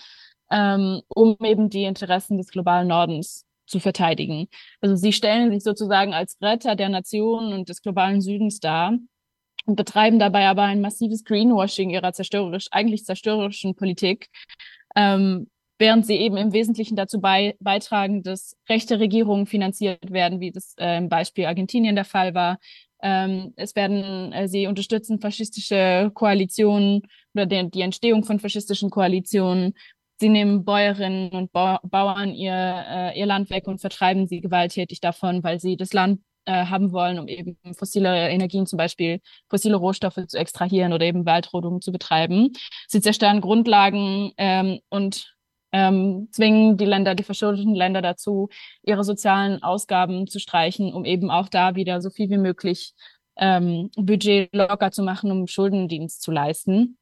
ähm, 0.50 1.02
um 1.10 1.36
eben 1.44 1.70
die 1.70 1.84
Interessen 1.84 2.38
des 2.38 2.48
globalen 2.48 2.88
Nordens 2.88 3.46
zu 3.66 3.82
verteidigen. 3.82 4.48
Also 4.80 4.96
sie 4.96 5.12
stellen 5.12 5.52
sich 5.52 5.64
sozusagen 5.64 6.14
als 6.14 6.38
Retter 6.42 6.78
der 6.78 6.88
Nation 6.88 7.52
und 7.52 7.68
des 7.68 7.82
globalen 7.82 8.22
Südens 8.22 8.62
dar 8.62 8.98
und 9.66 9.76
betreiben 9.76 10.18
dabei 10.18 10.48
aber 10.48 10.64
ein 10.64 10.80
massives 10.80 11.26
Greenwashing 11.26 11.90
ihrer 11.90 12.14
zerstörerisch, 12.14 12.68
eigentlich 12.72 13.04
zerstörerischen 13.04 13.76
Politik, 13.76 14.30
ähm, 14.96 15.50
während 15.80 16.06
sie 16.06 16.16
eben 16.16 16.38
im 16.38 16.54
Wesentlichen 16.54 16.96
dazu 16.96 17.20
bei, 17.20 17.56
beitragen, 17.60 18.24
dass 18.24 18.56
rechte 18.70 19.00
Regierungen 19.00 19.46
finanziert 19.46 20.12
werden, 20.12 20.40
wie 20.40 20.52
das 20.52 20.74
äh, 20.80 20.98
im 20.98 21.10
Beispiel 21.10 21.46
Argentinien 21.46 21.96
der 21.96 22.06
Fall 22.06 22.34
war. 22.34 22.58
Ähm, 23.02 23.54
es 23.56 23.76
werden, 23.76 24.34
äh, 24.34 24.48
sie 24.48 24.68
unterstützen 24.68 25.20
faschistische 25.20 26.12
Koalitionen 26.14 27.04
oder 27.36 27.46
die, 27.46 27.70
die 27.70 27.82
Entstehung 27.82 28.24
von 28.24 28.40
faschistischen 28.40 28.90
Koalitionen 28.90 29.74
Sie 30.20 30.30
nehmen 30.30 30.66
Bäuerinnen 30.66 31.30
und 31.30 31.52
Bauern 31.52 32.34
ihr, 32.34 32.54
äh, 32.54 33.20
ihr 33.20 33.28
Land 33.28 33.52
weg 33.52 33.68
und 33.68 33.80
vertreiben 33.80 34.28
sie 34.28 34.42
gewalttätig 34.42 35.00
davon, 35.00 35.44
weil 35.44 35.60
sie 35.60 35.78
das 35.78 35.94
Land 35.94 36.22
äh, 36.46 36.66
haben 36.66 36.92
wollen, 36.92 37.20
um 37.20 37.28
eben 37.28 37.58
fossile 37.74 38.30
Energien, 38.30 38.66
zum 38.66 38.78
Beispiel 38.78 39.22
fossile 39.48 39.76
Rohstoffe 39.76 40.26
zu 40.28 40.38
extrahieren 40.38 40.92
oder 40.92 41.06
eben 41.06 41.28
Waldrodung 41.28 41.82
zu 41.82 41.92
betreiben. 41.92 42.50
Sie 42.88 43.00
zerstören 43.00 43.42
Grundlagen 43.42 44.32
ähm, 44.38 44.80
und 44.90 45.37
ähm, 45.72 46.30
zwingen 46.32 46.78
die 46.78 46.86
Länder, 46.86 47.16
die 47.16 47.24
verschuldeten 47.24 47.76
Länder 47.76 48.02
dazu, 48.02 48.50
ihre 48.84 49.04
sozialen 49.04 49.64
Ausgaben 49.64 50.28
zu 50.28 50.40
streichen, 50.40 50.94
um 50.94 51.06
eben 51.06 51.30
auch 51.30 51.50
da 51.50 51.76
wieder 51.76 52.02
so 52.02 52.10
viel 52.10 52.30
wie 52.30 52.38
möglich 52.38 52.94
ähm, 53.38 53.90
Budget 53.96 54.54
locker 54.54 54.92
zu 54.92 55.04
machen, 55.04 55.32
um 55.32 55.48
Schuldendienst 55.48 56.22
zu 56.22 56.32
leisten 56.32 56.98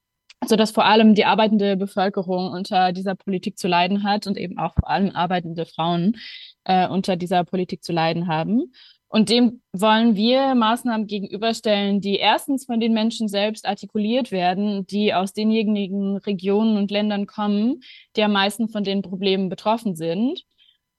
sodass 0.47 0.72
vor 0.72 0.86
allem 0.86 1.16
die 1.16 1.26
arbeitende 1.26 1.78
Bevölkerung 1.78 2.51
unter 2.51 2.91
dieser 2.91 3.16
Politik 3.16 3.57
zu 3.57 3.68
leiden 3.68 4.03
hat 4.03 4.28
und 4.28 4.38
eben 4.38 4.57
auch 4.57 4.74
vor 4.76 4.89
allem 4.89 5.16
arbeitende 5.16 5.66
Frauen 5.66 6.18
äh, 6.66 6.88
unter 6.88 7.16
dieser 7.16 7.43
Politik 7.43 7.84
zu 7.84 7.93
leiden 7.93 8.28
haben. 8.28 8.74
Und 9.08 9.30
dem 9.30 9.62
wollen 9.72 10.16
wir 10.16 10.56
Maßnahmen 10.56 11.08
gegenüberstellen, 11.08 12.01
die 12.01 12.16
erstens 12.16 12.66
von 12.66 12.80
den 12.80 12.93
Menschen 12.93 13.28
selbst 13.28 13.66
artikuliert 13.66 14.32
werden, 14.32 14.86
die 14.88 15.14
aus 15.14 15.32
denjenigen 15.32 16.18
Regionen 16.18 16.78
und 16.78 16.91
Ländern 16.91 17.28
kommen, 17.28 17.82
die 18.16 18.24
am 18.24 18.34
meisten 18.34 18.68
von 18.68 18.84
den 18.84 19.01
Problemen 19.01 19.47
betroffen 19.47 19.95
sind. 19.95 20.43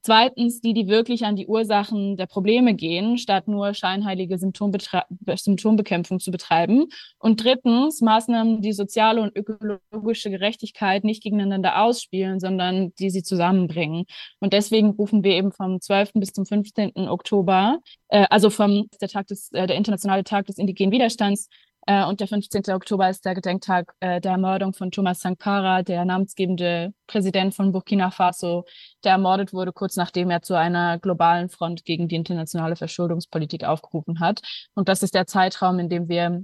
Zweitens, 0.03 0.61
die, 0.61 0.73
die 0.73 0.87
wirklich 0.87 1.25
an 1.25 1.35
die 1.35 1.49
Ursachen 1.49 2.17
der 2.17 2.27
Probleme 2.27 2.75
gehen, 2.75 3.19
statt 3.19 3.49
nur 3.49 3.75
scheinheilige 3.75 4.39
Symptombekämpfung 4.39 6.21
zu 6.21 6.31
betreiben. 6.31 6.87
Und 7.19 7.43
drittens, 7.43 8.01
Maßnahmen, 8.03 8.63
die 8.63 8.73
soziale 8.73 9.21
und 9.21 9.37
ökologische 9.37 10.31
Gerechtigkeit 10.31 11.03
nicht 11.03 11.25
gegeneinander 11.25 11.83
ausspielen, 11.83 12.39
sondern 12.39 12.95
die 13.01 13.11
sie 13.11 13.25
zusammenbringen. 13.25 14.05
Und 14.39 14.53
deswegen 14.53 14.91
rufen 14.91 15.25
wir 15.25 15.33
eben 15.33 15.51
vom 15.51 15.81
12. 15.81 16.13
bis 16.15 16.33
zum 16.33 16.47
15. 16.47 17.09
Oktober, 17.09 17.81
äh, 18.09 18.27
also 18.31 18.51
vom 18.51 18.89
der 19.01 19.09
Tag 19.09 19.27
des, 19.27 19.51
äh, 19.53 19.67
der 19.67 19.77
internationale 19.77 20.23
Tag 20.23 20.47
des 20.47 20.59
indigenen 20.59 20.93
Widerstands, 20.93 21.49
äh, 21.87 22.05
und 22.05 22.21
der 22.21 22.29
15. 22.29 22.65
Oktober 22.75 23.09
ist 23.09 23.25
der 23.25 23.35
Gedenktag 23.35 23.95
äh, 24.01 24.21
der 24.21 24.33
Ermordung 24.33 24.75
von 24.75 24.91
Thomas 24.91 25.21
Sankara, 25.21 25.83
der 25.83 26.05
namensgebende 26.05 26.93
Präsident 27.07 27.55
von 27.55 27.73
Burkina 27.73 28.11
Faso, 28.11 28.65
der 29.05 29.13
ermordet 29.13 29.53
wurde, 29.53 29.73
kurz 29.73 29.97
nachdem 29.97 30.31
er 30.31 30.43
zu 30.43 30.55
einer 30.55 30.99
globalen 30.99 31.49
Front 31.49 31.85
gegen 31.85 32.09
die 32.09 32.17
internationale 32.17 32.77
Verschuldungspolitik 32.77 33.65
aufgerufen 33.65 34.21
hat. 34.21 34.43
Und 34.75 34.89
das 34.89 35.03
ist 35.03 35.15
der 35.15 35.27
Zeitraum, 35.27 35.79
in 35.79 35.89
dem 35.89 36.09
wir 36.09 36.43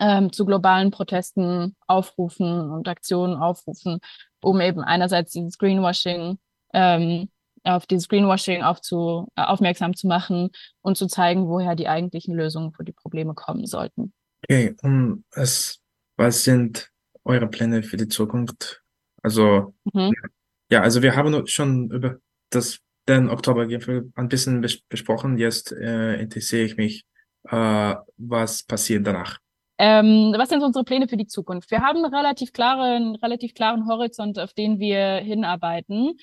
ähm, 0.00 0.32
zu 0.32 0.44
globalen 0.44 0.90
Protesten 0.90 1.76
aufrufen 1.86 2.70
und 2.70 2.88
Aktionen 2.88 3.36
aufrufen, 3.36 4.00
um 4.42 4.60
eben 4.60 4.82
einerseits 4.82 5.32
dieses 5.32 5.56
Greenwashing 5.58 6.38
ähm, 6.72 7.28
auf 7.62 7.86
dieses 7.86 8.08
Greenwashing 8.08 8.62
aufzu, 8.62 9.28
aufmerksam 9.36 9.94
zu 9.94 10.06
machen 10.06 10.50
und 10.82 10.96
zu 10.96 11.06
zeigen, 11.06 11.48
woher 11.48 11.76
die 11.76 11.88
eigentlichen 11.88 12.34
Lösungen 12.34 12.72
für 12.72 12.84
die 12.84 12.92
Probleme 12.92 13.34
kommen 13.34 13.66
sollten. 13.66 14.12
Okay, 14.48 14.74
um 14.82 15.24
es, 15.32 15.80
was 16.16 16.44
sind 16.44 16.90
eure 17.24 17.48
Pläne 17.48 17.82
für 17.82 17.96
die 17.96 18.08
Zukunft? 18.08 18.82
Also, 19.22 19.74
mhm. 19.92 20.12
ja, 20.70 20.82
also 20.82 21.02
wir 21.02 21.16
haben 21.16 21.46
schon 21.46 21.90
über 21.90 22.18
das, 22.50 22.80
den 23.08 23.30
Oktobergipfel 23.30 24.12
ein 24.14 24.28
bisschen 24.28 24.60
bes 24.60 24.80
besprochen. 24.82 25.38
Jetzt 25.38 25.72
äh, 25.72 26.20
interessiere 26.20 26.64
ich 26.64 26.76
mich, 26.76 27.06
äh, 27.48 27.94
was 28.16 28.62
passiert 28.62 29.06
danach. 29.06 29.38
Ähm, 29.78 30.34
was 30.36 30.50
sind 30.50 30.62
unsere 30.62 30.84
Pläne 30.84 31.08
für 31.08 31.16
die 31.16 31.26
Zukunft? 31.26 31.70
Wir 31.70 31.80
haben 31.80 32.04
einen 32.04 32.14
relativ 32.14 32.52
klaren, 32.52 33.16
relativ 33.16 33.54
klaren 33.54 33.88
Horizont, 33.88 34.38
auf 34.38 34.52
den 34.52 34.78
wir 34.78 35.16
hinarbeiten. 35.16 36.16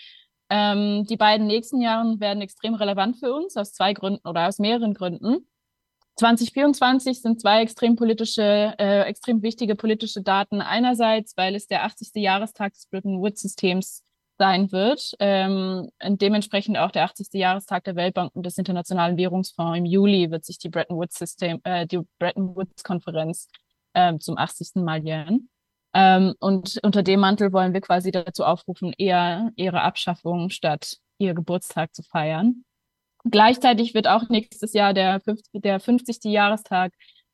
Ähm, 0.49 1.05
die 1.05 1.17
beiden 1.17 1.47
nächsten 1.47 1.81
Jahre 1.81 2.19
werden 2.19 2.41
extrem 2.41 2.75
relevant 2.75 3.17
für 3.17 3.33
uns 3.33 3.57
aus 3.57 3.73
zwei 3.73 3.93
Gründen 3.93 4.27
oder 4.27 4.47
aus 4.47 4.59
mehreren 4.59 4.93
Gründen. 4.93 5.47
2024 6.17 7.21
sind 7.21 7.41
zwei 7.41 7.61
extrem 7.61 7.95
politische, 7.95 8.75
äh, 8.77 9.03
extrem 9.03 9.41
wichtige 9.41 9.75
politische 9.75 10.21
Daten. 10.21 10.61
Einerseits, 10.61 11.35
weil 11.37 11.55
es 11.55 11.67
der 11.67 11.83
80. 11.83 12.11
Jahrestag 12.15 12.73
des 12.73 12.87
Bretton 12.87 13.21
Woods 13.21 13.41
Systems 13.41 14.03
sein 14.37 14.71
wird 14.71 15.13
ähm, 15.19 15.89
und 16.03 16.21
dementsprechend 16.21 16.77
auch 16.77 16.91
der 16.91 17.03
80. 17.03 17.27
Jahrestag 17.33 17.83
der 17.83 17.95
Weltbank 17.95 18.35
und 18.35 18.45
des 18.45 18.57
Internationalen 18.57 19.15
Währungsfonds. 19.15 19.77
Im 19.77 19.85
Juli 19.85 20.31
wird 20.31 20.45
sich 20.45 20.57
die 20.57 20.69
Bretton 20.69 20.99
äh, 21.63 21.85
die 21.85 21.99
Bretton 22.17 22.55
Woods 22.55 22.83
Konferenz 22.83 23.47
äh, 23.93 24.17
zum 24.17 24.37
80. 24.37 24.83
Mal 24.83 25.03
jähren. 25.03 25.49
Ähm, 25.93 26.33
und 26.39 26.79
unter 26.83 27.03
dem 27.03 27.19
Mantel 27.19 27.53
wollen 27.53 27.73
wir 27.73 27.81
quasi 27.81 28.11
dazu 28.11 28.43
aufrufen, 28.43 28.93
eher 28.97 29.51
ihre 29.55 29.81
Abschaffung 29.81 30.49
statt 30.49 30.97
ihr 31.19 31.33
Geburtstag 31.33 31.93
zu 31.93 32.01
feiern. 32.01 32.63
Gleichzeitig 33.29 33.93
wird 33.93 34.07
auch 34.07 34.29
nächstes 34.29 34.73
Jahr 34.73 34.93
der, 34.93 35.19
50, 35.19 35.61
der 35.61 35.79
50. 35.79 36.23
Jahrestag 36.25 36.93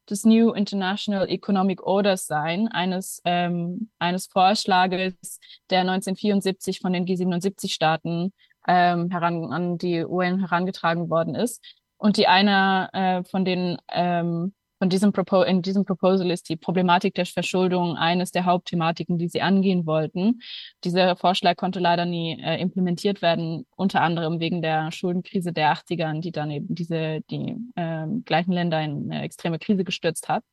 des 0.09 0.23
New 0.23 0.51
International 0.51 1.29
Economic 1.29 1.83
Orders 1.83 2.27
sein, 2.27 2.67
eines, 2.67 3.21
ähm, 3.25 3.89
eines 3.99 4.27
Vorschlages, 4.27 5.39
der 5.69 5.81
1974 5.81 6.79
von 6.79 6.93
den 6.93 7.05
G77-Staaten 7.05 8.33
ähm, 8.67 9.09
heran, 9.11 9.51
an 9.51 9.77
die 9.77 10.05
UN 10.05 10.39
herangetragen 10.39 11.09
worden 11.09 11.35
ist 11.35 11.63
und 11.97 12.17
die 12.17 12.27
einer 12.27 12.89
äh, 12.93 13.23
von 13.23 13.45
den 13.45 13.77
ähm, 13.91 14.53
von 14.79 14.89
diesem 14.89 15.11
Propo 15.11 15.41
in 15.43 15.61
diesem 15.61 15.85
Proposal 15.85 16.29
ist 16.31 16.49
die 16.49 16.55
Problematik 16.55 17.15
der 17.15 17.25
Verschuldung 17.25 17.95
eines 17.95 18.31
der 18.31 18.45
Hauptthematiken, 18.45 19.17
die 19.17 19.27
sie 19.27 19.41
angehen 19.41 19.85
wollten. 19.85 20.41
Dieser 20.83 21.15
Vorschlag 21.15 21.55
konnte 21.55 21.79
leider 21.79 22.05
nie 22.05 22.39
äh, 22.41 22.59
implementiert 22.61 23.21
werden, 23.21 23.65
unter 23.75 24.01
anderem 24.01 24.39
wegen 24.39 24.61
der 24.61 24.91
Schuldenkrise 24.91 25.53
der 25.53 25.73
80ern, 25.73 26.21
die 26.21 26.31
dann 26.31 26.51
eben 26.51 26.73
diese 26.73 27.21
die 27.29 27.55
äh, 27.75 28.05
gleichen 28.25 28.51
Länder 28.51 28.81
in 28.81 29.11
eine 29.11 29.23
extreme 29.23 29.59
Krise 29.59 29.83
gestürzt 29.83 30.29
hat. 30.29 30.43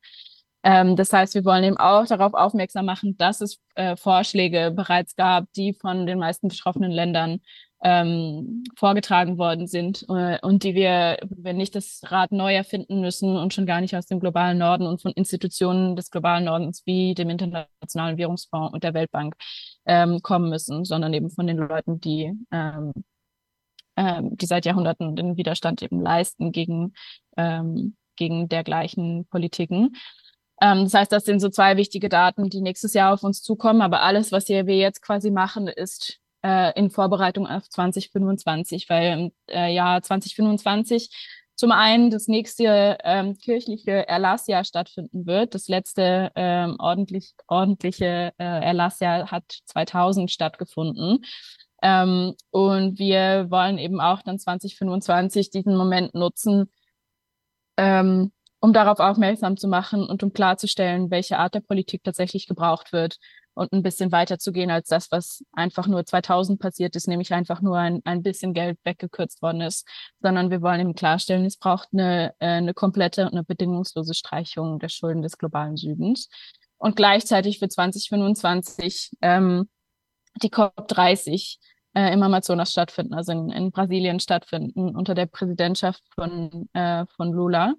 Ähm, 0.65 0.95
das 0.95 1.13
heißt, 1.13 1.35
wir 1.35 1.45
wollen 1.45 1.63
eben 1.63 1.77
auch 1.77 2.07
darauf 2.07 2.33
aufmerksam 2.33 2.87
machen, 2.87 3.15
dass 3.17 3.39
es 3.41 3.59
äh, 3.75 3.95
Vorschläge 3.95 4.71
bereits 4.75 5.15
gab, 5.15 5.45
die 5.53 5.73
von 5.73 6.07
den 6.07 6.17
meisten 6.17 6.47
betroffenen 6.47 6.91
Ländern 6.91 7.41
ähm, 7.83 8.63
vorgetragen 8.77 9.37
worden 9.37 9.67
sind 9.67 10.05
äh, 10.09 10.39
und 10.41 10.63
die 10.63 10.75
wir, 10.75 11.17
wenn 11.29 11.57
nicht 11.57 11.75
das 11.75 12.01
Rad 12.05 12.31
neu 12.31 12.53
erfinden 12.53 13.01
müssen 13.01 13.35
und 13.35 13.53
schon 13.53 13.65
gar 13.65 13.81
nicht 13.81 13.95
aus 13.95 14.05
dem 14.05 14.19
globalen 14.19 14.57
Norden 14.57 14.87
und 14.87 15.01
von 15.01 15.11
Institutionen 15.11 15.95
des 15.95 16.09
globalen 16.09 16.45
Nordens 16.45 16.83
wie 16.85 17.13
dem 17.13 17.29
Internationalen 17.29 18.17
Währungsfonds 18.17 18.73
und 18.73 18.83
der 18.83 18.93
Weltbank 18.93 19.35
ähm, 19.85 20.21
kommen 20.21 20.49
müssen, 20.49 20.85
sondern 20.85 21.13
eben 21.13 21.29
von 21.29 21.47
den 21.47 21.57
Leuten, 21.57 21.99
die, 21.99 22.33
ähm, 22.51 22.93
ähm, 23.97 24.37
die 24.37 24.45
seit 24.45 24.65
Jahrhunderten 24.65 25.15
den 25.15 25.37
Widerstand 25.37 25.81
eben 25.81 26.01
leisten 26.01 26.51
gegen, 26.51 26.93
ähm, 27.37 27.95
gegen 28.15 28.47
dergleichen 28.47 29.27
Politiken. 29.27 29.95
Ähm, 30.61 30.85
das 30.85 30.93
heißt, 30.93 31.11
das 31.11 31.25
sind 31.25 31.39
so 31.41 31.49
zwei 31.49 31.77
wichtige 31.77 32.09
Daten, 32.09 32.49
die 32.49 32.61
nächstes 32.61 32.93
Jahr 32.93 33.13
auf 33.13 33.23
uns 33.23 33.41
zukommen. 33.41 33.81
Aber 33.81 34.01
alles, 34.01 34.31
was 34.31 34.47
wir 34.47 34.63
jetzt 34.63 35.01
quasi 35.01 35.29
machen, 35.29 35.67
ist 35.67 36.19
äh, 36.45 36.77
in 36.77 36.91
Vorbereitung 36.91 37.47
auf 37.47 37.67
2025, 37.67 38.87
weil 38.89 39.17
im 39.17 39.31
äh, 39.49 39.73
Jahr 39.73 40.01
2025 40.01 41.09
zum 41.55 41.71
einen 41.71 42.11
das 42.11 42.27
nächste 42.27 42.97
ähm, 43.03 43.37
kirchliche 43.37 44.07
Erlassjahr 44.07 44.63
stattfinden 44.63 45.25
wird. 45.25 45.55
Das 45.55 45.67
letzte 45.67 46.31
ähm, 46.35 46.75
ordentlich, 46.77 47.33
ordentliche 47.47 48.33
äh, 48.37 48.43
Erlassjahr 48.43 49.31
hat 49.31 49.45
2000 49.65 50.29
stattgefunden. 50.29 51.25
Ähm, 51.81 52.35
und 52.51 52.99
wir 52.99 53.47
wollen 53.49 53.79
eben 53.79 53.99
auch 53.99 54.21
dann 54.21 54.37
2025 54.37 55.49
diesen 55.49 55.75
Moment 55.75 56.13
nutzen, 56.13 56.69
ähm, 57.77 58.31
um 58.59 58.73
darauf 58.73 58.99
aufmerksam 58.99 59.57
zu 59.57 59.67
machen 59.67 60.05
und 60.05 60.21
um 60.21 60.33
klarzustellen, 60.33 61.09
welche 61.09 61.39
Art 61.39 61.55
der 61.55 61.61
Politik 61.61 62.03
tatsächlich 62.03 62.47
gebraucht 62.47 62.93
wird 62.93 63.17
und 63.55 63.73
ein 63.73 63.81
bisschen 63.81 64.11
weiter 64.11 64.37
zu 64.37 64.51
gehen 64.51 64.69
als 64.69 64.89
das, 64.89 65.09
was 65.11 65.43
einfach 65.53 65.87
nur 65.87 66.05
2000 66.05 66.59
passiert 66.59 66.95
ist, 66.95 67.07
nämlich 67.07 67.33
einfach 67.33 67.61
nur 67.61 67.77
ein, 67.77 68.01
ein 68.05 68.21
bisschen 68.21 68.53
Geld 68.53 68.77
weggekürzt 68.83 69.41
worden 69.41 69.61
ist, 69.61 69.87
sondern 70.21 70.51
wir 70.51 70.61
wollen 70.61 70.81
eben 70.81 70.95
klarstellen, 70.95 71.45
es 71.45 71.57
braucht 71.57 71.89
eine, 71.93 72.33
äh, 72.39 72.47
eine 72.47 72.73
komplette 72.73 73.23
und 73.23 73.31
eine 73.31 73.43
bedingungslose 73.43 74.13
Streichung 74.13 74.79
der 74.79 74.89
Schulden 74.89 75.21
des 75.21 75.37
globalen 75.37 75.77
Südens. 75.77 76.29
Und 76.77 76.95
gleichzeitig 76.97 77.59
für 77.59 77.69
2025 77.69 79.11
ähm, 79.21 79.69
die 80.41 80.49
COP30 80.49 81.57
äh, 81.95 82.13
im 82.13 82.21
Amazonas 82.21 82.71
stattfinden, 82.71 83.13
also 83.13 83.31
in, 83.31 83.49
in 83.49 83.71
Brasilien 83.71 84.19
stattfinden, 84.19 84.95
unter 84.95 85.15
der 85.15 85.27
Präsidentschaft 85.27 86.03
von, 86.13 86.69
äh, 86.73 87.05
von 87.15 87.31
Lula. 87.31 87.73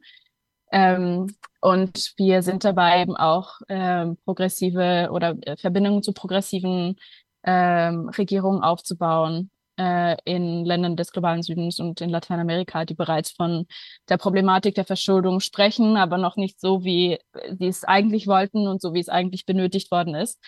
Ähm, 0.73 1.35
und 1.61 2.13
wir 2.17 2.43
sind 2.43 2.65
dabei 2.65 3.03
eben 3.03 3.17
auch 3.17 3.61
ähm, 3.69 4.17
progressive 4.25 5.09
oder 5.13 5.37
äh, 5.43 5.57
Verbindungen 5.57 6.03
zu 6.03 6.13
progressiven 6.13 6.97
ähm, 7.45 8.09
Regierungen 8.11 8.63
aufzubauen 8.63 9.51
äh, 9.79 10.17
in 10.25 10.65
Ländern 10.65 10.97
des 10.97 11.13
globalen 11.13 11.43
Südens 11.43 11.79
und 11.79 12.01
in 12.01 12.11
Lateinamerika, 12.11 12.85
die 12.85 12.95
bereits 12.95 13.31
von 13.31 13.67
der 14.09 14.17
Problematik 14.17 14.75
der 14.75 14.85
Verschuldung 14.85 15.41
sprechen, 15.41 15.97
aber 15.97 16.19
noch 16.19 16.37
nicht 16.37 16.61
so, 16.61 16.85
wie 16.85 17.19
sie 17.59 17.67
es 17.67 17.85
eigentlich 17.85 18.27
wollten 18.27 18.67
und 18.69 18.81
so, 18.81 18.95
wie 18.95 19.01
es 19.01 19.09
eigentlich 19.09 19.47
benötigt 19.47 19.91
worden 19.91 20.15
ist. 20.15 20.41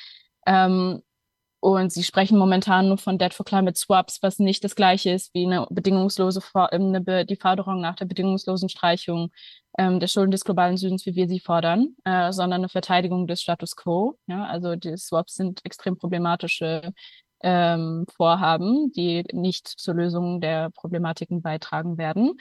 Ähm, 0.46 1.02
und 1.61 1.92
sie 1.92 2.04
sprechen 2.04 2.38
momentan 2.38 2.88
nur 2.88 2.98
von 2.98 3.18
Debt 3.18 3.34
for 3.34 3.44
Climate 3.44 3.78
Swaps, 3.78 4.22
was 4.22 4.38
nicht 4.38 4.62
das 4.62 4.76
gleiche 4.76 5.11
ist 5.11 5.34
wie 5.34 5.44
eine 5.44 5.66
bedingungslose, 5.70 6.40
eine, 6.54 7.24
die 7.24 7.36
Forderung 7.36 7.80
nach 7.80 7.96
der 7.96 8.04
bedingungslosen 8.04 8.68
Streichung 8.68 9.30
ähm, 9.76 9.98
der 9.98 10.06
Schulden 10.06 10.30
des 10.30 10.44
globalen 10.44 10.76
Südens, 10.76 11.04
wie 11.06 11.16
wir 11.16 11.28
sie 11.28 11.40
fordern, 11.40 11.96
äh, 12.04 12.32
sondern 12.32 12.61
eine 12.61 12.68
Verteidigung 12.68 13.26
des 13.26 13.42
Status 13.42 13.74
quo. 13.74 14.18
Ja? 14.26 14.44
Also 14.44 14.76
die 14.76 14.96
Swaps 14.96 15.34
sind 15.34 15.64
extrem 15.64 15.96
problematische 15.96 16.92
ähm, 17.40 18.06
Vorhaben, 18.16 18.92
die 18.92 19.24
nicht 19.32 19.66
zur 19.66 19.94
Lösung 19.94 20.40
der 20.40 20.70
Problematiken 20.70 21.42
beitragen 21.42 21.98
werden. 21.98 22.34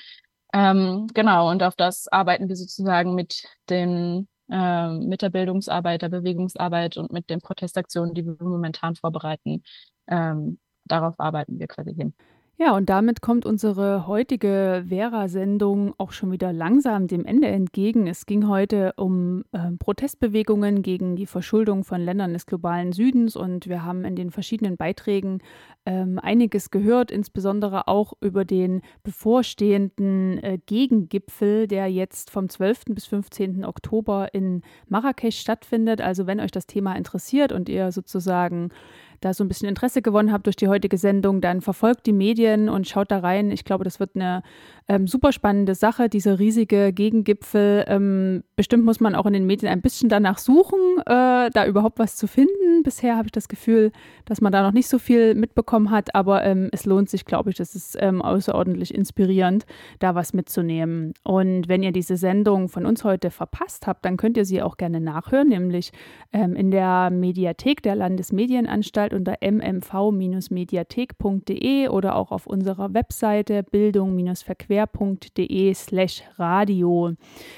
Ähm, 0.53 1.07
genau, 1.13 1.49
und 1.49 1.63
auf 1.63 1.75
das 1.75 2.07
arbeiten 2.07 2.49
wir 2.49 2.55
sozusagen 2.55 3.15
mit 3.15 3.43
den 3.69 4.27
äh, 4.49 4.89
mit 4.89 5.21
der 5.21 5.29
Bildungsarbeit, 5.29 6.01
der 6.01 6.09
Bewegungsarbeit 6.09 6.97
und 6.97 7.11
mit 7.11 7.29
den 7.29 7.41
Protestaktionen, 7.41 8.13
die 8.13 8.25
wir 8.25 8.35
momentan 8.39 8.95
vorbereiten. 8.95 9.63
Ähm, 10.07 10.59
darauf 10.85 11.19
arbeiten 11.19 11.59
wir 11.59 11.67
quasi 11.67 11.93
hin. 11.93 12.13
Ja, 12.59 12.75
und 12.75 12.89
damit 12.89 13.21
kommt 13.21 13.45
unsere 13.45 14.07
heutige 14.07 14.83
Vera-Sendung 14.89 15.93
auch 15.99 16.11
schon 16.11 16.31
wieder 16.31 16.51
langsam 16.51 17.05
dem 17.05 17.23
Ende 17.23 17.49
entgegen. 17.49 18.07
Es 18.07 18.25
ging 18.25 18.47
heute 18.47 18.93
um 18.97 19.43
äh, 19.51 19.73
Protestbewegungen 19.77 20.81
gegen 20.81 21.15
die 21.15 21.27
Verschuldung 21.27 21.83
von 21.83 22.01
Ländern 22.01 22.33
des 22.33 22.47
globalen 22.47 22.93
Südens 22.93 23.35
und 23.35 23.67
wir 23.67 23.85
haben 23.85 24.05
in 24.05 24.15
den 24.15 24.31
verschiedenen 24.31 24.75
Beiträgen 24.75 25.43
ähm, 25.85 26.17
einiges 26.17 26.71
gehört, 26.71 27.11
insbesondere 27.11 27.87
auch 27.87 28.13
über 28.21 28.43
den 28.43 28.81
bevorstehenden 29.03 30.39
äh, 30.41 30.57
Gegengipfel, 30.65 31.67
der 31.67 31.91
jetzt 31.91 32.31
vom 32.31 32.49
12. 32.49 32.85
bis 32.89 33.05
15. 33.05 33.65
Oktober 33.65 34.33
in 34.33 34.63
Marrakesch 34.87 35.39
stattfindet. 35.39 36.01
Also 36.01 36.25
wenn 36.25 36.39
euch 36.39 36.51
das 36.51 36.65
Thema 36.65 36.95
interessiert 36.95 37.51
und 37.51 37.69
ihr 37.69 37.91
sozusagen 37.91 38.69
da 39.21 39.33
so 39.33 39.43
ein 39.43 39.47
bisschen 39.47 39.69
Interesse 39.69 40.01
gewonnen 40.01 40.31
habt 40.31 40.45
durch 40.45 40.55
die 40.55 40.67
heutige 40.67 40.97
Sendung, 40.97 41.41
dann 41.41 41.61
verfolgt 41.61 42.05
die 42.05 42.13
Medien 42.13 42.69
und 42.69 42.87
schaut 42.87 43.11
da 43.11 43.19
rein. 43.19 43.51
Ich 43.51 43.65
glaube, 43.65 43.83
das 43.83 43.99
wird 43.99 44.11
eine 44.15 44.43
ähm, 44.87 45.07
super 45.07 45.31
spannende 45.31 45.75
Sache, 45.75 46.09
dieser 46.09 46.39
riesige 46.39 46.93
Gegengipfel. 46.93 47.83
Ähm, 47.87 48.43
bestimmt 48.55 48.85
muss 48.85 48.99
man 48.99 49.15
auch 49.15 49.25
in 49.25 49.33
den 49.33 49.45
Medien 49.45 49.71
ein 49.71 49.81
bisschen 49.81 50.07
danach 50.07 50.37
suchen, 50.37 50.79
äh, 51.05 51.49
da 51.51 51.65
überhaupt 51.67 51.99
was 51.99 52.15
zu 52.15 52.27
finden. 52.27 52.83
Bisher 52.83 53.17
habe 53.17 53.27
ich 53.27 53.31
das 53.31 53.49
Gefühl, 53.49 53.91
dass 54.25 54.39
man 54.39 54.51
da 54.51 54.61
noch 54.61 54.71
nicht 54.71 54.87
so 54.87 54.97
viel 54.99 55.35
mitbekommen 55.35 55.91
hat, 55.91 56.15
aber 56.15 56.43
ähm, 56.45 56.69
es 56.71 56.85
lohnt 56.85 57.09
sich, 57.09 57.25
glaube 57.25 57.49
ich, 57.49 57.57
das 57.57 57.75
ist 57.75 57.97
ähm, 57.99 58.21
außerordentlich 58.21 58.93
inspirierend, 58.93 59.65
da 59.99 60.15
was 60.15 60.33
mitzunehmen. 60.33 61.13
Und 61.23 61.67
wenn 61.67 61.83
ihr 61.83 61.91
diese 61.91 62.15
Sendung 62.15 62.69
von 62.69 62.85
uns 62.85 63.03
heute 63.03 63.29
verpasst 63.29 63.87
habt, 63.87 64.05
dann 64.05 64.15
könnt 64.15 64.37
ihr 64.37 64.45
sie 64.45 64.61
auch 64.61 64.77
gerne 64.77 65.01
nachhören, 65.01 65.49
nämlich 65.49 65.91
ähm, 66.31 66.55
in 66.55 66.71
der 66.71 67.09
Mediathek 67.09 67.81
der 67.83 67.95
Landesmedienanstalt 67.95 69.06
unter 69.13 69.35
mmv-mediathek.de 69.41 71.89
oder 71.89 72.15
auch 72.15 72.31
auf 72.31 72.47
unserer 72.47 72.93
Webseite 72.93 73.63
bildung-verquer.de 73.63 75.73
slash 75.73 76.23
radio. 76.37 77.11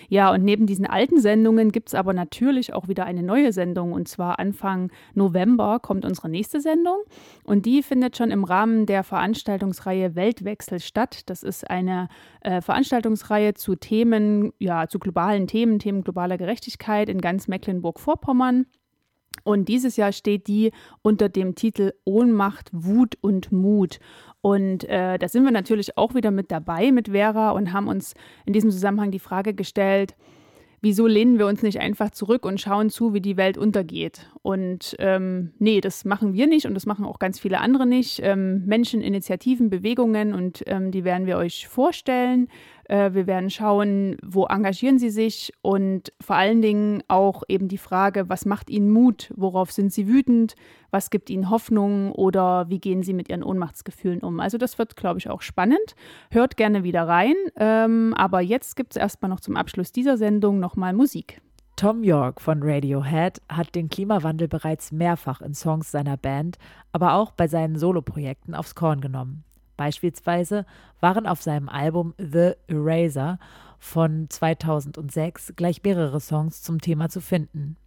Ja, 0.07 0.33
und 0.33 0.43
neben 0.43 0.65
diesen 0.65 0.85
alten 0.85 1.19
Sendungen 1.19 1.71
gibt 1.71 1.89
es 1.89 1.95
aber 1.95 2.13
natürlich 2.13 2.73
auch 2.73 2.87
wieder 2.87 3.05
eine 3.05 3.23
neue 3.23 3.53
Sendung 3.53 3.93
und 3.93 4.07
zwar 4.07 4.39
Anfang 4.39 4.91
November 5.13 5.79
kommt 5.79 6.05
unsere 6.05 6.29
nächste 6.29 6.61
Sendung 6.61 6.97
und 7.43 7.65
die 7.65 7.83
findet 7.83 8.17
schon 8.17 8.31
im 8.31 8.43
Rahmen 8.43 8.85
der 8.85 9.03
Veranstaltungsreihe 9.03 10.15
Weltwechsel 10.15 10.79
statt. 10.79 11.29
Das 11.29 11.43
ist 11.43 11.69
eine 11.69 12.07
äh, 12.41 12.61
Veranstaltungsreihe 12.61 13.53
zu 13.53 13.75
Themen, 13.75 14.53
ja, 14.59 14.87
zu 14.87 14.99
globalen 14.99 15.47
Themen, 15.47 15.79
Themen 15.79 16.03
globaler 16.03 16.37
Gerechtigkeit 16.37 17.09
in 17.09 17.21
ganz 17.21 17.47
Mecklenburg-Vorpommern. 17.47 18.65
Und 19.43 19.67
dieses 19.69 19.95
Jahr 19.97 20.11
steht 20.11 20.47
die 20.47 20.71
unter 21.01 21.29
dem 21.29 21.55
Titel 21.55 21.93
Ohnmacht, 22.03 22.69
Wut 22.71 23.17
und 23.21 23.51
Mut. 23.51 23.99
Und 24.41 24.83
äh, 24.85 25.17
da 25.17 25.27
sind 25.27 25.43
wir 25.43 25.51
natürlich 25.51 25.97
auch 25.97 26.15
wieder 26.15 26.31
mit 26.31 26.51
dabei 26.51 26.91
mit 26.91 27.09
Vera 27.09 27.51
und 27.51 27.73
haben 27.73 27.87
uns 27.87 28.13
in 28.45 28.53
diesem 28.53 28.71
Zusammenhang 28.71 29.11
die 29.11 29.19
Frage 29.19 29.53
gestellt, 29.53 30.15
wieso 30.81 31.07
lehnen 31.07 31.37
wir 31.37 31.47
uns 31.47 31.61
nicht 31.61 31.79
einfach 31.79 32.11
zurück 32.11 32.45
und 32.45 32.61
schauen 32.61 32.89
zu, 32.89 33.13
wie 33.13 33.21
die 33.21 33.37
Welt 33.37 33.57
untergeht? 33.57 34.29
Und 34.41 34.95
ähm, 34.99 35.51
nee, 35.59 35.81
das 35.81 36.05
machen 36.05 36.33
wir 36.33 36.47
nicht 36.47 36.65
und 36.65 36.73
das 36.73 36.85
machen 36.85 37.05
auch 37.05 37.19
ganz 37.19 37.39
viele 37.39 37.59
andere 37.59 37.85
nicht. 37.85 38.21
Ähm, 38.23 38.65
Menschen, 38.65 39.01
Initiativen, 39.01 39.69
Bewegungen 39.69 40.33
und 40.33 40.63
ähm, 40.67 40.91
die 40.91 41.03
werden 41.03 41.27
wir 41.27 41.37
euch 41.37 41.67
vorstellen. 41.67 42.47
Äh, 42.89 43.13
wir 43.13 43.27
werden 43.27 43.49
schauen, 43.49 44.17
wo 44.25 44.45
engagieren 44.45 44.99
sie 44.99 45.11
sich 45.11 45.53
und 45.61 46.11
vor 46.19 46.35
allen 46.35 46.61
Dingen 46.61 47.03
auch 47.07 47.43
eben 47.47 47.67
die 47.67 47.77
Frage, 47.77 48.27
was 48.27 48.45
macht 48.45 48.69
ihnen 48.69 48.89
Mut, 48.89 49.31
worauf 49.37 49.71
sind 49.71 49.93
sie 49.93 50.07
wütend, 50.07 50.55
was 50.91 51.11
gibt 51.11 51.29
ihnen 51.29 51.49
Hoffnung 51.49 52.11
oder 52.11 52.69
wie 52.69 52.79
gehen 52.79 53.03
sie 53.03 53.13
mit 53.13 53.29
ihren 53.29 53.43
Ohnmachtsgefühlen 53.43 54.19
um. 54.21 54.39
Also 54.39 54.57
das 54.57 54.79
wird, 54.79 54.95
glaube 54.95 55.19
ich, 55.19 55.29
auch 55.29 55.41
spannend. 55.41 55.95
Hört 56.31 56.57
gerne 56.57 56.83
wieder 56.83 57.07
rein, 57.07 57.35
ähm, 57.57 58.13
aber 58.17 58.41
jetzt 58.41 58.75
gibt 58.75 58.93
es 58.93 58.97
erstmal 58.97 59.29
noch 59.29 59.39
zum 59.39 59.55
Abschluss 59.55 59.91
dieser 59.91 60.17
Sendung 60.17 60.59
nochmal 60.59 60.93
Musik. 60.93 61.41
Tom 61.75 62.03
York 62.03 62.41
von 62.41 62.61
Radiohead 62.61 63.41
hat 63.47 63.73
den 63.75 63.87
Klimawandel 63.87 64.49
bereits 64.49 64.91
mehrfach 64.91 65.39
in 65.41 65.53
Songs 65.53 65.91
seiner 65.91 66.17
Band, 66.17 66.57
aber 66.91 67.13
auch 67.13 67.31
bei 67.31 67.47
seinen 67.47 67.77
Soloprojekten 67.77 68.53
aufs 68.53 68.75
Korn 68.75 68.99
genommen. 68.99 69.45
Beispielsweise 69.79 70.65
waren 70.99 71.25
auf 71.25 71.41
seinem 71.41 71.69
Album 71.69 72.13
The 72.17 72.51
Eraser 72.67 73.39
von 73.79 74.29
2006 74.29 75.53
gleich 75.55 75.81
mehrere 75.83 76.19
Songs 76.19 76.61
zum 76.61 76.81
Thema 76.81 77.07
zu 77.07 77.21
finden. 77.21 77.77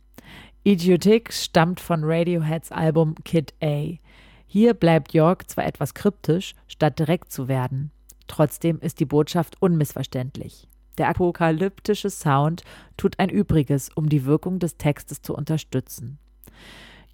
Idiotic 0.65 1.35
stammt 1.35 1.81
von 1.81 2.01
Radioheads 2.03 2.73
Album 2.73 3.15
Kid 3.25 3.53
A. 3.63 3.99
Hier 4.47 4.73
bleibt 4.73 5.13
York 5.13 5.51
zwar 5.51 5.67
etwas 5.67 5.93
kryptisch, 5.93 6.55
statt 6.67 6.99
direkt 6.99 7.31
zu 7.31 7.47
werden. 7.47 7.91
Trotzdem 8.27 8.81
ist 8.81 8.99
die 8.99 9.05
Botschaft 9.05 9.61
unmissverständlich. 9.61 10.69
Der 10.97 11.11
apokalyptische 11.11 12.09
Sound 12.09 12.63
tut 12.97 13.19
ein 13.19 13.29
Übriges, 13.29 13.91
um 13.95 14.09
die 14.09 14.25
Wirkung 14.25 14.61
des 14.61 14.79
Textes 14.79 15.21
zu 15.21 15.35
unterstützen. 15.35 16.19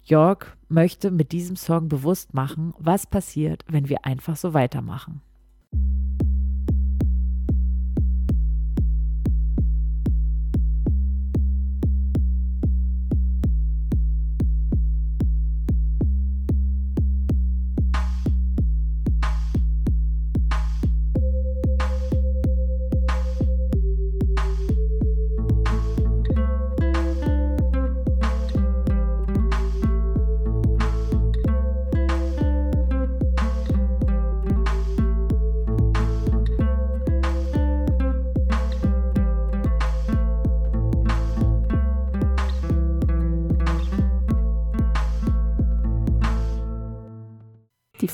York 0.09 0.57
möchte 0.67 1.11
mit 1.11 1.31
diesem 1.31 1.55
Song 1.55 1.87
bewusst 1.87 2.33
machen, 2.33 2.73
was 2.77 3.07
passiert, 3.07 3.63
wenn 3.67 3.89
wir 3.89 4.05
einfach 4.05 4.35
so 4.35 4.53
weitermachen. 4.53 5.21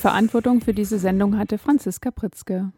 Verantwortung 0.06 0.60
für 0.60 0.72
diese 0.72 1.00
Sendung 1.00 1.36
hatte 1.36 1.58
Franziska 1.58 2.12
Pritzke. 2.12 2.70